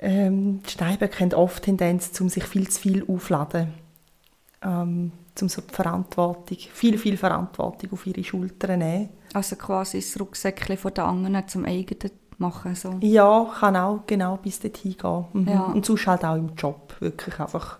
Ähm, 0.00 0.62
die 0.62 0.70
Steinböcke 0.70 1.20
haben 1.20 1.34
oft 1.34 1.64
Tendenz, 1.64 2.18
um 2.20 2.28
sich 2.28 2.44
viel 2.44 2.68
zu 2.68 2.80
viel 2.80 3.04
aufzuladen. 3.08 3.74
Ähm, 4.62 5.12
um 5.40 5.48
so 5.48 5.60
die 5.60 5.74
Verantwortung, 5.74 6.58
viel, 6.58 6.98
viel 6.98 7.16
Verantwortung 7.16 7.92
auf 7.92 8.06
ihre 8.06 8.22
Schultern 8.24 8.80
zu 8.80 8.86
nehmen. 8.86 9.08
Also 9.34 9.56
quasi 9.56 9.98
das 9.98 10.18
Rucksäckchen 10.18 10.76
von 10.76 10.94
den 10.94 11.04
anderen 11.04 11.48
zum 11.48 11.64
eigenen 11.64 12.12
machen. 12.38 12.74
So. 12.74 12.96
Ja, 13.00 13.46
kann 13.58 13.76
auch 13.76 14.00
genau 14.06 14.36
bis 14.36 14.60
dorthin 14.60 14.96
gehen. 14.96 15.24
Mhm. 15.32 15.48
Ja. 15.48 15.62
Und 15.64 15.84
sonst 15.84 16.06
halt 16.06 16.24
auch 16.24 16.36
im 16.36 16.54
Job. 16.54 16.94
Wirklich 17.00 17.38
einfach 17.38 17.78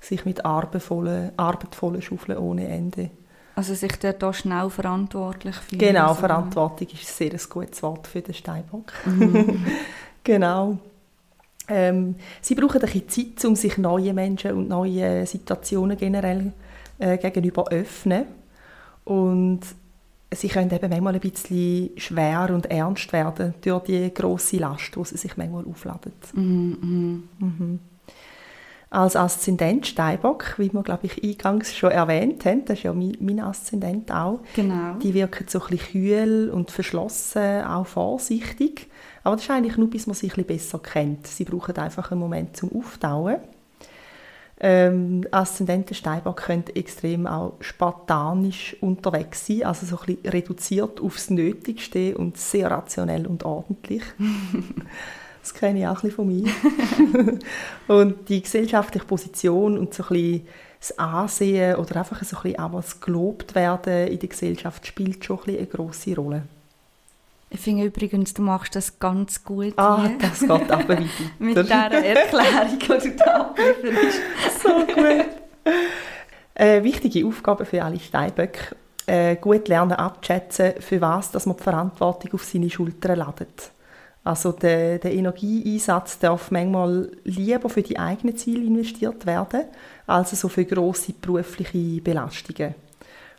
sich 0.00 0.24
mit 0.24 0.44
arbeitvollen, 0.44 1.32
arbeitvollen 1.36 2.02
Schaufeln 2.02 2.38
ohne 2.38 2.68
Ende. 2.68 3.10
Also 3.54 3.74
sich 3.74 3.96
dort 3.98 4.22
auch 4.22 4.34
schnell 4.34 4.70
verantwortlich 4.70 5.56
fühlen. 5.56 5.80
Genau, 5.80 6.08
also. 6.08 6.20
Verantwortung 6.20 6.88
ist 6.92 7.16
sehr 7.16 7.32
ein 7.32 7.40
gutes 7.50 7.82
Wort 7.82 8.06
für 8.06 8.20
den 8.20 8.34
Steinbock. 8.34 8.92
Mhm. 9.04 9.66
genau. 10.24 10.78
Ähm, 11.66 12.14
sie 12.40 12.54
brauchen 12.54 12.80
ein 12.80 12.92
bisschen 12.92 13.08
Zeit, 13.08 13.44
um 13.44 13.56
sich 13.56 13.76
neuen 13.76 14.14
Menschen 14.14 14.52
und 14.52 14.68
neuen 14.68 15.26
Situationen 15.26 15.96
generell 15.96 16.52
äh, 16.98 17.18
gegenüber 17.18 17.64
zu 17.64 17.72
öffnen. 17.72 18.26
Und 19.04 19.60
sie 20.32 20.48
können 20.48 20.70
eben 20.70 20.90
manchmal 20.90 21.14
ein 21.14 21.20
bisschen 21.20 21.90
schwer 21.96 22.50
und 22.52 22.66
ernst 22.70 23.12
werden 23.12 23.54
durch 23.62 23.84
die 23.84 24.12
große 24.12 24.58
Last, 24.58 24.94
die 24.96 25.04
sie 25.04 25.16
sich 25.16 25.36
manchmal 25.36 25.64
aufladen. 25.64 26.12
Mm 26.34 27.22
Mhm. 27.38 27.80
Als 28.90 29.16
Aszendent 29.16 29.86
Steinbock, 29.86 30.54
wie 30.56 30.72
wir 30.72 30.82
glaube 30.82 31.06
ich 31.06 31.22
eingangs 31.22 31.76
schon 31.76 31.90
erwähnt 31.90 32.46
haben, 32.46 32.64
das 32.64 32.78
ist 32.78 32.84
ja 32.84 32.94
mein, 32.94 33.18
mein 33.20 33.40
Aszendent 33.40 34.10
auch. 34.10 34.40
Genau. 34.56 34.94
Die 34.94 35.12
wirken 35.12 35.46
so 35.46 35.60
ein 35.60 35.66
bisschen 35.68 35.92
kühl 35.92 36.50
und 36.50 36.70
verschlossen, 36.70 37.64
auch 37.64 37.86
vorsichtig. 37.86 38.88
Aber 39.24 39.36
das 39.36 39.44
ist 39.44 39.50
eigentlich 39.50 39.76
nur, 39.76 39.90
bis 39.90 40.06
man 40.06 40.14
sie 40.14 40.26
ein 40.26 40.28
bisschen 40.30 40.46
besser 40.46 40.78
kennt. 40.78 41.26
Sie 41.26 41.44
brauchen 41.44 41.76
einfach 41.76 42.10
einen 42.10 42.20
Moment 42.20 42.56
zum 42.56 42.74
Auftauen. 42.74 43.36
Ähm, 44.60 45.24
Aszendenten 45.30 45.94
Steinbock 45.94 46.38
können 46.38 46.64
extrem 46.74 47.26
auch 47.28 47.54
spartanisch 47.60 48.76
unterwegs 48.80 49.46
sein, 49.46 49.62
also 49.62 49.86
so 49.86 49.98
ein 50.00 50.06
bisschen 50.06 50.30
reduziert 50.30 51.00
aufs 51.00 51.30
Nötigste 51.30 52.18
und 52.18 52.36
sehr 52.36 52.70
rationell 52.70 53.26
und 53.26 53.44
ordentlich. 53.44 54.02
das 55.42 55.54
kenne 55.54 55.80
ich 55.80 55.86
auch 55.86 56.02
ein 56.02 56.10
bisschen 56.10 56.10
von 56.10 56.26
mir. 56.26 57.38
und 57.88 58.28
die 58.28 58.42
gesellschaftliche 58.42 59.06
Position 59.06 59.78
und 59.78 59.94
so 59.94 60.02
ein 60.04 60.08
bisschen 60.08 60.46
das 60.80 60.98
Ansehen 60.98 61.76
oder 61.76 61.96
einfach 61.96 62.22
so 62.24 62.36
ein 62.36 62.42
bisschen 62.42 62.58
auch 62.58 62.72
was 62.72 63.00
gelobt 63.00 63.54
werden 63.54 64.08
in 64.08 64.18
der 64.18 64.28
Gesellschaft 64.28 64.86
spielt 64.86 65.24
schon 65.24 65.38
ein 65.38 65.44
bisschen 65.44 65.58
eine 65.58 65.66
grosse 65.68 66.16
Rolle. 66.16 66.42
Ich 67.50 67.60
finde 67.60 67.84
übrigens, 67.84 68.34
du 68.34 68.42
machst 68.42 68.76
das 68.76 68.98
ganz 68.98 69.42
gut 69.42 69.72
Ah, 69.76 70.06
hier. 70.06 70.18
das 70.18 70.40
geht 70.40 70.50
aber 70.50 70.88
weiter. 70.88 71.04
Mit 71.38 71.56
dieser 71.56 71.92
Erklärung, 71.92 72.78
die 72.78 73.08
du 73.10 73.16
da 73.16 73.40
ablieferst. 73.40 74.20
so 74.62 74.68
gut. 74.86 75.26
Äh, 76.54 76.82
wichtige 76.82 77.26
Aufgabe 77.26 77.64
für 77.64 77.82
alle 77.82 77.98
Steinböcke. 78.00 78.76
Äh, 79.06 79.36
gut 79.36 79.68
lernen 79.68 79.92
abzuschätzen, 79.92 80.74
für 80.80 81.00
was 81.00 81.30
dass 81.30 81.46
man 81.46 81.56
die 81.56 81.62
Verantwortung 81.62 82.34
auf 82.34 82.44
seine 82.44 82.68
Schultern 82.68 83.18
ladet. 83.18 83.70
Also 84.24 84.52
der, 84.52 84.98
der 84.98 85.14
Energieeinsatz 85.14 86.18
darf 86.18 86.50
manchmal 86.50 87.10
lieber 87.24 87.70
für 87.70 87.80
die 87.82 87.98
eigenen 87.98 88.36
Ziele 88.36 88.64
investiert 88.66 89.24
werden, 89.24 89.62
als 90.06 90.38
so 90.38 90.48
für 90.48 90.66
grosse 90.66 91.12
berufliche 91.14 92.02
Belastungen. 92.02 92.74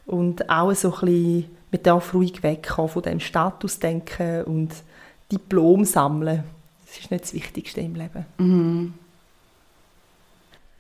Und 0.08 0.50
auch 0.50 0.74
so 0.74 0.92
ein 0.92 1.00
bisschen, 1.02 1.46
man 1.72 1.84
darf 1.84 2.14
ruhig 2.14 2.44
wegkommen 2.44 2.90
von 2.90 3.04
dem 3.04 3.20
Statusdenken 3.20 4.44
und 4.44 4.72
Diplom 5.32 5.86
sammeln. 5.86 6.44
Das 6.86 6.98
ist 6.98 7.12
nicht 7.12 7.24
das 7.24 7.34
Wichtigste 7.34 7.82
im 7.82 7.96
Leben. 7.96 8.26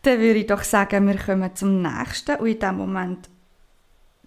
Dann 0.01 0.19
würde 0.19 0.39
ich 0.39 0.47
doch 0.47 0.63
sagen, 0.63 1.07
wir 1.07 1.17
kommen 1.17 1.55
zum 1.55 1.81
nächsten 1.81 2.37
und 2.37 2.47
in 2.47 2.59
diesem 2.59 2.77
Moment 2.77 3.29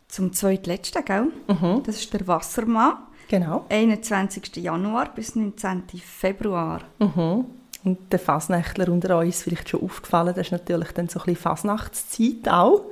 zum 0.08 0.32
zweitletzten, 0.32 1.04
gell? 1.04 1.28
Mhm. 1.48 1.82
Das 1.84 1.96
ist 1.96 2.12
der 2.12 2.26
Wassermann. 2.26 2.98
Genau. 3.28 3.64
21. 3.70 4.56
Januar 4.56 5.14
bis 5.14 5.34
19. 5.34 5.84
Februar. 6.04 6.82
Mhm. 6.98 7.46
Und 7.84 8.12
der 8.12 8.18
Fasnächtler 8.18 8.88
unter 8.88 9.18
uns 9.18 9.36
ist 9.36 9.42
vielleicht 9.42 9.70
schon 9.70 9.82
aufgefallen, 9.82 10.34
das 10.36 10.48
ist 10.48 10.52
natürlich 10.52 10.92
dann 10.92 11.08
so 11.08 11.18
ein 11.18 11.24
bisschen 11.24 11.42
Fasnachtszeit 11.42 12.48
auch. 12.48 12.84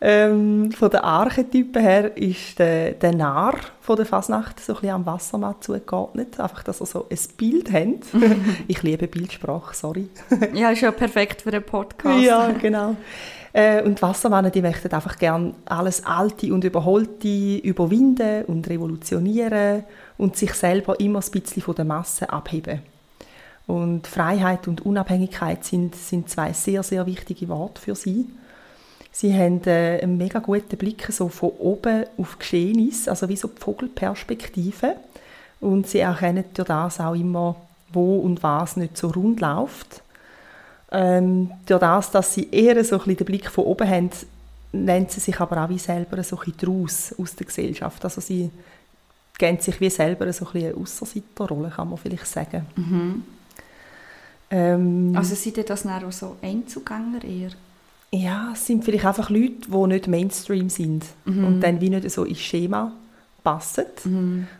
Ähm, 0.00 0.70
von 0.70 0.90
den 0.90 1.00
Archetypen 1.00 1.82
her 1.82 2.16
ist 2.16 2.58
der, 2.58 2.92
der 2.92 3.14
Narr 3.14 3.54
von 3.80 3.96
der 3.96 4.06
Fasnacht 4.06 4.60
so 4.60 4.74
ein 4.74 4.80
bisschen 4.80 4.94
am 4.94 5.06
Wassermann 5.06 5.56
zugeordnet. 5.60 6.38
Einfach, 6.38 6.62
dass 6.62 6.80
er 6.80 6.86
so 6.86 7.06
ein 7.10 7.18
Bild 7.36 7.72
hat. 7.72 8.06
ich 8.68 8.82
liebe 8.82 9.08
Bildsprache, 9.08 9.74
sorry. 9.74 10.08
Ja, 10.54 10.70
ist 10.70 10.82
ja 10.82 10.92
perfekt 10.92 11.42
für 11.42 11.52
einen 11.52 11.64
Podcast. 11.64 12.20
Ja, 12.20 12.52
genau. 12.52 12.96
Äh, 13.52 13.82
und 13.82 13.98
die 13.98 14.02
Wassermänner, 14.02 14.50
die 14.50 14.62
möchten 14.62 14.92
einfach 14.92 15.18
gern 15.18 15.54
alles 15.64 16.04
Alte 16.04 16.52
und 16.52 16.62
Überholte 16.62 17.56
überwinden 17.56 18.44
und 18.44 18.68
revolutionieren 18.68 19.84
und 20.16 20.36
sich 20.36 20.52
selber 20.54 21.00
immer 21.00 21.20
ein 21.20 21.30
bisschen 21.30 21.62
von 21.62 21.74
der 21.74 21.84
Masse 21.84 22.30
abheben. 22.30 22.82
Und 23.66 24.06
Freiheit 24.06 24.68
und 24.68 24.86
Unabhängigkeit 24.86 25.64
sind, 25.64 25.94
sind 25.94 26.30
zwei 26.30 26.52
sehr, 26.52 26.82
sehr 26.82 27.04
wichtige 27.06 27.48
Worte 27.48 27.80
für 27.80 27.94
sie. 27.94 28.26
Sie 29.20 29.34
haben 29.36 29.60
äh, 29.64 29.98
einen 30.00 30.16
mega 30.16 30.38
guten 30.38 30.76
Blick 30.76 31.08
so 31.10 31.28
von 31.28 31.50
oben 31.58 32.04
auf 32.18 32.38
Geschehnisse, 32.38 33.10
also 33.10 33.28
wie 33.28 33.34
so 33.34 33.48
die 33.48 33.60
Vogelperspektive. 33.60 34.94
Und 35.58 35.88
sie 35.88 35.98
erkennen 35.98 36.44
durch 36.54 36.68
das 36.68 37.00
auch 37.00 37.16
immer, 37.16 37.56
wo 37.92 38.20
und 38.20 38.44
was 38.44 38.76
nicht 38.76 38.96
so 38.96 39.08
rund 39.08 39.40
läuft. 39.40 40.04
Ähm, 40.92 41.50
durch 41.66 41.80
das, 41.80 42.12
dass 42.12 42.32
sie 42.32 42.48
eher 42.52 42.84
so 42.84 42.94
ein 42.94 42.98
bisschen 43.00 43.16
den 43.16 43.24
Blick 43.26 43.50
von 43.50 43.64
oben 43.64 43.90
haben, 43.90 44.10
nennen 44.70 45.08
sie 45.08 45.18
sich 45.18 45.40
aber 45.40 45.64
auch 45.64 45.68
wie 45.68 45.78
selber 45.78 46.22
so 46.22 46.38
ein 46.38 46.52
bisschen 46.52 46.76
draus 46.76 47.12
aus 47.18 47.34
der 47.34 47.46
Gesellschaft. 47.46 48.04
Also 48.04 48.20
sie 48.20 48.52
geben 49.36 49.58
sich 49.58 49.80
wie 49.80 49.90
selber 49.90 50.32
so 50.32 50.46
ein 50.46 50.52
bisschen 50.52 50.74
eine 50.74 50.80
Ausserseiterrolle, 50.80 51.70
kann 51.70 51.88
man 51.88 51.98
vielleicht 51.98 52.28
sagen. 52.28 52.66
Ähm, 54.52 55.12
Also 55.16 55.34
sind 55.34 55.68
das 55.68 55.82
dann 55.82 56.04
auch 56.04 56.12
so 56.12 56.36
Einzugänger 56.40 57.24
eher? 57.24 57.50
Ja, 58.10 58.50
es 58.54 58.66
sind 58.66 58.84
vielleicht 58.84 59.04
einfach 59.04 59.30
Leute, 59.30 59.68
die 59.68 59.86
nicht 59.86 60.08
Mainstream 60.08 60.70
sind 60.70 61.04
und 61.26 61.60
dann 61.60 61.80
wie 61.80 61.90
nicht 61.90 62.10
so 62.10 62.24
ins 62.24 62.38
Schema 62.40 62.92
passen. 63.44 63.86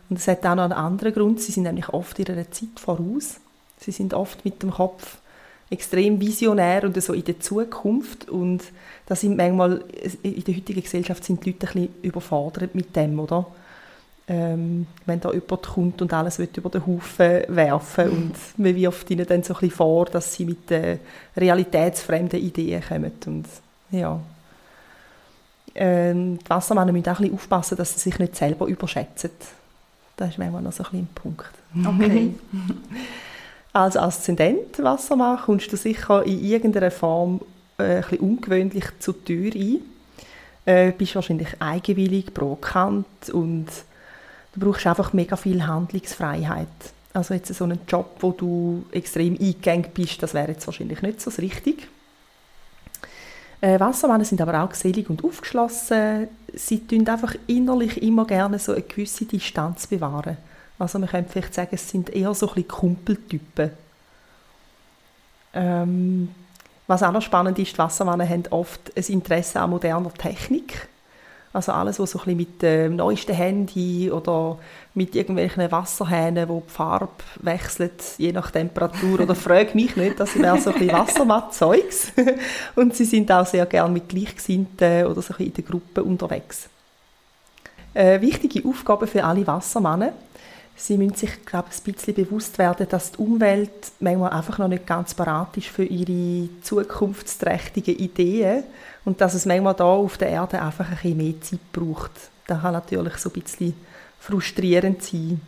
Und 0.09 0.19
es 0.19 0.29
hat 0.29 0.45
auch 0.47 0.55
noch 0.55 0.65
einen 0.65 0.73
anderen 0.73 1.15
Grund, 1.15 1.41
sie 1.41 1.53
sind 1.53 1.65
nämlich 1.65 1.89
oft 1.89 2.19
ihrer 2.19 2.51
Zeit 2.51 2.79
voraus. 2.79 3.41
Sie 3.79 3.91
sind 3.91 4.13
oft 4.13 4.45
mit 4.45 4.63
dem 4.63 4.71
Kopf 4.71 5.19
extrem 5.71 6.21
visionär 6.21 6.85
und 6.85 7.01
so 7.03 7.13
in 7.13 7.25
der 7.25 7.41
Zukunft 7.41 8.29
und 8.29 8.65
da 9.07 9.15
sind 9.15 9.37
manchmal, 9.37 9.85
in 10.23 10.43
der 10.45 10.57
heutigen 10.57 10.83
Gesellschaft 10.83 11.25
sind 11.25 11.45
die 11.45 11.51
Leute 11.51 11.67
ein 11.67 11.73
bisschen 11.73 11.95
überfordert 12.03 12.75
mit 12.75 12.97
dem, 12.97 13.21
oder? 13.21 13.47
Ähm, 14.31 14.87
wenn 15.07 15.21
da 15.21 15.33
jemand 15.33 15.63
kommt 15.63 16.03
und 16.03 16.13
alles 16.13 16.39
will 16.39 16.51
über 16.55 16.69
den 16.69 16.87
Haufen 16.87 17.45
werfen 17.49 18.11
und 18.11 18.35
man 18.59 18.77
wirft 18.77 19.11
ihnen 19.11 19.27
dann 19.27 19.43
so 19.43 19.55
ein 19.55 19.61
bisschen 19.61 19.77
vor, 19.77 20.05
dass 20.05 20.35
sie 20.35 20.45
mit 20.45 20.71
äh, 20.71 20.99
realitätsfremden 21.35 22.39
Ideen 22.39 22.83
kommen 22.87 23.13
und 23.25 23.47
ja. 23.91 24.21
Ähm, 25.75 26.39
die 26.39 26.51
Wassermänner 26.51 26.93
müssen 26.93 27.09
auch 27.09 27.13
ein 27.13 27.23
bisschen 27.23 27.35
aufpassen, 27.37 27.77
dass 27.79 27.95
sie 27.95 28.11
sich 28.11 28.19
nicht 28.19 28.37
selber 28.37 28.67
überschätzen. 28.67 29.31
Das 30.17 30.31
ist 30.31 30.39
manchmal 30.39 30.61
noch 30.61 30.73
so 30.73 30.83
ein 30.83 30.91
bisschen 30.91 31.05
ein 31.05 31.15
Punkt. 31.15 31.53
Okay. 31.87 32.35
Als 33.73 33.97
Aszendent 33.97 34.83
Wassermann 34.83 35.39
kommst 35.39 35.73
du 35.73 35.77
sicher 35.77 36.25
in 36.25 36.45
irgendeiner 36.45 36.91
Form 36.91 37.41
äh, 37.79 37.83
ein 37.83 38.01
bisschen 38.03 38.19
ungewöhnlich 38.19 38.85
zur 38.99 39.25
Tür 39.25 39.53
ein. 39.55 39.79
Äh, 40.65 40.93
bist 40.93 41.15
wahrscheinlich 41.15 41.49
eigenwillig, 41.61 42.35
provokant 42.35 43.31
und 43.33 43.69
du 44.59 44.67
brauchst 44.67 44.87
einfach 44.87 45.13
mega 45.13 45.37
viel 45.37 45.67
Handlungsfreiheit. 45.67 46.69
Also 47.15 47.35
jetzt 47.35 47.53
so 47.55 47.65
einen 47.65 47.81
Job, 47.87 48.17
wo 48.21 48.33
du 48.33 48.85
extrem 48.93 49.35
eingegangen 49.35 49.87
bist, 49.93 50.23
das 50.23 50.35
wäre 50.35 50.53
jetzt 50.53 50.67
wahrscheinlich 50.67 51.03
nicht 51.03 51.21
so 51.21 51.31
das 51.31 51.41
Richtige. 51.41 51.83
Äh, 53.61 53.81
Wassermänner 53.81 54.25
sind 54.25 54.41
aber 54.41 54.63
auch 54.63 54.69
gesellig 54.69 55.11
und 55.11 55.25
aufgeschlossen. 55.25 56.29
Sie 56.55 56.87
tun 56.87 57.09
einfach 57.09 57.35
innerlich 57.47 58.01
immer 58.03 58.25
gerne 58.25 58.59
so 58.59 58.73
eine 58.73 58.83
gewisse 58.83 59.25
Distanz 59.25 59.87
bewahren. 59.87 60.37
Also 60.79 60.99
man 60.99 61.09
könnte 61.09 61.33
vielleicht 61.33 61.55
sagen, 61.55 61.71
es 61.73 61.89
sind 61.89 62.11
eher 62.11 62.33
so 62.35 62.49
ein 62.49 62.55
bisschen 62.55 62.69
Kumpeltypen. 62.69 63.71
Ähm, 65.55 66.29
was 66.87 67.03
auch 67.03 67.13
noch 67.13 67.23
spannend 67.23 67.59
ist, 67.59 67.77
die 67.77 67.83
haben 67.83 68.45
oft 68.51 68.97
ein 68.97 69.05
Interesse 69.09 69.61
an 69.61 69.71
moderner 69.71 70.15
Technik. 70.15 70.89
Also 71.53 71.73
alles, 71.73 71.99
was 71.99 72.11
so 72.11 72.21
ein 72.27 72.37
mit 72.37 72.61
dem 72.61 72.97
neuesten 72.97 73.35
Handy 73.35 74.11
oder 74.11 74.59
mit 74.95 75.15
irgendwelchen 75.15 75.71
Wasserhähnen, 75.73 76.49
wo 76.49 76.63
die 76.67 76.73
Farbe 76.73 77.09
wechselt, 77.41 78.03
je 78.19 78.33
nach 78.33 78.51
Temperatur, 78.51 79.21
oder 79.21 79.35
frage 79.35 79.75
mich 79.75 79.97
nicht, 79.97 80.21
das 80.21 80.39
wäre 80.39 80.61
so 80.61 80.71
ein 80.71 80.79
bisschen. 80.79 82.15
Und 82.77 82.95
sie 82.95 83.07
sind 83.07 83.33
auch 83.33 83.47
sehr 83.47 83.65
gerne 83.67 83.93
mit 83.93 84.09
Gleichgesinnten 84.09 85.07
oder 85.07 85.23
so 85.23 85.35
ein 85.39 85.47
in 85.47 85.55
der 85.55 85.65
Gruppe 85.65 86.03
unterwegs. 86.03 86.69
Äh, 87.95 88.21
wichtige 88.21 88.69
Aufgabe 88.69 89.07
für 89.07 89.25
alle 89.25 89.47
Wassermänner. 89.47 90.13
Sie 90.77 90.97
müssen 90.97 91.17
sich, 91.17 91.45
glaube 91.45 91.69
ich, 91.73 91.79
ein 91.79 91.93
bisschen 91.93 92.15
bewusst 92.15 92.57
werden, 92.59 92.87
dass 92.89 93.13
die 93.13 93.19
Umwelt 93.19 93.91
manchmal 93.99 94.31
einfach 94.31 94.59
noch 94.59 94.69
nicht 94.69 94.87
ganz 94.87 95.13
parat 95.13 95.57
ist 95.57 95.67
für 95.67 95.85
ihre 95.85 96.49
zukunftsträchtigen 96.63 97.97
Ideen 97.97 98.63
und 99.09 99.23
dass 99.23 99.33
es 99.33 99.47
manchmal 99.47 99.73
da 99.73 99.85
auf 99.85 100.19
der 100.19 100.29
Erde 100.29 100.61
einfach 100.61 100.85
ein 100.85 100.91
bisschen 100.97 101.17
mehr 101.17 101.41
Zeit 101.41 101.73
braucht. 101.73 102.11
Das 102.47 102.61
kann 102.61 102.75
natürlich 102.75 103.17
so 103.17 103.31
ein 103.31 103.41
bisschen 103.41 103.75
frustrierend 104.21 105.03
sein. 105.03 105.41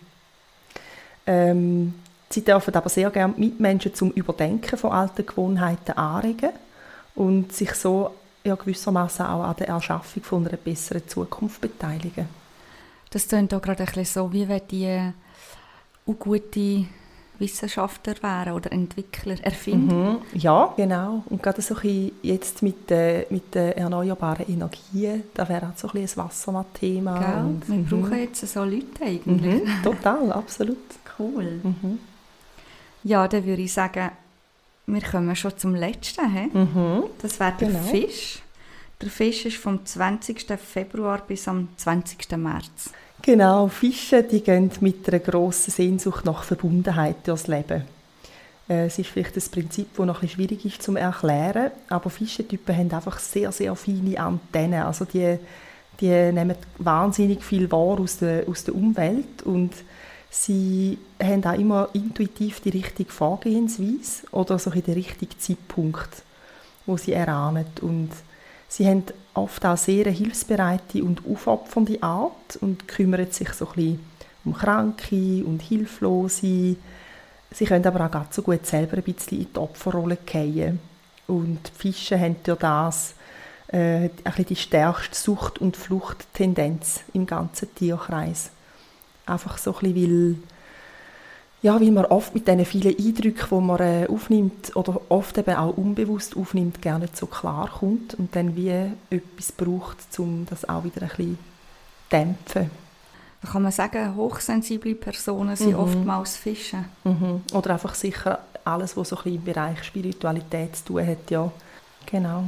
Ähm, 1.26 1.92
sie 2.30 2.42
dürfen 2.42 2.74
aber 2.74 2.88
sehr 2.88 3.11
gerne 3.11 3.34
Mitmenschen 3.36 3.94
zum 3.94 4.12
Überdenken 4.12 4.78
von 4.78 4.92
alten 4.92 5.26
Gewohnheiten 5.26 5.92
anregen 5.92 6.52
und 7.14 7.52
sich 7.52 7.74
so 7.74 8.14
ja, 8.44 8.54
gewissermaßen 8.54 9.26
auch 9.26 9.44
an 9.44 9.56
der 9.56 9.68
Erschaffung 9.68 10.22
von 10.22 10.48
einer 10.48 10.56
besseren 10.56 11.06
Zukunft 11.06 11.61
beteiligen. 11.61 12.30
Das 13.11 13.28
klingt 13.28 13.52
auch 13.52 13.61
gerade 13.61 13.80
ein 13.80 13.84
bisschen 13.84 14.06
so, 14.06 14.32
wie 14.32 14.48
wenn 14.48 14.66
die 14.70 15.12
auch 16.06 16.18
gute 16.18 16.86
Wissenschaftler 17.41 18.14
wären 18.22 18.53
oder 18.55 18.70
Entwickler, 18.72 19.36
Erfinder. 19.43 19.95
Mhm. 19.95 20.18
Ja, 20.34 20.72
genau. 20.76 21.24
Und 21.28 21.43
gerade 21.43 21.61
so 21.62 21.74
ein 21.74 21.80
bisschen 21.80 22.12
jetzt 22.22 22.62
mit, 22.62 22.91
äh, 22.91 23.26
mit 23.30 23.55
den 23.55 23.72
erneuerbaren 23.72 24.47
Energien, 24.49 25.24
da 25.34 25.49
wäre 25.49 25.66
auch 25.68 25.76
so 25.76 25.88
ein 25.88 25.99
ein 26.03 26.09
Wassermatt-Thema. 26.16 27.18
Gell? 27.18 27.45
und- 27.45 27.68
Wir 27.68 27.74
mhm. 27.76 27.86
brauchen 28.03 28.18
jetzt 28.18 28.47
so 28.47 28.62
Leute 28.64 29.03
eigentlich. 29.05 29.64
Mhm, 29.64 29.82
total, 29.82 30.32
absolut. 30.32 30.76
Cool. 31.18 31.61
Mhm. 31.62 31.99
Ja, 33.03 33.26
dann 33.26 33.45
würde 33.45 33.62
ich 33.62 33.72
sagen, 33.72 34.11
wir 34.86 35.03
kommen 35.03 35.34
schon 35.36 35.57
zum 35.57 35.74
letzten. 35.74 36.30
He? 36.32 36.47
Mhm. 36.57 37.05
Das 37.22 37.38
wäre 37.41 37.53
der 37.59 37.68
Genau. 37.68 37.80
Fisch. 37.80 38.43
Der 39.01 39.09
Fisch 39.11 39.47
ist 39.47 39.57
vom 39.57 39.84
20. 39.86 40.59
Februar 40.59 41.22
bis 41.26 41.49
am 41.49 41.68
20. 41.78 42.36
März. 42.36 42.91
Genau, 43.22 43.68
Fische 43.68 44.22
die 44.22 44.40
gehen 44.40 44.70
mit 44.80 45.06
einer 45.08 45.18
grossen 45.18 45.70
Sehnsucht 45.70 46.24
nach 46.24 46.42
Verbundenheit 46.42 47.16
durchs 47.26 47.48
Leben. 47.48 47.82
Äh, 48.68 48.86
es 48.86 48.98
ist 48.98 49.10
vielleicht 49.10 49.36
das 49.36 49.48
Prinzip, 49.48 49.88
das 49.96 50.06
noch 50.06 50.22
ein 50.22 50.28
schwierig 50.28 50.64
ist 50.64 50.82
zu 50.82 50.96
erklären, 50.96 51.70
aber 51.88 52.08
Fischtypen 52.08 52.76
haben 52.76 52.92
einfach 52.92 53.18
sehr, 53.18 53.52
sehr 53.52 53.74
feine 53.76 54.18
Antennen. 54.18 54.82
Also 54.82 55.04
die, 55.04 55.38
die 56.00 56.32
nehmen 56.32 56.54
wahnsinnig 56.78 57.44
viel 57.44 57.70
wahr 57.70 58.00
aus 58.00 58.18
der, 58.18 58.48
aus 58.48 58.64
der 58.64 58.74
Umwelt 58.74 59.42
und 59.44 59.72
sie 60.30 60.96
haben 61.22 61.44
auch 61.44 61.58
immer 61.58 61.88
intuitiv 61.92 62.60
die 62.60 62.70
richtige 62.70 63.10
Vorgehensweise 63.10 64.26
oder 64.30 64.58
so 64.58 64.70
den 64.70 64.94
richtigen 64.94 65.38
Zeitpunkt, 65.38 66.22
wo 66.86 66.96
sie 66.96 67.12
erahnen. 67.12 67.66
Und 67.82 68.10
sie 68.70 68.86
haben 68.86 69.04
oft 69.34 69.64
auch 69.66 69.76
sehr 69.76 70.10
hilfsbereite 70.10 71.04
und 71.04 71.22
aufopfernde 71.26 72.02
Art 72.02 72.56
und 72.60 72.88
kümmern 72.88 73.30
sich 73.30 73.52
so 73.52 73.68
ein 73.76 74.00
um 74.44 74.54
Kranke 74.54 75.44
und 75.44 75.60
Hilflose. 75.60 76.76
Sie 77.52 77.64
können 77.66 77.86
aber 77.86 78.06
auch 78.06 78.10
ganz 78.10 78.34
so 78.34 78.42
gut 78.42 78.64
selber 78.64 78.96
ein 78.96 79.02
bisschen 79.02 79.40
in 79.40 79.52
die 79.52 79.58
Opferrolle 79.58 80.16
fallen. 80.24 80.78
Und 81.26 81.58
die 81.68 81.92
Fische 81.92 82.18
haben 82.18 82.36
durch 82.42 82.58
das 82.58 83.14
äh, 83.68 84.08
ein 84.24 84.44
die 84.48 84.56
stärkste 84.56 85.16
Sucht- 85.16 85.58
und 85.58 85.76
Fluchttendenz 85.76 87.00
im 87.12 87.26
ganzen 87.26 87.74
Tierkreis. 87.74 88.50
Einfach 89.26 89.58
so 89.58 89.74
ein 89.74 89.94
bisschen, 89.94 90.42
weil, 90.42 90.49
ja, 91.62 91.78
weil 91.80 91.90
man 91.90 92.06
oft 92.06 92.34
mit 92.34 92.48
diesen 92.48 92.64
vielen 92.64 92.96
Eindrücken, 92.96 93.48
die 93.50 93.64
man 93.64 93.80
äh, 93.80 94.06
aufnimmt 94.08 94.74
oder 94.76 95.00
oft 95.11 95.36
eben 95.36 95.54
auch 95.54 95.76
unbewusst 95.76 96.36
aufnimmt, 96.36 96.80
gar 96.80 96.98
nicht 96.98 97.16
so 97.16 97.26
klar 97.26 97.68
kommt 97.68 98.14
und 98.14 98.34
dann 98.34 98.56
wie 98.56 98.70
etwas 99.11 99.52
braucht, 99.52 99.98
um 100.18 100.46
das 100.48 100.68
auch 100.68 100.84
wieder 100.84 101.02
ein 101.02 101.08
bisschen 101.08 101.38
dämpfen. 102.11 102.70
Da 103.42 103.48
kann 103.48 103.62
man 103.62 103.72
sagen, 103.72 104.16
hochsensible 104.16 104.94
Personen 104.94 105.56
sind 105.56 105.72
mhm. 105.72 105.80
oftmals 105.80 106.36
Fische. 106.36 106.84
Mhm. 107.04 107.42
Oder 107.52 107.72
einfach 107.72 107.94
sicher 107.94 108.40
alles, 108.64 108.96
was 108.96 109.11
so 109.11 109.16
ein 109.16 109.22
bisschen 109.22 109.38
im 109.38 109.44
Bereich 109.44 109.84
Spiritualität 109.84 110.76
zu 110.76 110.84
tun 110.84 111.06
hat, 111.06 111.30
ja. 111.30 111.50
Genau. 112.06 112.44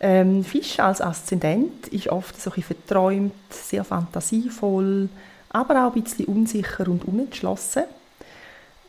Ähm, 0.00 0.44
Fisch 0.44 0.80
als 0.80 1.00
Aszendent 1.00 1.88
ist 1.88 2.08
oft 2.08 2.40
so 2.40 2.50
ein 2.50 2.54
bisschen 2.54 2.76
verträumt, 2.76 3.32
sehr 3.50 3.84
fantasievoll, 3.84 5.08
aber 5.54 5.86
auch 5.86 5.94
ein 5.94 6.02
bisschen 6.02 6.26
unsicher 6.26 6.88
und 6.88 7.04
unentschlossen. 7.06 7.84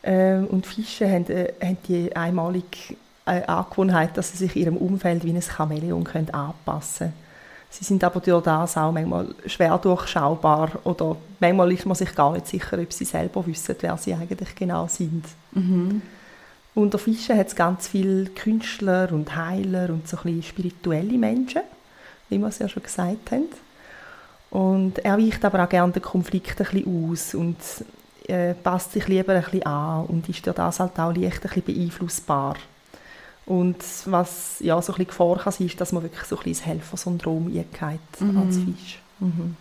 Ähm, 0.02 0.46
und 0.48 0.66
Fische 0.66 1.10
haben, 1.10 1.26
äh, 1.30 1.52
haben 1.62 1.78
die 1.88 2.14
einmalige 2.14 2.96
äh, 3.24 3.42
Angewohnheit, 3.46 4.16
dass 4.16 4.32
sie 4.32 4.36
sich 4.36 4.56
ihrem 4.56 4.76
Umfeld 4.76 5.24
wie 5.24 5.30
ein 5.30 5.40
Chamäleon 5.42 6.04
können 6.04 6.30
anpassen 6.30 7.08
können. 7.08 7.26
Sie 7.70 7.84
sind 7.84 8.02
aber 8.04 8.20
durch 8.20 8.44
das 8.44 8.76
auch 8.76 8.92
manchmal 8.92 9.34
schwer 9.46 9.76
durchschaubar 9.78 10.70
oder 10.84 11.16
manchmal 11.40 11.72
ist 11.72 11.84
man 11.84 11.96
sich 11.96 12.14
gar 12.14 12.32
nicht 12.32 12.46
sicher, 12.46 12.78
ob 12.78 12.92
sie 12.92 13.04
selber 13.04 13.46
wissen, 13.46 13.76
wer 13.80 13.96
sie 13.96 14.14
eigentlich 14.14 14.54
genau 14.54 14.86
sind. 14.88 15.24
Mhm. 15.52 16.02
Unter 16.74 16.98
Fischen 16.98 17.36
hat 17.36 17.48
es 17.48 17.56
ganz 17.56 17.88
viele 17.88 18.26
Künstler 18.26 19.10
und 19.12 19.34
Heiler 19.34 19.90
und 19.90 20.08
so 20.08 20.18
ein 20.24 20.42
spirituelle 20.42 21.18
Menschen, 21.18 21.62
wie 22.28 22.38
wir 22.38 22.48
es 22.48 22.58
ja 22.58 22.68
schon 22.68 22.82
gesagt 22.82 23.30
haben. 23.30 23.48
Und 24.50 24.98
er 25.00 25.18
weicht 25.18 25.44
aber 25.44 25.64
auch 25.64 25.68
gerne 25.68 25.92
den 25.92 26.02
Konflikt 26.02 26.60
ein 26.60 26.66
bisschen 26.66 27.10
aus 27.10 27.34
und 27.34 27.56
äh, 28.28 28.54
passt 28.54 28.92
sich 28.92 29.06
lieber 29.08 29.34
ein 29.34 29.42
bisschen 29.42 29.66
an 29.66 30.06
und 30.06 30.28
ist 30.28 30.46
durch 30.46 30.56
das 30.56 30.80
halt 30.80 30.98
auch 30.98 31.14
leicht 31.14 31.44
ein 31.44 31.50
bisschen 31.50 31.64
beeinflussbar. 31.64 32.56
Und 33.44 33.76
was 34.06 34.56
ja 34.60 34.80
so 34.82 34.92
ein 34.92 34.96
bisschen 34.96 35.08
Gefahr 35.08 35.38
kann 35.38 35.52
sein, 35.52 35.66
ist, 35.68 35.80
dass 35.80 35.92
man 35.92 36.02
wirklich 36.02 36.24
so 36.24 36.36
ein 36.36 36.42
bisschen 36.42 36.64
das 36.64 36.66
Helfersyndrom 36.66 37.46
eingeht 37.46 38.20
mhm. 38.20 38.38
als 38.38 38.56
Fisch. 38.56 39.00
Mhm. 39.20 39.56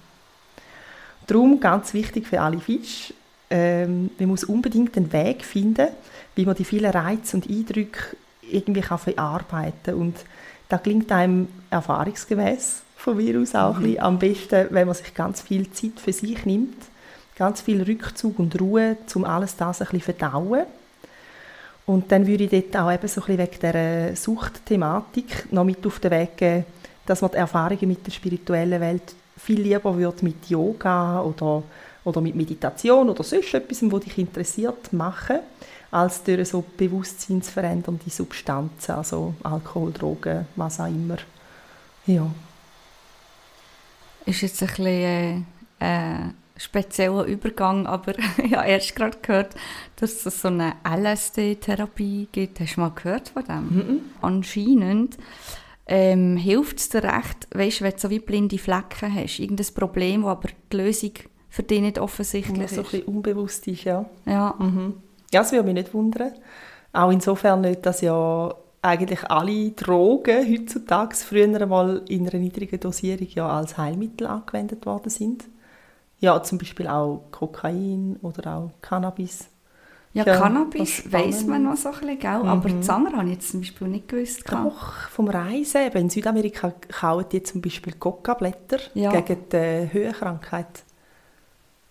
Darum 1.27 1.59
ganz 1.59 1.93
wichtig 1.93 2.27
für 2.27 2.41
alle 2.41 2.59
Fische, 2.59 3.13
ähm, 3.49 4.09
man 4.17 4.29
muss 4.29 4.43
unbedingt 4.43 4.97
einen 4.97 5.13
Weg 5.13 5.45
finden, 5.45 5.87
wie 6.35 6.45
man 6.45 6.55
die 6.55 6.65
vielen 6.65 6.91
Reize 6.91 7.37
und 7.37 7.49
Eindrücke 7.49 8.15
irgendwie 8.41 8.81
kann 8.81 8.97
verarbeiten 8.97 9.83
kann. 9.83 9.95
Und 9.95 10.15
da 10.67 10.77
klingt 10.79 11.11
einem 11.11 11.47
erfahrungsgemäß 11.69 12.81
von 13.05 13.17
mir 13.17 13.39
aus 13.39 13.55
auch 13.55 13.77
mhm. 13.77 13.97
am 13.99 14.19
besten, 14.19 14.67
wenn 14.71 14.87
man 14.87 14.95
sich 14.95 15.13
ganz 15.13 15.41
viel 15.41 15.71
Zeit 15.71 15.99
für 16.03 16.11
sich 16.11 16.45
nimmt, 16.45 16.75
ganz 17.37 17.61
viel 17.61 17.83
Rückzug 17.83 18.39
und 18.39 18.59
Ruhe, 18.59 18.97
um 19.13 19.23
alles 19.23 19.55
das 19.55 19.81
ein 19.81 19.87
bisschen 19.87 20.01
verdauen 20.01 20.65
und 21.85 22.11
dann 22.11 22.25
würde 22.25 22.45
ich 22.45 22.49
dort 22.49 22.75
auch 22.77 22.91
eben 22.91 23.07
so 23.07 23.21
ein 23.21 23.37
bisschen 23.37 23.37
wegen 23.37 23.59
dieser 23.61 24.15
Suchtthematik 24.15 25.51
noch 25.51 25.63
mit 25.63 25.85
auf 25.85 25.99
den 25.99 26.11
Weg 26.11 26.37
geben, 26.37 26.65
dass 27.05 27.21
man 27.21 27.31
die 27.31 27.37
Erfahrungen 27.37 27.87
mit 27.87 28.05
der 28.05 28.11
spirituellen 28.11 28.81
Welt 28.81 29.13
viel 29.37 29.61
lieber 29.61 29.95
würde 29.95 30.25
mit 30.25 30.49
Yoga 30.49 31.21
oder, 31.21 31.61
oder 32.03 32.21
mit 32.21 32.35
Meditation 32.35 33.09
oder 33.09 33.23
sonst 33.23 33.53
etwas, 33.53 33.83
was 33.83 33.99
dich 33.99 34.17
interessiert, 34.17 34.91
machen, 34.93 35.39
als 35.91 36.23
durch 36.23 36.49
so 36.49 36.63
bewusstseinsverändernde 36.75 38.09
Substanzen, 38.09 38.93
also 38.93 39.35
Alkohol, 39.43 39.91
Drogen, 39.91 40.47
was 40.55 40.79
auch 40.79 40.87
immer. 40.87 41.17
Ja. 42.07 42.25
Ist 44.25 44.41
jetzt 44.41 44.61
ein 44.61 44.67
bisschen 44.67 44.87
äh, 44.87 45.39
äh 45.79 46.29
spezieller 46.57 47.25
Übergang, 47.25 47.85
aber 47.85 48.13
ich 48.43 48.53
habe 48.53 48.67
erst 48.67 48.95
gerade 48.95 49.17
gehört, 49.21 49.55
dass 49.97 50.25
es 50.25 50.41
so 50.41 50.47
eine 50.47 50.73
LSD-Therapie 50.83 52.29
gibt. 52.31 52.59
Hast 52.59 52.77
du 52.77 52.81
mal 52.81 52.91
gehört 52.91 53.29
von 53.29 53.43
dem? 53.43 53.55
Mm 53.55 53.79
-mm. 53.79 53.99
Anscheinend 54.21 55.17
ähm, 55.87 56.37
hilft 56.37 56.79
es 56.79 56.89
dir 56.89 57.03
recht, 57.03 57.47
weißt, 57.53 57.81
wenn 57.81 57.91
du 57.91 57.99
so 57.99 58.09
wie 58.09 58.19
blinde 58.19 58.57
Flecken 58.57 59.13
hast, 59.13 59.39
irgendein 59.39 59.73
Problem, 59.75 60.23
wo 60.23 60.29
aber 60.29 60.49
die 60.71 60.77
Lösung 60.77 61.11
für 61.49 61.63
dich 61.63 61.81
nicht 61.81 61.99
offensichtlich 61.99 62.57
ja, 62.57 62.67
so 62.67 62.81
ist. 62.81 62.91
so 62.91 62.97
ein 62.97 63.01
bisschen 63.03 63.15
unbewusst 63.15 63.67
ist, 63.67 63.83
ja. 63.83 64.05
Ja. 64.25 64.55
Mhm. 64.57 64.95
Ja, 65.33 65.41
das 65.41 65.51
würde 65.51 65.65
mich 65.65 65.75
nicht 65.75 65.93
wundern. 65.93 66.33
Auch 66.91 67.11
insofern 67.11 67.61
nicht, 67.61 67.85
dass 67.85 68.01
ja 68.01 68.53
eigentlich 68.85 69.23
alle 69.29 69.71
Drogen 69.71 70.47
heutzutage 70.49 71.15
früher 71.15 71.61
einmal 71.61 72.01
in 72.07 72.27
einer 72.27 72.39
niedrigen 72.39 72.79
Dosierung 72.79 73.27
ja 73.29 73.47
als 73.47 73.77
Heilmittel 73.77 74.27
angewendet 74.27 74.85
worden 74.85 75.09
sind. 75.09 75.45
Ja, 76.19 76.41
zum 76.41 76.57
Beispiel 76.57 76.87
auch 76.87 77.25
Kokain 77.31 78.17
oder 78.21 78.55
auch 78.55 78.71
Cannabis. 78.81 79.49
Ja, 80.13 80.25
ja 80.25 80.37
Cannabis 80.37 81.11
weiss 81.11 81.45
man 81.45 81.63
noch 81.63 81.75
so 81.75 81.89
ein 81.89 81.99
bisschen, 81.99 82.19
gell? 82.19 82.39
Mhm. 82.39 82.47
aber 82.47 82.81
Zanger 82.81 83.17
habe 83.17 83.25
ich 83.25 83.33
jetzt 83.33 83.51
zum 83.51 83.59
Beispiel 83.59 83.87
nicht 83.89 84.07
gewusst. 84.07 84.43
Doch, 84.49 85.09
vom 85.09 85.27
Reisen. 85.27 85.91
In 85.91 86.09
Südamerika 86.09 86.71
kaufen 86.87 87.25
die 87.33 87.43
zum 87.43 87.61
Beispiel 87.61 87.93
Coca-Blätter 87.93 88.77
ja. 88.93 89.11
gegen 89.11 89.49
die 89.51 89.91
Höhenkrankheit. 89.91 90.84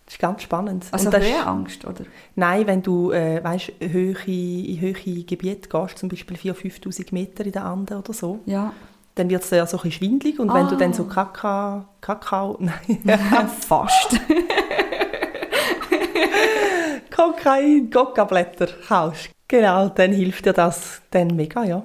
Das 0.05 0.15
ist 0.15 0.19
ganz 0.19 0.43
spannend. 0.43 0.85
Also 0.91 1.11
Höhenangst, 1.11 1.83
oder? 1.85 2.05
Nein, 2.35 2.67
wenn 2.67 2.83
du 2.83 3.11
äh, 3.11 3.43
weißt, 3.43 3.73
Höhe, 3.79 4.15
in 4.27 4.79
höhere 4.79 5.23
Gebiete 5.23 5.67
gehst, 5.67 5.97
zum 5.97 6.09
Beispiel 6.09 6.37
4'000, 6.37 6.83
5'000 6.83 7.07
Meter 7.11 7.43
in 7.43 7.51
den 7.51 7.61
Anden 7.63 7.97
oder 7.97 8.13
so, 8.13 8.39
ja 8.45 8.71
dann 9.15 9.29
wird 9.29 9.43
es 9.43 9.49
ja 9.49 9.65
so 9.65 9.77
ein 9.77 9.83
bisschen 9.83 9.99
schwindlig 9.99 10.39
und 10.39 10.49
ah. 10.49 10.55
wenn 10.55 10.67
du 10.67 10.75
dann 10.75 10.93
so 10.93 11.03
ah. 11.03 11.13
Kakao, 11.13 11.85
Kakao, 12.01 12.57
nein, 12.59 13.49
fast. 13.61 14.19
Kokain, 17.15 17.89
Kokablätter 17.89 18.67
kaufst, 18.87 19.29
genau, 19.47 19.87
dann 19.89 20.11
hilft 20.11 20.45
dir 20.45 20.53
das 20.53 21.01
dann 21.11 21.27
mega, 21.35 21.63
ja. 21.63 21.83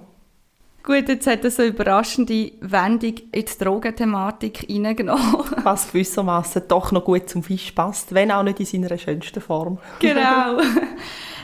Gut, 0.83 1.09
jetzt 1.09 1.27
hat 1.27 1.45
er 1.45 1.51
so 1.51 1.63
eine 1.63 1.73
überraschende 1.73 2.53
Wendung 2.61 3.15
in 3.33 3.45
die 3.45 3.59
Drogenthematik 3.59 4.67
reingenommen. 4.69 5.37
Was 5.63 5.93
gewissermaßen 5.93 6.63
doch 6.69 6.91
noch 6.91 7.05
gut 7.05 7.29
zum 7.29 7.43
Fisch 7.43 7.73
passt, 7.73 8.15
wenn 8.15 8.31
auch 8.31 8.43
nicht 8.43 8.61
in 8.61 8.67
seiner 8.67 8.99
schönsten 8.99 9.41
Form. 9.41 9.79
Genau. 9.99 10.61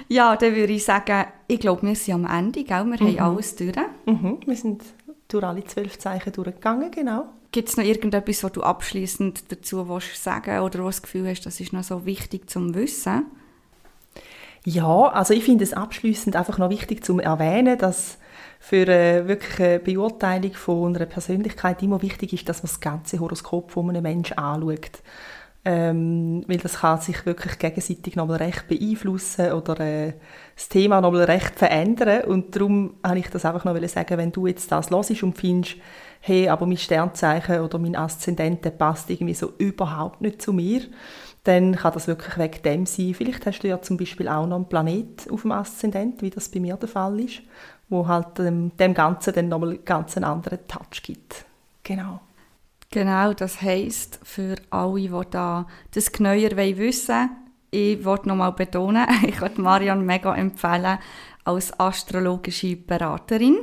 Ja, 0.09 0.37
dann 0.37 0.55
würde 0.55 0.73
ich 0.73 0.85
sagen, 0.85 1.27
ich 1.49 1.59
glaube, 1.59 1.83
wir 1.83 1.97
sind 1.97 2.15
am 2.15 2.39
Ende, 2.39 2.63
gell? 2.63 2.85
wir 2.85 3.03
mhm. 3.03 3.19
haben 3.19 3.19
alles 3.19 3.57
durch. 3.57 3.75
Mhm. 4.07 4.39
Wir 4.47 4.57
sind 4.57 4.85
durch 5.29 5.45
alle 5.45 5.65
zwölf 5.65 5.99
Zeichen 5.99 6.33
durchgegangen, 6.33 6.91
genau. 6.93 7.25
Gibt 7.51 7.69
es 7.69 7.77
noch 7.77 7.85
irgendetwas, 7.85 8.45
was 8.45 8.53
du 8.53 8.63
abschließend 8.63 9.51
dazu 9.51 9.89
willst 9.89 10.23
sagen 10.23 10.61
oder 10.61 10.85
was 10.85 10.97
das 10.97 11.03
Gefühl 11.03 11.29
hast, 11.29 11.47
das 11.47 11.59
ist 11.59 11.73
noch 11.73 11.83
so 11.83 12.07
wichtig 12.07 12.49
zum 12.49 12.75
Wissen? 12.75 13.27
Ja, 14.65 15.09
also 15.09 15.33
ich 15.33 15.45
finde 15.45 15.65
es 15.65 15.73
abschließend 15.73 16.37
einfach 16.37 16.59
noch 16.59 16.71
wichtig 16.71 17.05
zu 17.05 17.19
erwähnen, 17.19 17.79
dass 17.79 18.19
für 18.69 18.83
eine 18.83 19.29
wirkliche 19.29 19.79
Beurteilung 19.79 20.53
von 20.55 20.97
einer 20.97 21.07
Persönlichkeit 21.07 21.85
immer 21.85 22.03
wichtig 22.03 22.33
ist, 22.33 22.49
dass 22.49 22.65
man 22.65 22.73
das 22.73 22.81
ganze 22.81 23.21
Horoskop 23.21 23.71
von 23.71 23.89
einem 23.89 24.03
Menschen 24.03 24.37
anschaut. 24.39 24.91
Ähm, 25.65 26.43
weil 26.49 26.57
das 26.57 26.81
kann 26.81 27.01
sich 27.01 27.25
wirklich 27.27 27.61
gegenseitig 27.61 28.17
nochmal 28.17 28.39
recht 28.39 28.67
beeinflussen 28.67 29.53
oder 29.53 29.79
äh, 29.79 30.15
das 30.57 30.69
Thema 30.69 31.01
nochmal 31.01 31.25
recht 31.25 31.57
verändern. 31.57 32.25
Und 32.25 32.57
darum 32.57 32.95
habe 33.05 33.21
ich 33.21 33.29
das 33.29 33.45
einfach 33.45 33.65
noch 33.65 33.89
sagen, 33.89 34.19
wenn 34.19 34.33
du 34.33 34.49
jetzt 34.49 34.73
das 34.73 34.91
hörst 34.91 35.23
und 35.23 35.39
findest, 35.39 35.77
hey, 36.21 36.49
aber 36.49 36.67
mein 36.67 36.77
Sternzeichen 36.77 37.61
oder 37.61 37.79
mein 37.79 37.95
Aszendent 37.95 38.77
passt 38.79 39.11
irgendwie 39.11 39.35
so 39.35 39.53
überhaupt 39.59 40.21
nicht 40.21 40.43
zu 40.43 40.53
mir, 40.53 40.81
dann 41.45 41.77
kann 41.77 41.95
das 41.95 42.09
wirklich 42.09 42.37
wegen 42.37 42.63
dem 42.63 42.87
sein. 42.87 43.15
Vielleicht 43.15 43.47
hast 43.47 43.61
du 43.61 43.69
ja 43.69 43.81
zum 43.81 43.97
Beispiel 43.97 44.27
auch 44.27 44.47
noch 44.49 44.57
einen 44.57 44.69
Planet 44.69 45.31
auf 45.31 45.43
dem 45.43 45.53
Aszendent, 45.53 46.21
wie 46.21 46.31
das 46.31 46.49
bei 46.49 46.59
mir 46.59 46.77
der 46.77 46.89
Fall 46.89 47.21
ist, 47.21 47.43
wo 47.89 48.07
halt 48.07 48.39
dem, 48.39 48.77
dem 48.77 48.95
Ganzen 48.95 49.35
dann 49.35 49.49
nochmal 49.49 49.79
ganz 49.79 50.17
einen 50.17 50.25
anderen 50.25 50.67
Touch 50.67 51.03
gibt. 51.03 51.45
Genau. 51.83 52.21
Genau, 52.91 53.33
das 53.33 53.63
heisst, 53.63 54.21
für 54.23 54.57
alle, 54.71 55.01
die 55.01 55.11
da 55.31 55.67
das 55.93 56.13
genauer 56.13 56.57
wissen 56.57 57.09
wollen, 57.09 57.31
ich 57.71 58.05
wollte 58.05 58.29
nochmal 58.29 58.53
betonen, 58.53 59.07
ich 59.27 59.41
würde 59.41 59.61
Marian 59.61 60.07
mega 60.07 60.35
empfehlen, 60.35 60.99
als 61.45 61.79
astrologische 61.79 62.77
Beraterin. 62.77 63.57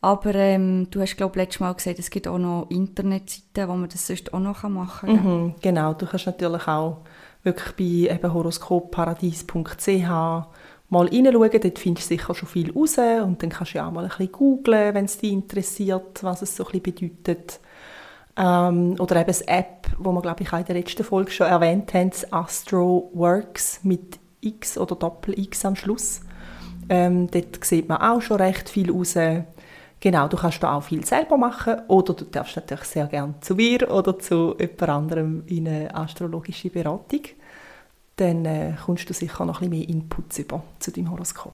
Aber 0.00 0.34
ähm, 0.34 0.88
du 0.90 1.00
hast, 1.00 1.16
glaube 1.16 1.32
ich, 1.34 1.42
letztes 1.44 1.60
Mal 1.60 1.72
gesagt, 1.74 2.00
es 2.00 2.10
gibt 2.10 2.26
auch 2.26 2.38
noch 2.38 2.66
Internetseiten, 2.70 3.68
wo 3.68 3.74
man 3.74 3.88
das 3.88 4.06
sonst 4.06 4.34
auch 4.34 4.40
noch 4.40 4.64
machen 4.64 5.16
kann. 5.16 5.44
Mhm, 5.44 5.54
genau, 5.62 5.94
du 5.94 6.06
kannst 6.06 6.26
natürlich 6.26 6.66
auch 6.66 7.02
wirklich 7.44 7.76
bei 7.76 8.14
eben 8.14 8.32
horoskopparadies.ch 8.32 10.10
mal 10.92 11.08
reinschauen, 11.08 11.50
dort 11.50 11.78
findest 11.78 12.10
du 12.10 12.14
sicher 12.14 12.34
schon 12.34 12.48
viel 12.48 12.72
raus 12.72 12.98
und 12.98 13.42
dann 13.42 13.50
kannst 13.50 13.74
du 13.74 13.78
ja 13.78 13.88
auch 13.88 13.92
mal 13.92 14.04
ein 14.04 14.08
bisschen 14.08 14.30
googlen, 14.30 14.94
wenn 14.94 15.06
es 15.06 15.18
dich 15.18 15.32
interessiert, 15.32 16.22
was 16.22 16.42
es 16.42 16.54
so 16.54 16.66
ein 16.66 16.82
bedeutet. 16.82 17.60
Ähm, 18.36 18.96
oder 18.98 19.16
eben 19.16 19.26
das 19.26 19.40
App, 19.42 19.88
wo 19.98 20.12
wir, 20.12 20.22
glaube 20.22 20.42
ich, 20.42 20.52
auch 20.52 20.58
in 20.58 20.64
der 20.64 20.76
letzten 20.76 21.04
Folge 21.04 21.30
schon 21.30 21.46
erwähnt 21.46 21.92
haben, 21.94 22.10
das 22.10 22.32
Astro 22.32 23.10
Works 23.14 23.80
mit 23.82 24.18
X 24.40 24.78
oder 24.78 24.94
Doppel-X 24.94 25.64
am 25.64 25.76
Schluss. 25.76 26.20
Ähm, 26.88 27.30
dort 27.30 27.64
sieht 27.64 27.88
man 27.88 28.00
auch 28.00 28.20
schon 28.20 28.38
recht 28.38 28.68
viel 28.68 28.90
raus. 28.90 29.16
Genau, 30.00 30.28
du 30.28 30.36
kannst 30.36 30.62
da 30.62 30.74
auch 30.74 30.82
viel 30.82 31.04
selber 31.04 31.36
machen 31.36 31.76
oder 31.88 32.12
du 32.12 32.24
darfst 32.24 32.56
natürlich 32.56 32.84
sehr 32.84 33.06
gerne 33.06 33.34
zu 33.40 33.54
mir 33.54 33.88
oder 33.90 34.18
zu 34.18 34.56
jemand 34.58 34.88
anderem 34.88 35.44
in 35.46 35.68
eine 35.68 35.94
astrologische 35.94 36.70
Beratung. 36.70 37.20
Dann 38.16 38.44
äh, 38.44 38.74
kommst 38.84 39.08
du 39.08 39.14
sicher 39.14 39.44
noch 39.44 39.62
ein 39.62 39.70
bisschen 39.70 39.86
mehr 39.86 39.96
Inputs 39.96 40.38
über 40.38 40.64
zu 40.78 40.92
deinem 40.92 41.10
Horoskop. 41.10 41.52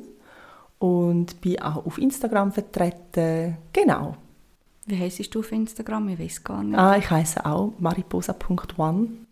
und 0.80 1.42
bin 1.42 1.62
auch 1.62 1.86
auf 1.86 1.98
Instagram 1.98 2.54
vertreten. 2.54 3.58
Genau. 3.74 4.16
Wie 4.86 4.98
heisst 4.98 5.36
du 5.36 5.40
auf 5.40 5.52
Instagram? 5.52 6.08
Ich 6.10 6.20
weiß 6.20 6.44
gar 6.46 6.64
nicht. 6.64 6.80
Ah, 6.80 6.96
ich 6.96 7.10
heiße 7.10 7.46
auch 7.46 7.74
mariposa.one. 7.78 9.27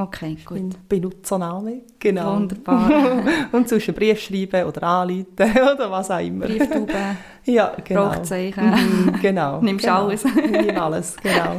Okay, 0.00 0.34
gut. 0.46 0.58
Mein 0.58 0.74
Benutzername. 0.88 1.82
Genau. 1.98 2.36
Wunderbar. 2.36 2.90
und 3.52 3.68
zwischen 3.68 3.92
Brief 3.92 4.18
schreiben 4.18 4.64
oder 4.64 4.82
anrufen 4.82 5.26
oder 5.38 5.90
was 5.90 6.10
auch 6.10 6.20
immer. 6.20 6.46
Brieftube, 6.46 6.94
Ja, 7.44 7.76
genau. 7.84 8.10
Fragezeichen. 8.10 8.64
Mhm, 8.64 9.20
genau. 9.20 9.60
Nimmst 9.60 9.84
genau. 9.84 10.06
alles. 10.06 10.24
Nehme 10.24 10.82
alles, 10.82 11.16
genau. 11.18 11.54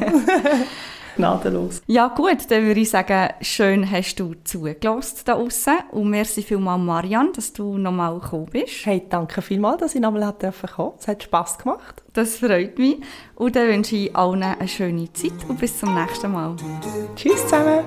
Gnadenlos. 1.21 1.81
Ja 1.87 2.07
gut, 2.09 2.49
dann 2.49 2.63
würde 2.63 2.79
ich 2.79 2.89
sagen, 2.89 3.29
schön 3.41 3.89
hast 3.89 4.15
du 4.19 4.33
zugelassen 4.43 5.21
da 5.25 5.33
außen 5.35 5.73
und 5.91 6.09
merci 6.09 6.41
vielmals 6.41 6.81
Marianne, 6.81 7.31
dass 7.35 7.53
du 7.53 7.77
nochmal 7.77 8.19
gekommen 8.19 8.47
bist. 8.51 8.85
Hey, 8.85 9.03
danke 9.09 9.41
vielmals, 9.41 9.79
dass 9.79 9.95
ich 9.95 10.01
nochmal 10.01 10.33
kommen 10.33 10.51
durfte. 10.51 10.93
Es 10.99 11.07
hat 11.07 11.23
Spass 11.23 11.57
gemacht. 11.57 12.01
Das 12.13 12.37
freut 12.37 12.77
mich 12.77 12.97
und 13.35 13.55
dann 13.55 13.67
wünsche 13.67 13.95
ich 13.95 14.15
allen 14.15 14.43
eine 14.43 14.67
schöne 14.67 15.11
Zeit 15.13 15.31
und 15.47 15.59
bis 15.59 15.79
zum 15.79 15.93
nächsten 15.95 16.31
Mal. 16.31 16.55
Tschüss 17.15 17.47
zusammen. 17.47 17.85